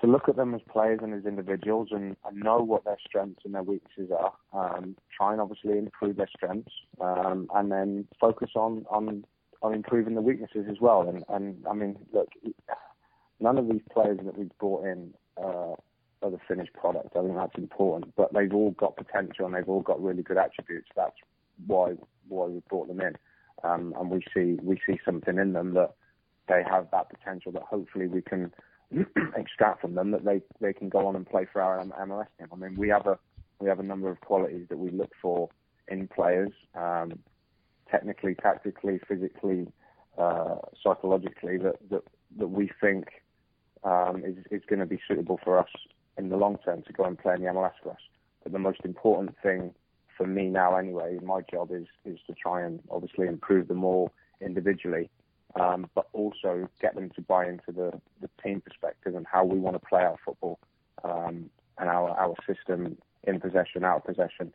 to 0.00 0.06
look 0.06 0.28
at 0.28 0.36
them 0.36 0.54
as 0.54 0.60
players 0.70 1.00
and 1.02 1.14
as 1.14 1.24
individuals 1.24 1.88
and, 1.92 2.16
and 2.26 2.36
know 2.36 2.58
what 2.58 2.84
their 2.84 2.96
strengths 3.06 3.42
and 3.44 3.54
their 3.54 3.62
weaknesses 3.62 4.10
are. 4.10 4.32
Um, 4.52 4.96
try 5.16 5.32
and 5.32 5.40
obviously 5.40 5.78
improve 5.78 6.16
their 6.16 6.28
strengths, 6.36 6.72
um, 7.00 7.48
and 7.54 7.70
then 7.70 8.06
focus 8.20 8.50
on 8.54 8.84
on 8.90 9.24
on 9.64 9.72
improving 9.74 10.14
the 10.14 10.20
weaknesses 10.20 10.66
as 10.70 10.76
well. 10.80 11.08
And 11.08 11.24
and 11.28 11.66
I 11.66 11.72
mean, 11.72 11.96
look, 12.12 12.28
none 13.40 13.58
of 13.58 13.66
these 13.66 13.80
players 13.92 14.18
that 14.22 14.38
we've 14.38 14.56
brought 14.58 14.84
in 14.84 15.14
uh, 15.38 15.74
are 16.22 16.30
the 16.30 16.38
finished 16.46 16.74
product. 16.74 17.16
I 17.16 17.22
think 17.22 17.34
that's 17.34 17.56
important, 17.56 18.14
but 18.14 18.32
they've 18.34 18.52
all 18.52 18.72
got 18.72 18.96
potential 18.96 19.46
and 19.46 19.54
they've 19.54 19.68
all 19.68 19.80
got 19.80 20.02
really 20.02 20.22
good 20.22 20.36
attributes. 20.36 20.88
That's 20.94 21.16
why 21.66 21.94
why 22.28 22.46
we 22.46 22.60
brought 22.68 22.88
them 22.88 23.00
in, 23.00 23.16
um, 23.64 23.94
and 23.98 24.10
we 24.10 24.22
see 24.34 24.58
we 24.62 24.78
see 24.86 25.00
something 25.02 25.38
in 25.38 25.54
them 25.54 25.72
that 25.74 25.94
they 26.46 26.62
have 26.70 26.88
that 26.92 27.08
potential 27.08 27.50
that 27.52 27.62
hopefully 27.62 28.06
we 28.06 28.20
can 28.20 28.52
extract 29.34 29.80
from 29.80 29.94
them 29.94 30.10
that 30.10 30.26
they 30.26 30.42
they 30.60 30.74
can 30.74 30.90
go 30.90 31.06
on 31.06 31.16
and 31.16 31.26
play 31.26 31.46
for 31.50 31.62
our 31.62 31.82
MLS 31.82 32.26
team. 32.38 32.48
I 32.52 32.56
mean, 32.56 32.76
we 32.76 32.90
have 32.90 33.06
a 33.06 33.18
we 33.60 33.68
have 33.70 33.80
a 33.80 33.84
number 33.84 34.10
of 34.10 34.20
qualities 34.20 34.66
that 34.68 34.78
we 34.78 34.90
look 34.90 35.12
for 35.22 35.48
in 35.88 36.06
players, 36.08 36.52
um, 36.74 37.18
technically, 37.94 38.34
tactically, 38.34 39.00
physically, 39.06 39.66
uh, 40.18 40.56
psychologically, 40.82 41.58
that 41.58 41.76
that 41.90 42.02
that 42.38 42.48
we 42.48 42.70
think 42.80 43.06
um, 43.84 44.22
is 44.24 44.36
is 44.50 44.62
going 44.68 44.80
to 44.80 44.86
be 44.86 45.00
suitable 45.06 45.38
for 45.44 45.58
us 45.58 45.70
in 46.18 46.28
the 46.28 46.36
long 46.36 46.58
term 46.64 46.82
to 46.82 46.92
go 46.92 47.04
and 47.04 47.18
play 47.18 47.34
in 47.34 47.42
the 47.42 47.48
MLS 47.48 47.72
for 47.82 47.92
us. 47.92 48.04
But 48.42 48.52
the 48.52 48.58
most 48.58 48.80
important 48.84 49.34
thing 49.42 49.74
for 50.16 50.26
me 50.26 50.48
now, 50.48 50.76
anyway, 50.76 51.18
my 51.22 51.40
job 51.42 51.70
is 51.72 51.86
is 52.04 52.18
to 52.26 52.34
try 52.34 52.62
and 52.62 52.80
obviously 52.90 53.26
improve 53.26 53.68
them 53.68 53.84
all 53.84 54.12
individually 54.40 55.10
um, 55.60 55.88
but 55.94 56.08
also 56.12 56.68
get 56.80 56.94
them 56.94 57.10
to 57.14 57.22
buy 57.22 57.46
into 57.46 57.72
the, 57.72 57.92
the 58.20 58.28
team 58.42 58.60
perspective 58.60 59.14
and 59.14 59.26
how 59.30 59.44
we 59.44 59.58
want 59.58 59.80
to 59.80 59.88
play 59.88 60.02
our 60.02 60.16
football 60.24 60.58
um, 61.04 61.50
and 61.78 61.88
our, 61.88 62.10
our 62.10 62.34
system 62.46 62.96
in 63.24 63.40
possession, 63.40 63.84
out 63.84 63.98
of 63.98 64.04
possession. 64.04 64.52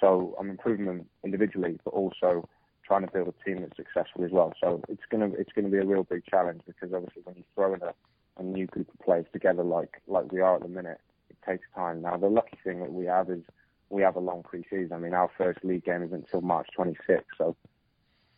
So 0.00 0.34
I'm 0.38 0.50
improving 0.50 0.86
them 0.86 1.06
individually, 1.24 1.78
but 1.84 1.90
also 1.90 2.48
trying 2.88 3.06
to 3.06 3.12
build 3.12 3.28
a 3.28 3.44
team 3.44 3.60
that's 3.60 3.76
successful 3.76 4.24
as 4.24 4.32
well. 4.32 4.52
So 4.60 4.82
it's 4.88 5.02
gonna 5.10 5.30
it's 5.38 5.52
gonna 5.52 5.68
be 5.68 5.78
a 5.78 5.84
real 5.84 6.04
big 6.04 6.24
challenge 6.24 6.62
because 6.66 6.92
obviously 6.92 7.22
when 7.24 7.36
you 7.36 7.44
throw 7.54 7.74
in 7.74 7.82
a, 7.82 7.92
a 8.38 8.42
new 8.42 8.66
group 8.66 8.88
of 8.88 8.98
players 9.04 9.26
together 9.32 9.62
like 9.62 10.00
like 10.08 10.32
we 10.32 10.40
are 10.40 10.56
at 10.56 10.62
the 10.62 10.68
minute, 10.68 11.00
it 11.28 11.36
takes 11.46 11.66
time. 11.74 12.02
Now 12.02 12.16
the 12.16 12.28
lucky 12.28 12.58
thing 12.64 12.80
that 12.80 12.92
we 12.92 13.04
have 13.04 13.28
is 13.30 13.42
we 13.90 14.02
have 14.02 14.16
a 14.16 14.20
long 14.20 14.42
pre-season. 14.42 14.92
I 14.92 14.98
mean 14.98 15.12
our 15.12 15.30
first 15.36 15.62
league 15.62 15.84
game 15.84 16.02
is 16.02 16.12
until 16.12 16.40
March 16.40 16.68
26th, 16.76 17.24
so 17.36 17.54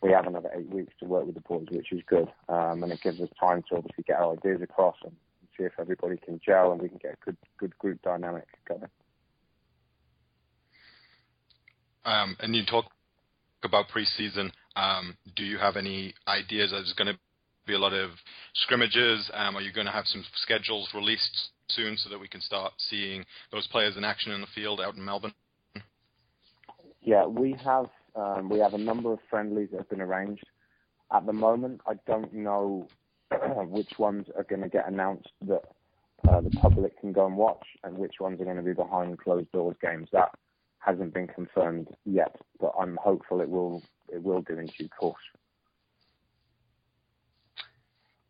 we 0.01 0.11
have 0.11 0.27
another 0.27 0.49
eight 0.55 0.69
weeks 0.69 0.93
to 0.99 1.05
work 1.05 1.25
with 1.25 1.35
the 1.35 1.41
boys, 1.41 1.67
which 1.71 1.91
is 1.93 2.01
good. 2.05 2.27
Um, 2.49 2.83
and 2.83 2.91
it 2.91 3.01
gives 3.01 3.21
us 3.21 3.29
time 3.39 3.63
to 3.69 3.77
obviously 3.77 4.03
get 4.05 4.19
our 4.19 4.33
ideas 4.33 4.61
across 4.61 4.97
and 5.03 5.15
see 5.57 5.63
if 5.63 5.73
everybody 5.79 6.17
can 6.17 6.41
gel 6.43 6.73
and 6.73 6.81
we 6.81 6.89
can 6.89 6.97
get 6.97 7.13
a 7.13 7.25
good 7.25 7.37
good 7.57 7.77
group 7.77 8.01
dynamic 8.01 8.47
going. 8.67 8.83
Um, 12.03 12.35
and 12.39 12.55
you 12.55 12.65
talk 12.65 12.91
about 13.63 13.85
preseason. 13.89 14.51
Um, 14.75 15.15
do 15.35 15.43
you 15.43 15.57
have 15.57 15.75
any 15.75 16.13
ideas? 16.27 16.71
There's 16.71 16.93
going 16.93 17.13
to 17.13 17.19
be 17.65 17.73
a 17.73 17.79
lot 17.79 17.93
of 17.93 18.11
scrimmages. 18.53 19.29
Um, 19.33 19.55
are 19.55 19.61
you 19.61 19.71
going 19.71 19.85
to 19.85 19.91
have 19.91 20.05
some 20.07 20.23
schedules 20.35 20.89
released 20.93 21.49
soon 21.69 21.97
so 21.97 22.09
that 22.09 22.19
we 22.19 22.27
can 22.27 22.41
start 22.41 22.73
seeing 22.77 23.23
those 23.51 23.67
players 23.67 23.97
in 23.97 24.03
action 24.03 24.31
in 24.31 24.41
the 24.41 24.47
field 24.53 24.81
out 24.81 24.95
in 24.95 25.05
Melbourne? 25.05 25.33
Yeah, 27.01 27.25
we 27.25 27.55
have 27.63 27.87
um, 28.15 28.49
we 28.49 28.59
have 28.59 28.73
a 28.73 28.77
number 28.77 29.13
of 29.13 29.19
friendlies 29.29 29.69
that 29.71 29.77
have 29.77 29.89
been 29.89 30.01
arranged. 30.01 30.43
At 31.13 31.25
the 31.25 31.33
moment, 31.33 31.81
I 31.87 31.93
don't 32.05 32.33
know 32.33 32.87
which 33.57 33.97
ones 33.97 34.27
are 34.35 34.43
going 34.43 34.61
to 34.61 34.69
get 34.69 34.87
announced 34.87 35.29
that 35.47 35.63
uh, 36.29 36.41
the 36.41 36.51
public 36.51 36.99
can 36.99 37.11
go 37.11 37.25
and 37.25 37.35
watch, 37.35 37.65
and 37.83 37.97
which 37.97 38.15
ones 38.19 38.39
are 38.39 38.45
going 38.45 38.57
to 38.57 38.63
be 38.63 38.73
behind 38.73 39.17
closed 39.17 39.51
doors 39.51 39.75
games. 39.81 40.09
That 40.11 40.29
hasn't 40.81 41.13
been 41.13 41.27
confirmed 41.27 41.87
yet, 42.05 42.35
but 42.59 42.73
I'm 42.79 42.97
hopeful 43.01 43.41
it 43.41 43.49
will 43.49 43.83
it 44.09 44.21
will 44.21 44.41
do 44.41 44.57
in 44.57 44.67
due 44.77 44.89
course. 44.89 45.21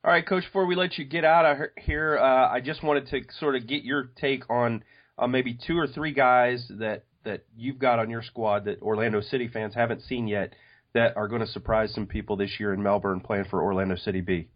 All 0.03 0.11
right, 0.11 0.25
Coach. 0.25 0.43
Before 0.45 0.65
we 0.65 0.75
let 0.75 0.97
you 0.97 1.05
get 1.05 1.23
out 1.23 1.45
of 1.45 1.67
here, 1.77 2.17
uh, 2.17 2.49
I 2.49 2.59
just 2.59 2.83
wanted 2.83 3.07
to 3.09 3.21
sort 3.39 3.55
of 3.55 3.67
get 3.67 3.83
your 3.83 4.11
take 4.19 4.49
on 4.49 4.83
uh, 5.17 5.27
maybe 5.27 5.57
two 5.67 5.77
or 5.77 5.87
three 5.87 6.13
guys 6.13 6.65
that 6.79 7.05
that 7.23 7.45
you've 7.55 7.77
got 7.77 7.99
on 7.99 8.09
your 8.09 8.23
squad 8.23 8.65
that 8.65 8.81
Orlando 8.81 9.21
City 9.21 9.47
fans 9.47 9.75
haven't 9.75 10.01
seen 10.01 10.27
yet 10.27 10.53
that 10.93 11.15
are 11.15 11.27
going 11.27 11.41
to 11.41 11.47
surprise 11.47 11.93
some 11.93 12.05
people 12.05 12.35
this 12.35 12.59
year 12.59 12.73
in 12.73 12.81
Melbourne 12.81 13.21
playing 13.21 13.45
for 13.45 13.61
Orlando 13.61 13.95
City 13.95 14.21
B? 14.21 14.47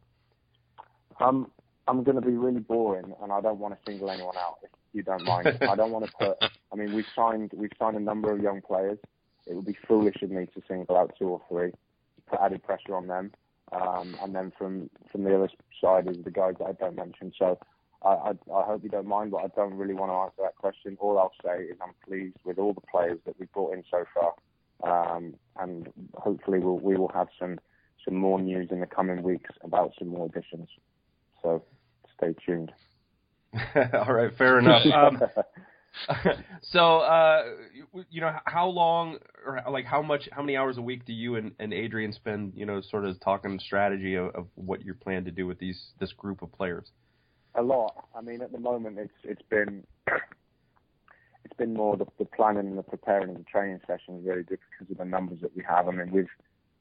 Um, 1.19 1.51
I'm 1.87 2.03
going 2.03 2.15
to 2.15 2.25
be 2.25 2.33
really 2.33 2.59
boring, 2.59 3.13
and 3.21 3.31
I 3.31 3.39
don't 3.39 3.59
want 3.59 3.75
to 3.75 3.79
single 3.89 4.09
anyone 4.09 4.35
out. 4.35 4.55
If 4.63 4.71
you 4.95 5.03
don't 5.03 5.23
mind, 5.25 5.57
I 5.61 5.75
don't 5.75 5.91
want 5.91 6.05
to 6.05 6.11
put. 6.17 6.37
I 6.71 6.75
mean, 6.75 6.93
we've 6.93 7.05
signed 7.15 7.51
we've 7.53 7.71
signed 7.77 7.97
a 7.97 7.99
number 7.99 8.31
of 8.31 8.39
young 8.39 8.61
players. 8.61 8.97
It 9.45 9.53
would 9.55 9.65
be 9.65 9.77
foolish 9.87 10.21
of 10.23 10.31
me 10.31 10.47
to 10.47 10.61
single 10.67 10.97
out 10.97 11.13
two 11.19 11.27
or 11.27 11.41
three, 11.47 11.71
put 12.27 12.39
added 12.39 12.63
pressure 12.63 12.95
on 12.95 13.07
them. 13.07 13.31
Um, 13.71 14.15
and 14.21 14.33
then 14.33 14.51
from 14.57 14.89
from 15.11 15.23
the 15.23 15.35
other 15.35 15.49
side 15.81 16.07
is 16.07 16.23
the 16.23 16.31
guys 16.31 16.55
that 16.59 16.65
I 16.65 16.71
don't 16.73 16.95
mention. 16.95 17.33
So 17.37 17.59
I, 18.03 18.09
I, 18.09 18.29
I 18.53 18.65
hope 18.65 18.83
you 18.83 18.89
don't 18.89 19.07
mind, 19.07 19.31
but 19.31 19.37
I 19.37 19.47
don't 19.55 19.73
really 19.73 19.93
want 19.93 20.11
to 20.11 20.15
answer 20.15 20.41
that 20.43 20.55
question. 20.55 20.97
All 20.99 21.17
I'll 21.17 21.33
say 21.43 21.63
is 21.63 21.77
I'm 21.81 21.93
pleased 22.07 22.37
with 22.43 22.59
all 22.59 22.73
the 22.73 22.81
players 22.81 23.19
that 23.25 23.39
we've 23.39 23.51
brought 23.51 23.73
in 23.73 23.83
so 23.89 24.05
far, 24.13 25.15
um, 25.15 25.35
and 25.59 25.91
hopefully 26.15 26.59
we'll, 26.59 26.79
we 26.79 26.95
will 26.95 27.11
have 27.13 27.27
some 27.39 27.59
some 28.03 28.15
more 28.15 28.39
news 28.39 28.69
in 28.71 28.79
the 28.81 28.85
coming 28.85 29.23
weeks 29.23 29.49
about 29.63 29.93
some 29.97 30.09
more 30.09 30.27
additions. 30.27 30.69
So 31.41 31.63
stay 32.15 32.35
tuned. 32.45 32.71
all 33.93 34.13
right, 34.13 34.35
fair 34.37 34.59
enough. 34.59 34.85
Um, 34.93 35.21
so, 36.61 36.97
uh, 36.97 37.43
you 38.09 38.19
know, 38.19 38.35
how 38.43 38.67
long 38.67 39.17
or 39.45 39.61
like 39.71 39.85
how 39.85 40.01
much, 40.01 40.27
how 40.33 40.41
many 40.41 40.57
hours 40.57 40.77
a 40.77 40.81
week 40.81 41.05
do 41.05 41.13
you 41.13 41.37
and, 41.37 41.53
and 41.57 41.73
Adrian 41.73 42.11
spend, 42.11 42.51
you 42.53 42.65
know, 42.65 42.81
sort 42.81 43.05
of 43.05 43.17
talking 43.21 43.57
strategy 43.59 44.15
of, 44.15 44.35
of 44.35 44.47
what 44.55 44.83
you're 44.83 44.95
planning 44.95 45.23
to 45.23 45.31
do 45.31 45.47
with 45.47 45.57
these 45.57 45.81
this 46.01 46.11
group 46.11 46.41
of 46.41 46.51
players? 46.51 46.91
a 47.55 47.61
lot. 47.61 48.07
I 48.15 48.21
mean, 48.21 48.41
at 48.41 48.51
the 48.51 48.59
moment, 48.59 48.99
it's 48.99 49.13
it's 49.23 49.41
been 49.49 49.83
it's 50.07 51.53
been 51.57 51.73
more 51.73 51.97
the, 51.97 52.05
the 52.19 52.25
planning 52.25 52.67
and 52.67 52.77
the 52.77 52.83
preparing 52.83 53.29
and 53.29 53.39
the 53.39 53.43
training 53.43 53.79
sessions 53.87 54.25
really 54.25 54.43
good 54.43 54.59
because 54.71 54.91
of 54.91 54.97
the 54.97 55.05
numbers 55.05 55.39
that 55.41 55.55
we 55.55 55.63
have. 55.67 55.87
I 55.87 55.91
mean, 55.91 56.11
we've 56.11 56.29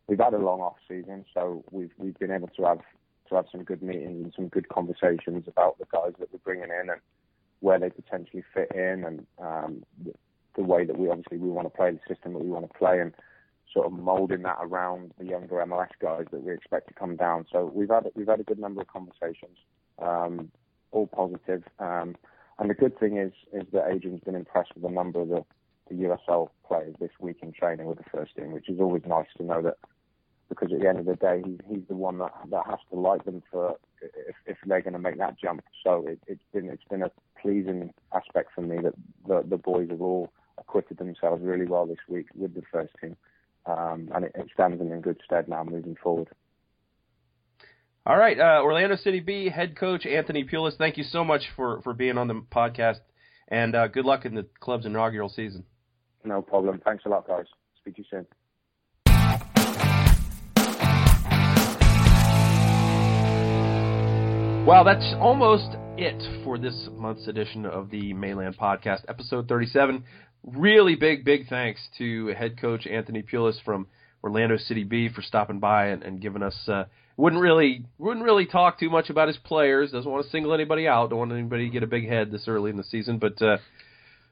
we've 0.06 0.18
had 0.18 0.34
a 0.34 0.38
long 0.38 0.60
off 0.60 0.76
season, 0.88 1.24
so 1.32 1.64
we've 1.70 1.92
we've 1.98 2.18
been 2.18 2.30
able 2.30 2.48
to 2.48 2.64
have 2.64 2.80
to 3.28 3.34
have 3.36 3.46
some 3.50 3.64
good 3.64 3.82
meetings 3.82 4.24
and 4.24 4.32
some 4.34 4.48
good 4.48 4.68
conversations 4.68 5.44
about 5.46 5.78
the 5.78 5.86
guys 5.92 6.12
that 6.18 6.32
we're 6.32 6.38
bringing 6.44 6.64
in 6.70 6.90
and 6.90 7.00
where 7.60 7.78
they 7.78 7.90
potentially 7.90 8.44
fit 8.52 8.70
in 8.74 9.04
and 9.04 9.26
um, 9.38 9.82
the, 10.04 10.12
the 10.56 10.62
way 10.62 10.84
that 10.84 10.98
we 10.98 11.08
obviously 11.08 11.38
we 11.38 11.48
want 11.48 11.66
to 11.66 11.76
play 11.76 11.90
the 11.90 12.14
system 12.14 12.32
that 12.32 12.42
we 12.42 12.50
want 12.50 12.70
to 12.70 12.78
play 12.78 13.00
and 13.00 13.12
sort 13.72 13.86
of 13.86 13.92
molding 13.92 14.42
that 14.42 14.58
around 14.60 15.12
the 15.18 15.24
younger 15.24 15.56
MLS 15.66 15.88
guys 16.00 16.24
that 16.30 16.42
we 16.42 16.52
expect 16.52 16.88
to 16.88 16.94
come 16.94 17.16
down. 17.16 17.44
So 17.50 17.70
we've 17.74 17.90
had 17.90 18.04
we've 18.14 18.28
had 18.28 18.40
a 18.40 18.44
good 18.44 18.58
number 18.58 18.80
of 18.80 18.88
conversations. 18.88 19.58
Um, 20.00 20.50
all 20.92 21.06
positive. 21.08 21.64
Um, 21.78 22.14
And 22.58 22.70
the 22.70 22.74
good 22.74 22.98
thing 22.98 23.18
is 23.18 23.32
is 23.52 23.66
that 23.72 23.90
Adrian's 23.90 24.22
been 24.22 24.36
impressed 24.36 24.72
with 24.76 24.84
a 24.84 24.94
number 24.94 25.20
of 25.20 25.28
the, 25.28 25.44
the 25.90 25.96
USL 26.04 26.50
players 26.66 26.94
this 27.00 27.10
week 27.18 27.38
in 27.42 27.52
training 27.52 27.86
with 27.86 27.98
the 27.98 28.10
first 28.12 28.36
team, 28.36 28.52
which 28.52 28.68
is 28.68 28.80
always 28.80 29.02
nice 29.06 29.26
to 29.38 29.44
know 29.44 29.60
that 29.62 29.76
because 30.48 30.72
at 30.72 30.80
the 30.80 30.88
end 30.88 30.98
of 30.98 31.06
the 31.06 31.16
day, 31.16 31.42
he, 31.44 31.58
he's 31.68 31.86
the 31.88 31.96
one 31.96 32.18
that 32.18 32.32
that 32.50 32.66
has 32.66 32.78
to 32.90 32.98
like 32.98 33.24
them 33.24 33.42
for 33.50 33.76
if, 34.00 34.36
if 34.46 34.56
they're 34.66 34.82
going 34.82 34.92
to 34.92 34.98
make 34.98 35.18
that 35.18 35.38
jump. 35.38 35.62
So 35.82 36.04
it, 36.06 36.20
it's 36.26 36.42
been 36.52 36.68
it's 36.68 36.84
been 36.90 37.02
a 37.02 37.10
pleasing 37.40 37.92
aspect 38.14 38.50
for 38.54 38.62
me 38.62 38.78
that 38.82 38.94
the, 39.26 39.44
the 39.48 39.56
boys 39.56 39.90
have 39.90 40.00
all 40.00 40.32
acquitted 40.58 40.98
themselves 40.98 41.42
really 41.42 41.66
well 41.66 41.86
this 41.86 41.98
week 42.08 42.26
with 42.34 42.54
the 42.54 42.62
first 42.70 42.92
team, 43.00 43.16
um, 43.66 44.10
and 44.14 44.24
it, 44.26 44.32
it 44.34 44.48
stands 44.52 44.78
them 44.78 44.92
in 44.92 45.00
good 45.00 45.20
stead 45.24 45.48
now 45.48 45.64
moving 45.64 45.96
forward. 46.02 46.28
All 48.06 48.18
right, 48.18 48.38
uh, 48.38 48.60
Orlando 48.62 48.96
City 48.96 49.20
B 49.20 49.48
head 49.48 49.76
coach 49.76 50.04
Anthony 50.04 50.44
Pulis, 50.44 50.76
thank 50.76 50.98
you 50.98 51.04
so 51.04 51.24
much 51.24 51.44
for, 51.56 51.80
for 51.80 51.94
being 51.94 52.18
on 52.18 52.28
the 52.28 52.34
podcast, 52.34 53.00
and 53.48 53.74
uh, 53.74 53.86
good 53.88 54.04
luck 54.04 54.26
in 54.26 54.34
the 54.34 54.46
club's 54.60 54.84
inaugural 54.84 55.30
season. 55.30 55.64
No 56.22 56.42
problem. 56.42 56.82
Thanks 56.84 57.04
a 57.06 57.08
lot, 57.08 57.26
guys. 57.26 57.46
Speak 57.80 57.96
to 57.96 58.02
you 58.02 58.06
soon. 58.10 58.26
Well, 64.66 64.82
that's 64.82 65.14
almost 65.20 65.76
it 65.98 66.22
for 66.42 66.56
this 66.56 66.88
month's 66.96 67.28
edition 67.28 67.66
of 67.66 67.90
the 67.90 68.14
Mane 68.14 68.38
Land 68.38 68.56
Podcast, 68.56 69.02
episode 69.08 69.46
37. 69.46 70.02
Really 70.42 70.94
big, 70.94 71.22
big 71.22 71.48
thanks 71.48 71.86
to 71.98 72.28
head 72.28 72.58
coach 72.58 72.86
Anthony 72.86 73.22
Pulis 73.22 73.62
from 73.62 73.86
Orlando 74.22 74.56
City 74.56 74.82
B 74.82 75.10
for 75.14 75.20
stopping 75.20 75.58
by 75.58 75.88
and, 75.88 76.02
and 76.02 76.18
giving 76.18 76.42
us. 76.42 76.56
Uh, 76.66 76.84
wouldn't 77.18 77.42
really 77.42 77.84
wouldn't 77.98 78.24
really 78.24 78.46
talk 78.46 78.80
too 78.80 78.88
much 78.88 79.10
about 79.10 79.28
his 79.28 79.36
players. 79.36 79.92
Doesn't 79.92 80.10
want 80.10 80.24
to 80.24 80.30
single 80.30 80.54
anybody 80.54 80.88
out. 80.88 81.10
Don't 81.10 81.18
want 81.18 81.32
anybody 81.32 81.66
to 81.66 81.70
get 81.70 81.82
a 81.82 81.86
big 81.86 82.08
head 82.08 82.30
this 82.30 82.48
early 82.48 82.70
in 82.70 82.78
the 82.78 82.84
season. 82.84 83.18
But 83.18 83.42
uh, 83.42 83.58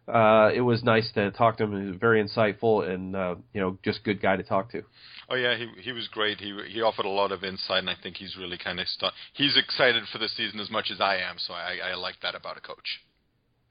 uh, 0.08 0.50
it 0.54 0.60
was 0.60 0.82
nice 0.82 1.10
to 1.12 1.30
talk 1.32 1.56
to 1.58 1.64
him. 1.64 1.80
He 1.80 1.88
was 1.88 1.96
very 2.00 2.22
insightful 2.22 2.88
and 2.88 3.14
uh, 3.14 3.36
you 3.52 3.60
know 3.60 3.78
just 3.84 4.04
good 4.04 4.20
guy 4.20 4.36
to 4.36 4.42
talk 4.42 4.70
to. 4.72 4.82
Oh 5.28 5.36
yeah, 5.36 5.56
he 5.56 5.68
he 5.80 5.92
was 5.92 6.08
great. 6.08 6.40
He 6.40 6.56
he 6.68 6.82
offered 6.82 7.06
a 7.06 7.10
lot 7.10 7.32
of 7.32 7.44
insight, 7.44 7.78
and 7.78 7.90
I 7.90 7.94
think 8.02 8.16
he's 8.16 8.36
really 8.36 8.58
kind 8.58 8.80
of 8.80 8.88
st- 8.88 9.12
he's 9.32 9.56
excited 9.56 10.04
for 10.12 10.18
the 10.18 10.28
season 10.28 10.60
as 10.60 10.70
much 10.70 10.90
as 10.92 11.00
I 11.00 11.16
am. 11.16 11.36
So 11.38 11.54
I 11.54 11.78
I 11.92 11.94
like 11.94 12.16
that 12.22 12.34
about 12.34 12.56
a 12.56 12.60
coach. 12.60 13.00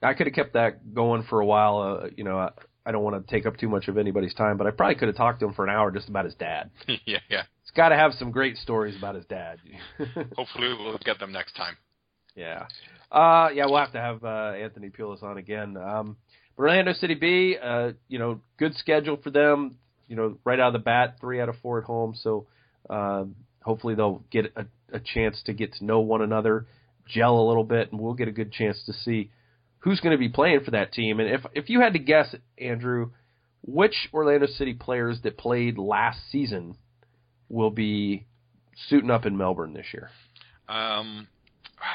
I 0.02 0.14
could 0.14 0.28
have 0.28 0.34
kept 0.34 0.54
that 0.54 0.94
going 0.94 1.24
for 1.24 1.42
a 1.42 1.46
while. 1.46 2.02
Uh, 2.04 2.08
you 2.16 2.24
know, 2.24 2.40
I, 2.40 2.50
I 2.86 2.92
don't 2.92 3.04
want 3.04 3.26
to 3.26 3.32
take 3.32 3.46
up 3.46 3.58
too 3.58 3.70
much 3.70 3.88
of 3.88 3.98
anybody's 3.98 4.34
time, 4.34 4.58
but 4.58 4.66
I 4.66 4.72
probably 4.72 4.96
could 4.96 5.08
have 5.08 5.18
talked 5.18 5.42
to 5.42 5.46
him 5.46 5.54
for 5.54 5.64
an 5.64 5.70
hour 5.70 5.92
just 5.92 6.10
about 6.10 6.26
his 6.26 6.34
dad. 6.36 6.72
yeah, 6.88 7.20
yeah. 7.30 7.44
He's 7.64 7.72
got 7.76 7.90
to 7.90 7.96
have 7.96 8.14
some 8.14 8.32
great 8.32 8.58
stories 8.58 8.98
about 8.98 9.16
his 9.16 9.26
dad. 9.26 9.60
Hopefully, 10.36 10.74
we'll 10.80 10.98
get 11.06 11.20
them 11.20 11.32
next 11.32 11.56
time. 11.56 11.78
Yeah. 12.36 12.66
Uh, 13.12 13.50
yeah, 13.54 13.66
we'll 13.66 13.78
have 13.78 13.92
to 13.92 14.00
have 14.00 14.24
uh, 14.24 14.54
Anthony 14.58 14.90
Pulis 14.90 15.22
on 15.22 15.38
again. 15.38 15.76
Um, 15.78 16.18
Orlando 16.58 16.94
City 16.94 17.16
B, 17.16 17.58
uh, 17.62 17.92
you 18.08 18.20
know, 18.20 18.42
good 18.58 18.76
schedule 18.76 19.18
for 19.22 19.32
them 19.32 19.78
you 20.12 20.18
know, 20.18 20.38
right 20.44 20.60
out 20.60 20.68
of 20.68 20.74
the 20.74 20.80
bat, 20.80 21.16
three 21.22 21.40
out 21.40 21.48
of 21.48 21.56
four 21.62 21.80
at 21.80 21.86
home. 21.86 22.14
So 22.22 22.46
um, 22.90 23.34
hopefully 23.64 23.96
they'll 23.96 24.26
get 24.30 24.52
a, 24.58 24.66
a 24.92 25.00
chance 25.00 25.42
to 25.46 25.54
get 25.54 25.72
to 25.76 25.86
know 25.86 26.02
one 26.02 26.22
another, 26.22 26.68
gel 27.08 27.40
a 27.40 27.48
little 27.48 27.64
bit, 27.64 27.94
and 27.94 28.02
we'll 28.02 28.14
get 28.14 28.28
a 28.28 28.34
good 28.34 28.52
chance 28.52 28.84
to 28.88 28.94
see 28.94 29.32
who's 29.80 30.02
going 30.02 30.12
to 30.12 30.18
be 30.18 30.28
playing 30.28 30.66
for 30.66 30.72
that 30.72 30.92
team. 30.92 31.22
And 31.22 31.30
if 31.30 31.46
if 31.54 31.70
you 31.70 31.80
had 31.80 31.94
to 31.94 32.00
guess, 32.00 32.36
Andrew, 32.58 33.12
which 33.62 34.10
Orlando 34.14 34.48
City 34.48 34.74
players 34.74 35.22
that 35.24 35.38
played 35.38 35.78
last 35.78 36.20
season 36.30 36.76
will 37.48 37.72
be 37.72 38.28
suiting 38.90 39.12
up 39.12 39.26
in 39.26 39.38
Melbourne 39.38 39.72
this 39.72 39.94
year? 39.94 40.10
Um, 40.68 41.30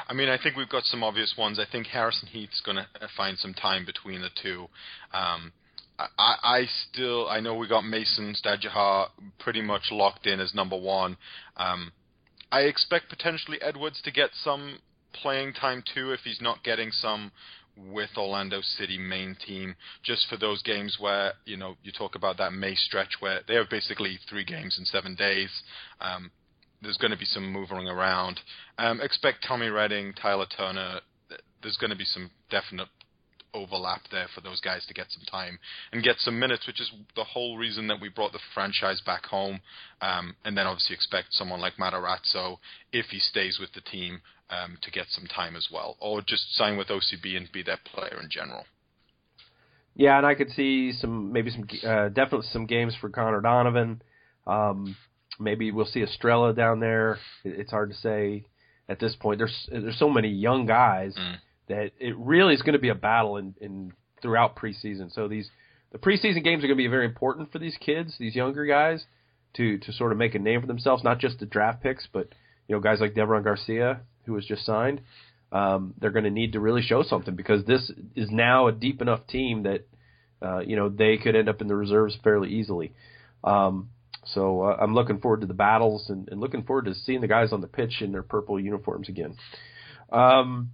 I 0.07 0.13
mean, 0.13 0.29
I 0.29 0.37
think 0.41 0.55
we've 0.55 0.69
got 0.69 0.83
some 0.83 1.03
obvious 1.03 1.35
ones. 1.37 1.59
I 1.59 1.65
think 1.69 1.87
Harrison 1.87 2.27
Heath's 2.27 2.61
going 2.61 2.77
to 2.77 2.87
find 3.15 3.37
some 3.37 3.53
time 3.53 3.85
between 3.85 4.21
the 4.21 4.29
two. 4.41 4.67
Um, 5.13 5.51
I, 5.99 6.35
I 6.43 6.65
still 6.89 7.27
I 7.27 7.39
know 7.39 7.55
we 7.55 7.67
got 7.67 7.85
Mason 7.85 8.35
Stajduhar 8.35 9.07
pretty 9.39 9.61
much 9.61 9.91
locked 9.91 10.27
in 10.27 10.39
as 10.39 10.53
number 10.53 10.77
one. 10.77 11.17
Um, 11.57 11.91
I 12.51 12.61
expect 12.61 13.09
potentially 13.09 13.61
Edwards 13.61 14.01
to 14.03 14.11
get 14.11 14.29
some 14.33 14.79
playing 15.13 15.53
time 15.53 15.83
too 15.93 16.11
if 16.11 16.19
he's 16.21 16.41
not 16.41 16.63
getting 16.63 16.91
some 16.91 17.31
with 17.91 18.09
Orlando 18.17 18.61
City 18.61 18.97
main 18.97 19.35
team 19.45 19.75
just 20.03 20.27
for 20.29 20.37
those 20.37 20.61
games 20.63 20.97
where 20.99 21.33
you 21.45 21.57
know 21.57 21.75
you 21.83 21.91
talk 21.91 22.15
about 22.15 22.37
that 22.37 22.53
May 22.53 22.75
stretch 22.75 23.15
where 23.19 23.41
they 23.47 23.55
have 23.55 23.69
basically 23.69 24.19
three 24.29 24.43
games 24.43 24.77
in 24.77 24.85
seven 24.85 25.15
days. 25.15 25.49
Um, 25.99 26.31
there's 26.81 26.97
going 26.97 27.11
to 27.11 27.17
be 27.17 27.25
some 27.25 27.51
moving 27.51 27.87
around. 27.87 28.39
Um, 28.77 29.01
expect 29.01 29.45
Tommy 29.47 29.67
Redding, 29.67 30.13
Tyler 30.13 30.45
Turner. 30.45 31.01
There's 31.61 31.77
going 31.77 31.91
to 31.91 31.97
be 31.97 32.05
some 32.05 32.29
definite 32.49 32.87
overlap 33.53 34.01
there 34.11 34.27
for 34.33 34.41
those 34.41 34.59
guys 34.59 34.85
to 34.85 34.93
get 34.93 35.07
some 35.09 35.23
time 35.29 35.57
and 35.91 36.03
get 36.03 36.17
some 36.19 36.39
minutes, 36.39 36.67
which 36.67 36.79
is 36.79 36.91
the 37.15 37.23
whole 37.23 37.57
reason 37.57 37.87
that 37.87 37.99
we 37.99 38.09
brought 38.09 38.31
the 38.31 38.39
franchise 38.53 39.01
back 39.05 39.25
home. 39.25 39.59
Um, 40.01 40.35
and 40.45 40.57
then 40.57 40.67
obviously 40.67 40.93
expect 40.95 41.29
someone 41.31 41.59
like 41.59 41.77
Matarazzo, 41.77 42.57
if 42.91 43.07
he 43.07 43.19
stays 43.19 43.57
with 43.59 43.73
the 43.73 43.81
team, 43.81 44.21
um, 44.49 44.77
to 44.81 44.91
get 44.91 45.07
some 45.09 45.27
time 45.27 45.55
as 45.55 45.67
well, 45.71 45.97
or 45.99 46.21
just 46.21 46.55
sign 46.55 46.77
with 46.77 46.87
OCB 46.87 47.35
and 47.35 47.51
be 47.51 47.63
their 47.63 47.79
player 47.83 48.19
in 48.21 48.29
general. 48.29 48.63
Yeah, 49.95 50.17
and 50.17 50.27
I 50.27 50.35
could 50.35 50.51
see 50.51 50.93
some 50.93 51.33
maybe 51.33 51.49
some 51.49 51.67
uh, 51.83 52.09
definitely 52.09 52.47
some 52.51 52.67
games 52.67 52.95
for 53.01 53.09
Connor 53.09 53.41
Donovan. 53.41 54.01
Um, 54.45 54.95
maybe 55.39 55.71
we'll 55.71 55.85
see 55.85 56.03
Estrella 56.03 56.53
down 56.53 56.79
there. 56.79 57.19
It's 57.43 57.71
hard 57.71 57.91
to 57.91 57.97
say 57.97 58.45
at 58.89 58.99
this 58.99 59.15
point. 59.15 59.39
There's 59.39 59.69
there's 59.71 59.99
so 59.99 60.09
many 60.09 60.29
young 60.29 60.65
guys. 60.65 61.15
Mm 61.17 61.37
that 61.67 61.91
it 61.99 62.17
really 62.17 62.53
is 62.53 62.61
going 62.61 62.73
to 62.73 62.79
be 62.79 62.89
a 62.89 62.95
battle 62.95 63.37
in, 63.37 63.53
in 63.61 63.93
throughout 64.21 64.55
preseason. 64.55 65.13
So 65.13 65.27
these 65.27 65.49
the 65.91 65.97
preseason 65.97 66.43
games 66.43 66.63
are 66.63 66.67
going 66.67 66.77
to 66.77 66.83
be 66.83 66.87
very 66.87 67.05
important 67.05 67.51
for 67.51 67.59
these 67.59 67.77
kids, 67.79 68.15
these 68.19 68.35
younger 68.35 68.65
guys, 68.65 69.05
to 69.55 69.77
to 69.79 69.93
sort 69.93 70.11
of 70.11 70.17
make 70.17 70.35
a 70.35 70.39
name 70.39 70.61
for 70.61 70.67
themselves, 70.67 71.03
not 71.03 71.19
just 71.19 71.39
the 71.39 71.45
draft 71.45 71.83
picks, 71.83 72.07
but 72.11 72.29
you 72.67 72.75
know 72.75 72.81
guys 72.81 72.99
like 72.99 73.13
Devron 73.13 73.43
Garcia 73.43 74.01
who 74.25 74.33
was 74.33 74.45
just 74.45 74.65
signed. 74.65 75.01
Um, 75.49 75.93
they're 75.97 76.11
going 76.11 76.25
to 76.25 76.29
need 76.29 76.53
to 76.53 76.59
really 76.59 76.81
show 76.81 77.03
something 77.03 77.35
because 77.35 77.63
this 77.63 77.89
is 78.15 78.29
now 78.29 78.67
a 78.67 78.73
deep 78.73 79.01
enough 79.01 79.25
team 79.27 79.63
that 79.63 79.87
uh, 80.41 80.59
you 80.59 80.75
know 80.75 80.89
they 80.89 81.17
could 81.17 81.35
end 81.35 81.49
up 81.49 81.61
in 81.61 81.67
the 81.67 81.75
reserves 81.75 82.17
fairly 82.23 82.49
easily. 82.49 82.93
Um, 83.43 83.89
so 84.33 84.61
uh, 84.63 84.77
I'm 84.79 84.93
looking 84.93 85.19
forward 85.19 85.41
to 85.41 85.47
the 85.47 85.53
battles 85.53 86.09
and, 86.09 86.27
and 86.29 86.39
looking 86.39 86.63
forward 86.63 86.85
to 86.85 86.93
seeing 86.93 87.21
the 87.21 87.27
guys 87.27 87.53
on 87.53 87.61
the 87.61 87.67
pitch 87.67 88.01
in 88.01 88.11
their 88.11 88.23
purple 88.23 88.59
uniforms 88.59 89.09
again. 89.09 89.35
Um, 90.11 90.71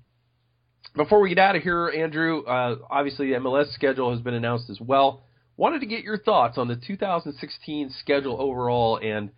before 0.96 1.22
we 1.22 1.30
get 1.30 1.40
out 1.40 1.56
of 1.56 1.64
here, 1.64 1.90
Andrew, 1.90 2.44
uh, 2.44 2.78
obviously 2.90 3.32
the 3.32 3.40
MLS 3.40 3.74
schedule 3.74 4.12
has 4.12 4.22
been 4.22 4.34
announced 4.34 4.70
as 4.70 4.80
well. 4.80 5.24
Wanted 5.58 5.80
to 5.80 5.86
get 5.86 6.04
your 6.04 6.18
thoughts 6.18 6.58
on 6.58 6.68
the 6.68 6.76
2016 6.76 7.92
schedule 8.00 8.40
overall, 8.40 8.98
and 8.98 9.30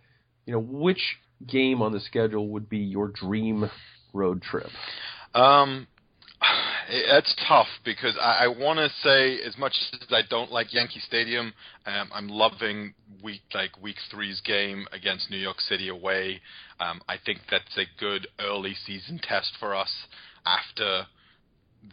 you 0.46 0.52
know 0.52 0.60
which 0.60 1.00
game 1.46 1.82
on 1.82 1.92
the 1.92 2.00
schedule 2.00 2.48
would 2.48 2.68
be 2.68 2.78
your 2.78 3.08
dream 3.08 3.70
road 4.12 4.42
trip. 4.42 4.68
Um, 5.34 5.86
it's 6.88 7.34
tough 7.48 7.68
because 7.84 8.16
I, 8.20 8.44
I 8.44 8.46
want 8.48 8.78
to 8.78 8.88
say 9.02 9.40
as 9.42 9.56
much 9.58 9.74
as 9.92 10.08
I 10.10 10.22
don't 10.28 10.50
like 10.52 10.72
Yankee 10.72 11.00
Stadium, 11.00 11.52
um, 11.86 12.10
I'm 12.12 12.28
loving 12.28 12.94
week 13.22 13.42
like 13.54 13.80
week 13.80 13.96
three's 14.10 14.40
game 14.40 14.86
against 14.92 15.30
New 15.30 15.38
York 15.38 15.60
City 15.60 15.88
away. 15.88 16.40
Um, 16.80 17.00
I 17.08 17.16
think 17.24 17.40
that's 17.50 17.76
a 17.76 17.84
good 17.98 18.28
early 18.40 18.74
season 18.74 19.20
test 19.22 19.52
for 19.58 19.74
us 19.74 19.92
after 20.44 21.06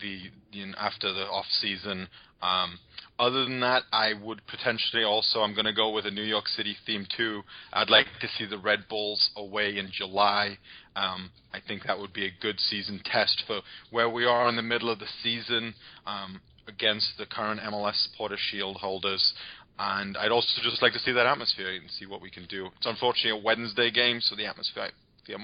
the 0.01 0.19
you 0.51 0.67
know, 0.67 0.73
after 0.77 1.13
the 1.13 1.25
off 1.27 1.47
season. 1.61 2.07
Um, 2.43 2.77
other 3.19 3.45
than 3.45 3.59
that, 3.61 3.83
I 3.91 4.13
would 4.13 4.41
potentially 4.47 5.03
also 5.03 5.41
I'm 5.41 5.53
going 5.53 5.65
to 5.65 5.73
go 5.73 5.91
with 5.91 6.05
a 6.05 6.11
New 6.11 6.23
York 6.23 6.47
City 6.47 6.75
theme 6.85 7.07
too. 7.15 7.43
I'd 7.71 7.89
like 7.89 8.07
to 8.21 8.27
see 8.27 8.45
the 8.45 8.57
Red 8.57 8.87
Bulls 8.89 9.29
away 9.37 9.77
in 9.77 9.89
July. 9.91 10.57
Um, 10.95 11.31
I 11.53 11.59
think 11.65 11.83
that 11.83 11.99
would 11.99 12.11
be 12.11 12.25
a 12.25 12.41
good 12.41 12.59
season 12.59 13.01
test 13.05 13.43
for 13.47 13.61
where 13.91 14.09
we 14.09 14.25
are 14.25 14.49
in 14.49 14.55
the 14.55 14.61
middle 14.61 14.89
of 14.89 14.99
the 14.99 15.07
season 15.21 15.73
um, 16.05 16.41
against 16.67 17.13
the 17.17 17.25
current 17.25 17.61
MLS 17.61 17.95
Supporter 18.09 18.37
Shield 18.37 18.77
holders. 18.77 19.33
And 19.79 20.17
I'd 20.17 20.31
also 20.31 20.47
just 20.61 20.81
like 20.81 20.93
to 20.93 20.99
see 20.99 21.13
that 21.13 21.25
atmosphere 21.25 21.69
and 21.69 21.89
see 21.89 22.05
what 22.05 22.21
we 22.21 22.29
can 22.29 22.45
do. 22.45 22.67
It's 22.77 22.85
unfortunately 22.85 23.39
a 23.39 23.43
Wednesday 23.43 23.89
game, 23.89 24.21
so 24.21 24.35
the 24.35 24.45
atmosphere 24.45 24.89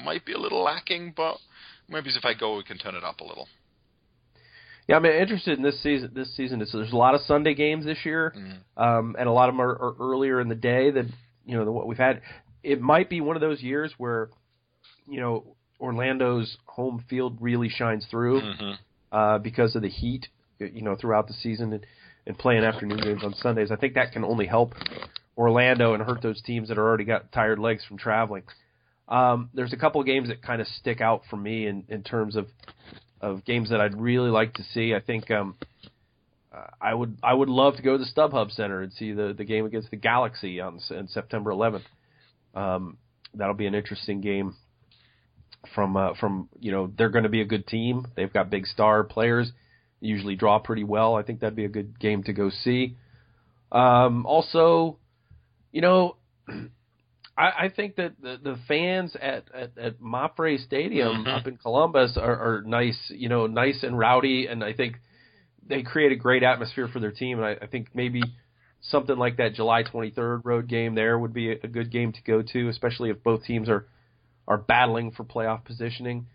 might 0.03 0.25
be 0.25 0.33
a 0.33 0.37
little 0.37 0.63
lacking, 0.63 1.13
but 1.15 1.37
maybe 1.87 2.09
if 2.09 2.25
I 2.25 2.33
go, 2.33 2.57
we 2.57 2.63
can 2.63 2.77
turn 2.77 2.95
it 2.95 3.03
up 3.03 3.21
a 3.21 3.23
little. 3.23 3.47
Yeah, 4.89 4.95
I'm 4.95 5.05
interested 5.05 5.55
in 5.55 5.63
this 5.63 5.79
season. 5.83 6.09
This 6.15 6.35
season, 6.35 6.65
so 6.65 6.79
there's 6.79 6.93
a 6.93 6.97
lot 6.97 7.13
of 7.13 7.21
Sunday 7.21 7.53
games 7.53 7.85
this 7.85 7.99
year, 8.03 8.33
mm-hmm. 8.35 8.81
um, 8.81 9.15
and 9.19 9.29
a 9.29 9.31
lot 9.31 9.47
of 9.47 9.53
them 9.53 9.61
are, 9.61 9.69
are 9.69 9.95
earlier 9.99 10.41
in 10.41 10.49
the 10.49 10.55
day 10.55 10.89
than 10.89 11.13
you 11.45 11.55
know 11.55 11.63
than 11.63 11.75
what 11.75 11.85
we've 11.85 11.99
had. 11.99 12.23
It 12.63 12.81
might 12.81 13.07
be 13.07 13.21
one 13.21 13.35
of 13.35 13.41
those 13.41 13.61
years 13.61 13.93
where, 13.99 14.29
you 15.07 15.19
know, 15.19 15.55
Orlando's 15.79 16.57
home 16.65 17.05
field 17.07 17.37
really 17.39 17.69
shines 17.69 18.07
through 18.09 18.41
mm-hmm. 18.41 19.15
uh, 19.15 19.37
because 19.37 19.75
of 19.75 19.83
the 19.83 19.89
heat, 19.89 20.27
you 20.57 20.81
know, 20.81 20.95
throughout 20.99 21.27
the 21.27 21.35
season 21.35 21.71
and, 21.71 21.85
and 22.25 22.35
playing 22.35 22.63
afternoon 22.63 22.99
games 22.99 23.23
on 23.23 23.35
Sundays. 23.35 23.69
I 23.71 23.75
think 23.75 23.93
that 23.93 24.11
can 24.11 24.25
only 24.25 24.47
help 24.47 24.73
Orlando 25.37 25.93
and 25.93 26.01
hurt 26.01 26.23
those 26.23 26.41
teams 26.41 26.67
that 26.69 26.79
are 26.79 26.87
already 26.87 27.05
got 27.05 27.31
tired 27.31 27.59
legs 27.59 27.85
from 27.87 27.99
traveling. 27.99 28.41
Um, 29.07 29.51
there's 29.53 29.71
a 29.71 29.77
couple 29.77 30.01
of 30.01 30.07
games 30.07 30.29
that 30.29 30.41
kind 30.41 30.61
of 30.61 30.67
stick 30.67 30.99
out 30.99 31.21
for 31.29 31.37
me 31.37 31.67
in, 31.67 31.83
in 31.89 32.01
terms 32.01 32.35
of 32.35 32.47
of 33.21 33.45
games 33.45 33.69
that 33.69 33.81
I'd 33.81 33.99
really 33.99 34.29
like 34.29 34.53
to 34.55 34.63
see. 34.73 34.93
I 34.93 34.99
think 34.99 35.29
um, 35.31 35.55
uh, 36.53 36.67
I 36.81 36.93
would 36.93 37.17
I 37.23 37.33
would 37.33 37.49
love 37.49 37.75
to 37.75 37.81
go 37.81 37.97
to 37.97 38.03
the 38.03 38.09
StubHub 38.09 38.51
Center 38.51 38.81
and 38.81 38.91
see 38.93 39.11
the 39.11 39.33
the 39.37 39.45
game 39.45 39.65
against 39.65 39.91
the 39.91 39.97
Galaxy 39.97 40.59
on, 40.59 40.79
on 40.91 41.07
September 41.07 41.51
11th. 41.51 41.83
Um, 42.55 42.97
that'll 43.33 43.53
be 43.55 43.67
an 43.67 43.75
interesting 43.75 44.21
game. 44.21 44.55
From 45.75 45.97
uh, 45.97 46.13
from 46.19 46.47
you 46.59 46.71
know 46.71 46.91
they're 46.97 47.09
going 47.09 47.23
to 47.23 47.29
be 47.29 47.41
a 47.41 47.45
good 47.45 47.67
team. 47.67 48.07
They've 48.15 48.31
got 48.31 48.49
big 48.49 48.65
star 48.65 49.03
players. 49.03 49.51
Usually 49.99 50.35
draw 50.35 50.59
pretty 50.59 50.85
well. 50.85 51.15
I 51.15 51.23
think 51.23 51.41
that'd 51.41 51.55
be 51.55 51.65
a 51.65 51.69
good 51.69 51.99
game 51.99 52.23
to 52.23 52.33
go 52.33 52.49
see. 52.49 52.95
Um, 53.71 54.25
also, 54.25 54.97
you 55.73 55.81
know, 55.81 56.15
I, 57.39 57.65
I 57.65 57.69
think 57.69 57.95
that 57.95 58.13
the, 58.21 58.37
the 58.43 58.57
fans 58.67 59.15
at 59.15 59.45
at, 59.53 59.77
at 59.77 59.99
Mapfre 60.01 60.63
Stadium 60.65 61.23
Mhm. 61.23 61.39
up 61.39 61.47
in 61.47 61.57
Columbus 61.57 62.17
are, 62.17 62.57
are 62.57 62.61
nice, 62.63 62.99
you 63.09 63.29
know, 63.29 63.47
nice 63.47 63.81
and 63.83 63.97
rowdy, 63.97 64.47
and 64.47 64.63
I 64.63 64.73
think 64.73 64.97
they 65.65 65.81
create 65.83 66.11
a 66.11 66.15
great 66.15 66.43
atmosphere 66.43 66.87
for 66.87 66.99
their 66.99 67.11
team. 67.11 67.37
And 67.37 67.47
I, 67.47 67.57
I 67.61 67.67
think 67.67 67.89
maybe 67.93 68.21
something 68.81 69.17
like 69.17 69.37
that 69.37 69.53
July 69.53 69.83
23rd 69.83 70.41
road 70.43 70.67
game 70.67 70.95
there 70.95 71.17
would 71.17 71.33
be 71.33 71.51
a, 71.51 71.55
a 71.63 71.67
good 71.67 71.91
game 71.91 72.11
to 72.11 72.21
go 72.23 72.41
to, 72.41 72.69
especially 72.69 73.09
if 73.09 73.23
both 73.23 73.43
teams 73.45 73.69
are 73.69 73.87
are 74.47 74.57
battling 74.57 75.11
for 75.11 75.23
playoff 75.23 75.63
positioning. 75.63 76.27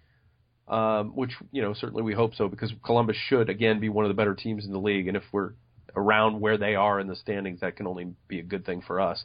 Um, 0.66 1.14
which 1.14 1.32
you 1.52 1.60
know 1.60 1.74
certainly 1.74 2.02
we 2.02 2.14
hope 2.14 2.34
so 2.34 2.48
because 2.48 2.72
Columbus 2.82 3.18
should 3.28 3.50
again 3.50 3.80
be 3.80 3.90
one 3.90 4.06
of 4.06 4.08
the 4.08 4.14
better 4.14 4.34
teams 4.34 4.64
in 4.64 4.72
the 4.72 4.78
league, 4.78 5.08
and 5.08 5.16
if 5.18 5.24
we're 5.30 5.52
around 5.94 6.40
where 6.40 6.56
they 6.56 6.74
are 6.74 6.98
in 6.98 7.06
the 7.06 7.16
standings, 7.16 7.60
that 7.60 7.76
can 7.76 7.86
only 7.86 8.14
be 8.28 8.40
a 8.40 8.42
good 8.42 8.64
thing 8.64 8.80
for 8.80 8.98
us. 8.98 9.22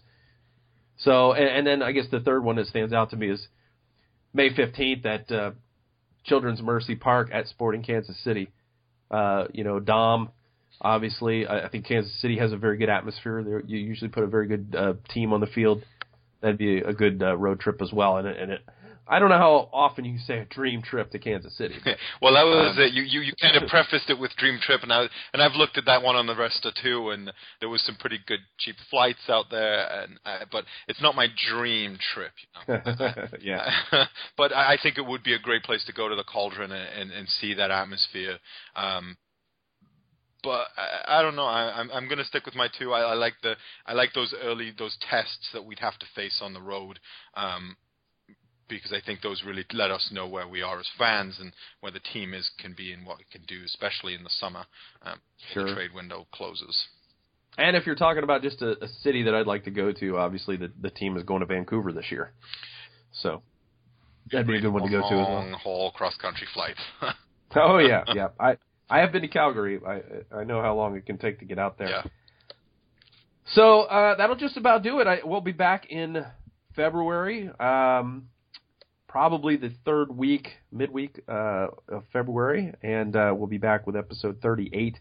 So, 1.00 1.34
and, 1.34 1.47
and 1.47 1.68
then 1.68 1.82
I 1.82 1.91
guess 1.91 2.06
the 2.12 2.20
third 2.20 2.43
one 2.43 2.58
that 2.58 2.68
stands 2.68 2.93
out 2.93 3.12
to 3.12 3.18
me 3.18 3.30
is 3.30 3.47
May 4.34 4.50
15th 4.50 5.06
at 5.06 5.32
uh, 5.32 5.52
Children's 6.26 6.62
Mercy 6.62 6.95
Park 6.95 7.30
at 7.34 7.47
Sporting 7.47 7.84
Kansas 7.84 8.22
City. 8.24 8.50
Uh, 9.10 9.45
you 9.54 9.64
know, 9.64 9.80
Dom, 9.80 10.30
obviously, 10.82 11.47
I, 11.47 11.66
I 11.66 11.70
think 11.70 11.88
Kansas 11.88 12.14
City 12.22 12.38
has 12.38 12.52
a 12.52 12.58
very 12.58 12.78
good 12.78 12.89
atmosphere. 12.89 13.43
There, 13.43 13.62
you 13.62 13.78
usually 13.78 14.10
put 14.10 14.24
a 14.24 14.28
very 14.28 14.47
good 14.47 14.76
uh, 14.78 14.93
team 15.14 15.34
on 15.34 15.39
the 15.39 15.47
field. 15.47 15.84
That'd 16.41 16.58
be 16.58 16.80
a 16.80 16.93
good 16.93 17.22
uh, 17.24 17.36
road 17.36 17.60
trip 17.60 17.82
as 17.82 17.91
well. 17.91 18.18
And, 18.18 18.28
and 18.28 18.52
it, 18.52 18.62
I 19.10 19.18
don't 19.20 19.30
know 19.30 19.38
how 19.38 19.70
often 19.74 20.05
you 20.05 20.20
say 20.20 20.38
a 20.39 20.45
dream 20.45 20.82
trip 20.84 21.10
to 21.12 21.20
Kansas 21.20 21.57
City. 21.57 21.76
well, 22.22 22.34
that 22.36 22.43
was 22.43 22.78
Um, 22.78 22.84
it. 22.84 22.93
You, 22.93 23.01
you 23.01 23.22
you 23.22 23.34
kind 23.41 23.57
of 23.57 23.68
prefaced 23.70 24.10
it 24.10 24.20
with 24.20 24.36
Dream 24.38 24.60
Trip, 24.62 24.84
and 24.84 24.93
I 24.93 25.07
and 25.34 25.41
I've 25.41 25.55
looked 25.55 25.78
at 25.80 25.86
that 25.86 26.03
one 26.03 26.16
on 26.16 26.28
the 26.28 26.36
Resta 26.36 26.72
too, 26.82 27.10
and 27.10 27.32
there 27.60 27.70
was 27.70 27.82
some 27.84 27.95
pretty 27.95 28.20
good 28.28 28.39
cheap 28.60 28.76
flights 28.89 29.28
out 29.28 29.45
there, 29.49 29.88
and 30.03 30.20
uh, 30.26 30.45
but 30.51 30.66
it's 30.88 31.01
not 31.01 31.16
my 31.16 31.28
dream 31.49 31.97
trip. 32.14 32.32
You 32.68 32.74
know? 32.78 33.26
yeah. 33.41 34.05
but 34.38 34.55
I 34.55 34.74
I 34.74 34.78
think 34.82 34.97
it 34.99 35.05
would 35.05 35.24
be 35.24 35.34
a 35.34 35.39
great 35.39 35.64
place 35.64 35.84
to 35.86 35.93
go 35.93 36.07
to 36.07 36.16
the 36.16 36.24
Cauldron 36.24 36.72
and, 36.72 37.01
and, 37.01 37.12
and 37.12 37.28
see 37.28 37.55
that 37.55 37.72
atmosphere. 37.72 38.38
Um, 38.76 39.18
but 40.43 40.68
I, 40.78 41.20
I 41.20 41.22
don't 41.22 41.36
know. 41.36 41.45
I, 41.45 41.80
I'm 41.80 41.89
I'm 41.91 42.05
going 42.05 42.20
to 42.20 42.24
stick 42.26 42.45
with 42.45 42.55
my 42.55 42.68
two. 42.78 42.93
I, 42.93 43.01
I 43.01 43.14
like 43.16 43.34
the 43.41 43.55
I 43.86 43.93
like 43.93 44.14
those 44.14 44.34
early 44.43 44.72
those 44.78 44.97
tests 45.10 45.49
that 45.53 45.66
we'd 45.66 45.80
have 45.80 45.97
to 45.99 46.05
face 46.16 46.39
on 46.41 46.53
the 46.53 46.62
road. 46.62 46.99
Um, 47.36 47.76
because 48.70 48.93
I 48.93 49.01
think 49.05 49.22
those 49.22 49.43
really 49.45 49.65
let 49.74 49.91
us 49.91 50.09
know 50.11 50.28
where 50.28 50.47
we 50.47 50.61
are 50.61 50.80
as 50.80 50.88
fans 50.97 51.38
and 51.39 51.51
where 51.82 51.91
the 51.91 51.99
team 51.99 52.34
is 52.34 52.49
can 52.59 52.74
be 52.78 52.93
and 52.93 53.05
what 53.05 53.20
it 53.20 53.30
can 53.32 53.41
do, 53.47 53.61
especially 53.65 54.13
in 54.13 54.24
the 54.24 54.30
summer. 54.30 54.65
Um, 55.03 55.20
when 55.55 55.65
The 55.67 55.74
trade 55.76 55.93
window 55.93 56.28
closes. 56.32 56.78
And 57.57 57.76
if 57.76 57.86
you're 57.86 57.95
talking 57.95 58.24
about 58.24 58.41
just 58.43 58.61
a, 58.61 58.82
a 58.84 58.88
city 59.01 59.24
that 59.24 59.36
I'd 59.36 59.47
like 59.47 59.65
to 59.65 59.72
go 59.72 59.91
to, 59.91 60.17
obviously 60.17 60.55
the 60.55 60.72
the 60.82 60.91
team 60.91 61.17
is 61.17 61.24
going 61.24 61.41
to 61.41 61.45
Vancouver 61.45 61.91
this 61.91 62.05
year, 62.11 62.32
so 63.11 63.41
that'd 64.32 64.47
be 64.47 64.57
a 64.57 64.61
good 64.61 64.72
one 64.72 64.84
to 64.84 64.89
go 64.89 64.99
to 65.01 65.05
as 65.05 65.11
well. 65.11 65.24
Long 65.34 65.53
haul 65.53 65.91
cross 65.91 66.15
country 66.17 66.47
flight. 66.53 66.76
Oh 67.55 67.80
yeah, 67.80 68.03
yeah. 68.13 68.28
I 68.39 68.57
I 68.88 68.99
have 68.99 69.11
been 69.11 69.24
to 69.24 69.28
Calgary. 69.28 69.80
I 69.86 70.01
I 70.38 70.43
know 70.43 70.61
how 70.61 70.76
long 70.76 70.95
it 70.95 71.07
can 71.07 71.17
take 71.17 71.39
to 71.39 71.45
get 71.45 71.57
out 71.57 71.80
there. 71.80 71.89
yeah. 71.89 72.03
So 73.55 73.82
uh, 73.82 74.15
that'll 74.15 74.36
just 74.36 74.55
about 74.57 74.84
do 74.84 74.99
it. 74.99 75.07
I, 75.07 75.22
we'll 75.24 75.41
be 75.41 75.51
back 75.51 75.88
in 75.89 76.24
February, 76.76 77.49
um, 77.59 78.30
probably 79.10 79.57
the 79.57 79.74
third 79.84 80.16
week, 80.16 80.47
midweek 80.72 81.20
uh, 81.28 81.68
of 81.89 82.03
February, 82.14 82.74
and 82.82 83.16
uh, 83.16 83.34
we'll 83.36 83.47
be 83.47 83.57
back 83.57 83.86
with 83.86 83.97
episode 83.97 84.39
38. 84.41 84.97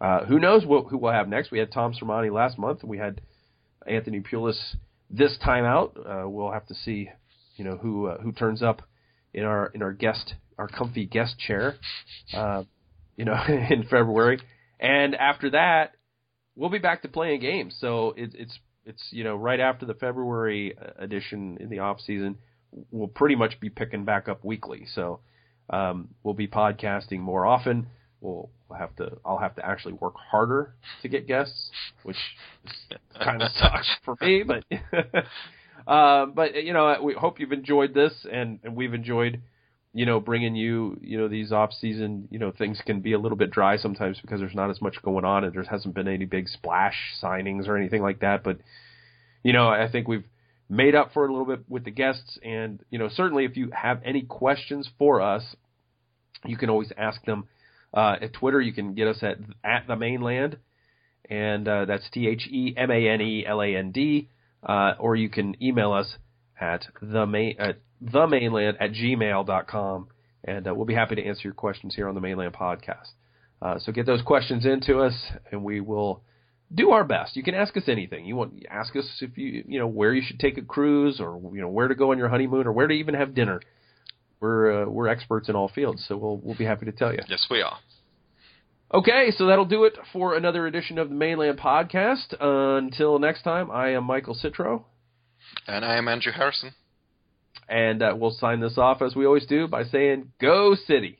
Uh, 0.00 0.24
who 0.26 0.38
knows 0.38 0.66
what, 0.66 0.88
who 0.88 0.98
we'll 0.98 1.12
have 1.12 1.28
next? 1.28 1.50
We 1.50 1.60
had 1.60 1.72
Tom 1.72 1.94
Sermanni 1.94 2.30
last 2.30 2.58
month. 2.58 2.82
We 2.84 2.98
had 2.98 3.22
Anthony 3.86 4.20
Pulis 4.20 4.58
this 5.08 5.38
time 5.42 5.64
out. 5.64 5.96
Uh, 5.96 6.28
we'll 6.28 6.50
have 6.50 6.66
to 6.66 6.74
see, 6.74 7.08
you 7.56 7.64
know, 7.64 7.76
who 7.76 8.08
uh, 8.08 8.20
who 8.20 8.32
turns 8.32 8.62
up 8.62 8.82
in 9.32 9.44
our 9.44 9.68
in 9.68 9.80
our 9.80 9.92
guest 9.92 10.34
our 10.58 10.68
comfy 10.68 11.06
guest 11.06 11.38
chair, 11.38 11.76
uh, 12.34 12.64
you 13.16 13.24
know, 13.24 13.36
in 13.70 13.84
February. 13.84 14.40
And 14.80 15.14
after 15.14 15.50
that, 15.50 15.92
we'll 16.56 16.70
be 16.70 16.78
back 16.78 17.02
to 17.02 17.08
playing 17.08 17.40
games. 17.40 17.76
So 17.80 18.12
it, 18.16 18.34
it's 18.34 18.58
it's 18.84 19.02
you 19.10 19.22
know 19.22 19.36
right 19.36 19.60
after 19.60 19.86
the 19.86 19.94
February 19.94 20.76
edition 20.98 21.58
in 21.60 21.70
the 21.70 21.78
off 21.78 22.00
season, 22.00 22.36
we'll 22.90 23.08
pretty 23.08 23.36
much 23.36 23.58
be 23.60 23.70
picking 23.70 24.04
back 24.04 24.28
up 24.28 24.44
weekly. 24.44 24.86
So 24.94 25.20
um, 25.70 26.08
we'll 26.22 26.34
be 26.34 26.48
podcasting 26.48 27.20
more 27.20 27.46
often. 27.46 27.86
We'll 28.20 28.50
have 28.76 28.94
to. 28.96 29.18
I'll 29.24 29.38
have 29.38 29.56
to 29.56 29.66
actually 29.66 29.94
work 29.94 30.14
harder 30.16 30.74
to 31.02 31.08
get 31.08 31.26
guests, 31.26 31.70
which 32.02 32.16
kind 33.22 33.42
of 33.42 33.50
sucks 33.52 33.88
for 34.04 34.16
me. 34.20 34.42
But 34.42 34.64
uh, 35.86 36.26
but 36.26 36.62
you 36.64 36.72
know 36.72 37.00
we 37.02 37.14
hope 37.14 37.40
you've 37.40 37.52
enjoyed 37.52 37.94
this, 37.94 38.12
and, 38.30 38.58
and 38.64 38.74
we've 38.74 38.94
enjoyed 38.94 39.42
you 39.96 40.04
know, 40.04 40.20
bringing 40.20 40.54
you, 40.54 40.98
you 41.00 41.16
know, 41.16 41.26
these 41.26 41.52
off 41.52 41.72
season, 41.72 42.28
you 42.30 42.38
know, 42.38 42.52
things 42.52 42.78
can 42.84 43.00
be 43.00 43.14
a 43.14 43.18
little 43.18 43.38
bit 43.38 43.50
dry 43.50 43.78
sometimes 43.78 44.20
because 44.20 44.40
there's 44.40 44.54
not 44.54 44.68
as 44.68 44.82
much 44.82 45.00
going 45.00 45.24
on 45.24 45.42
and 45.42 45.54
there 45.54 45.62
hasn't 45.62 45.94
been 45.94 46.06
any 46.06 46.26
big 46.26 46.48
splash 46.48 46.94
signings 47.22 47.66
or 47.66 47.78
anything 47.78 48.02
like 48.02 48.20
that. 48.20 48.44
But, 48.44 48.58
you 49.42 49.54
know, 49.54 49.68
I 49.68 49.90
think 49.90 50.06
we've 50.06 50.26
made 50.68 50.94
up 50.94 51.12
for 51.12 51.26
a 51.26 51.30
little 51.30 51.46
bit 51.46 51.60
with 51.68 51.84
the 51.84 51.90
guests. 51.90 52.38
And, 52.44 52.82
you 52.90 52.98
know, 52.98 53.08
certainly 53.08 53.44
if 53.44 53.56
you 53.56 53.70
have 53.72 54.00
any 54.04 54.22
questions 54.22 54.88
for 54.98 55.20
us, 55.20 55.42
you 56.44 56.56
can 56.56 56.70
always 56.70 56.92
ask 56.96 57.24
them 57.24 57.46
uh, 57.94 58.16
at 58.20 58.32
Twitter. 58.32 58.60
You 58.60 58.72
can 58.72 58.94
get 58.94 59.08
us 59.08 59.18
at, 59.22 59.38
at 59.64 59.86
the 59.86 59.96
Mane 59.96 60.22
Land. 60.22 60.58
And 61.28 61.66
uh, 61.66 61.86
that's 61.86 62.08
T 62.10 62.28
H 62.28 62.46
E 62.50 62.74
M 62.76 62.90
A 62.90 63.08
N 63.08 63.20
E 63.20 63.44
L 63.46 63.60
A 63.60 63.76
N 63.76 63.90
D. 63.90 64.28
Uh, 64.62 64.94
or 64.98 65.16
you 65.16 65.28
can 65.28 65.60
email 65.62 65.92
us 65.92 66.16
at 66.60 66.86
the 67.00 67.26
main 67.26 67.56
at 67.58 67.78
the 68.00 68.26
Mane 68.26 68.52
Land 68.52 68.76
at 68.80 68.92
gmail.com 68.92 70.08
and 70.44 70.68
uh, 70.68 70.74
we'll 70.74 70.86
be 70.86 70.94
happy 70.94 71.14
to 71.16 71.24
answer 71.24 71.42
your 71.44 71.54
questions 71.54 71.94
here 71.94 72.08
on 72.08 72.14
the 72.14 72.20
Mane 72.20 72.36
Land 72.36 72.54
podcast 72.54 73.10
uh, 73.62 73.78
so 73.78 73.92
get 73.92 74.06
those 74.06 74.22
questions 74.22 74.64
into 74.64 74.98
us 74.98 75.14
and 75.50 75.62
we 75.62 75.80
will 75.80 76.22
do 76.74 76.90
our 76.90 77.04
best 77.04 77.36
you 77.36 77.42
can 77.42 77.54
ask 77.54 77.76
us 77.76 77.84
anything 77.88 78.24
you 78.24 78.34
want 78.36 78.64
ask 78.70 78.94
us 78.96 79.06
if 79.20 79.36
you 79.38 79.64
you 79.68 79.78
know 79.78 79.86
where 79.86 80.12
you 80.12 80.22
should 80.26 80.38
take 80.40 80.58
a 80.58 80.62
cruise 80.62 81.20
or 81.20 81.40
you 81.54 81.60
know 81.60 81.68
where 81.68 81.88
to 81.88 81.94
go 81.94 82.10
on 82.12 82.18
your 82.18 82.28
honeymoon 82.28 82.66
or 82.66 82.72
where 82.72 82.86
to 82.88 82.94
even 82.94 83.14
have 83.14 83.34
dinner 83.34 83.60
we're 84.40 84.82
uh, 84.82 84.86
we're 84.88 85.06
experts 85.08 85.48
in 85.48 85.54
all 85.56 85.68
fields 85.68 86.04
so 86.08 86.16
we'll 86.16 86.36
we'll 86.38 86.56
be 86.56 86.64
happy 86.64 86.84
to 86.86 86.92
tell 86.92 87.12
you 87.12 87.20
Yes, 87.28 87.46
we 87.50 87.62
are. 87.62 87.76
okay 88.92 89.30
so 89.36 89.46
that'll 89.46 89.64
do 89.64 89.84
it 89.84 89.96
for 90.12 90.34
another 90.36 90.66
edition 90.66 90.98
of 90.98 91.08
the 91.08 91.14
Mane 91.14 91.38
Land 91.38 91.58
podcast 91.58 92.34
until 92.40 93.18
next 93.18 93.42
time 93.42 93.70
i 93.70 93.90
am 93.90 94.04
michael 94.04 94.34
citro 94.36 94.82
And 95.68 95.84
I 95.84 95.96
am 95.96 96.08
Andrew 96.08 96.32
Harrison. 96.32 96.72
And 97.68 98.02
uh, 98.02 98.14
we'll 98.16 98.32
sign 98.38 98.60
this 98.60 98.76
off 98.78 99.00
as 99.02 99.14
we 99.16 99.24
always 99.26 99.46
do 99.46 99.66
by 99.68 99.84
saying, 99.84 100.32
Go 100.40 100.74
City! 100.74 101.18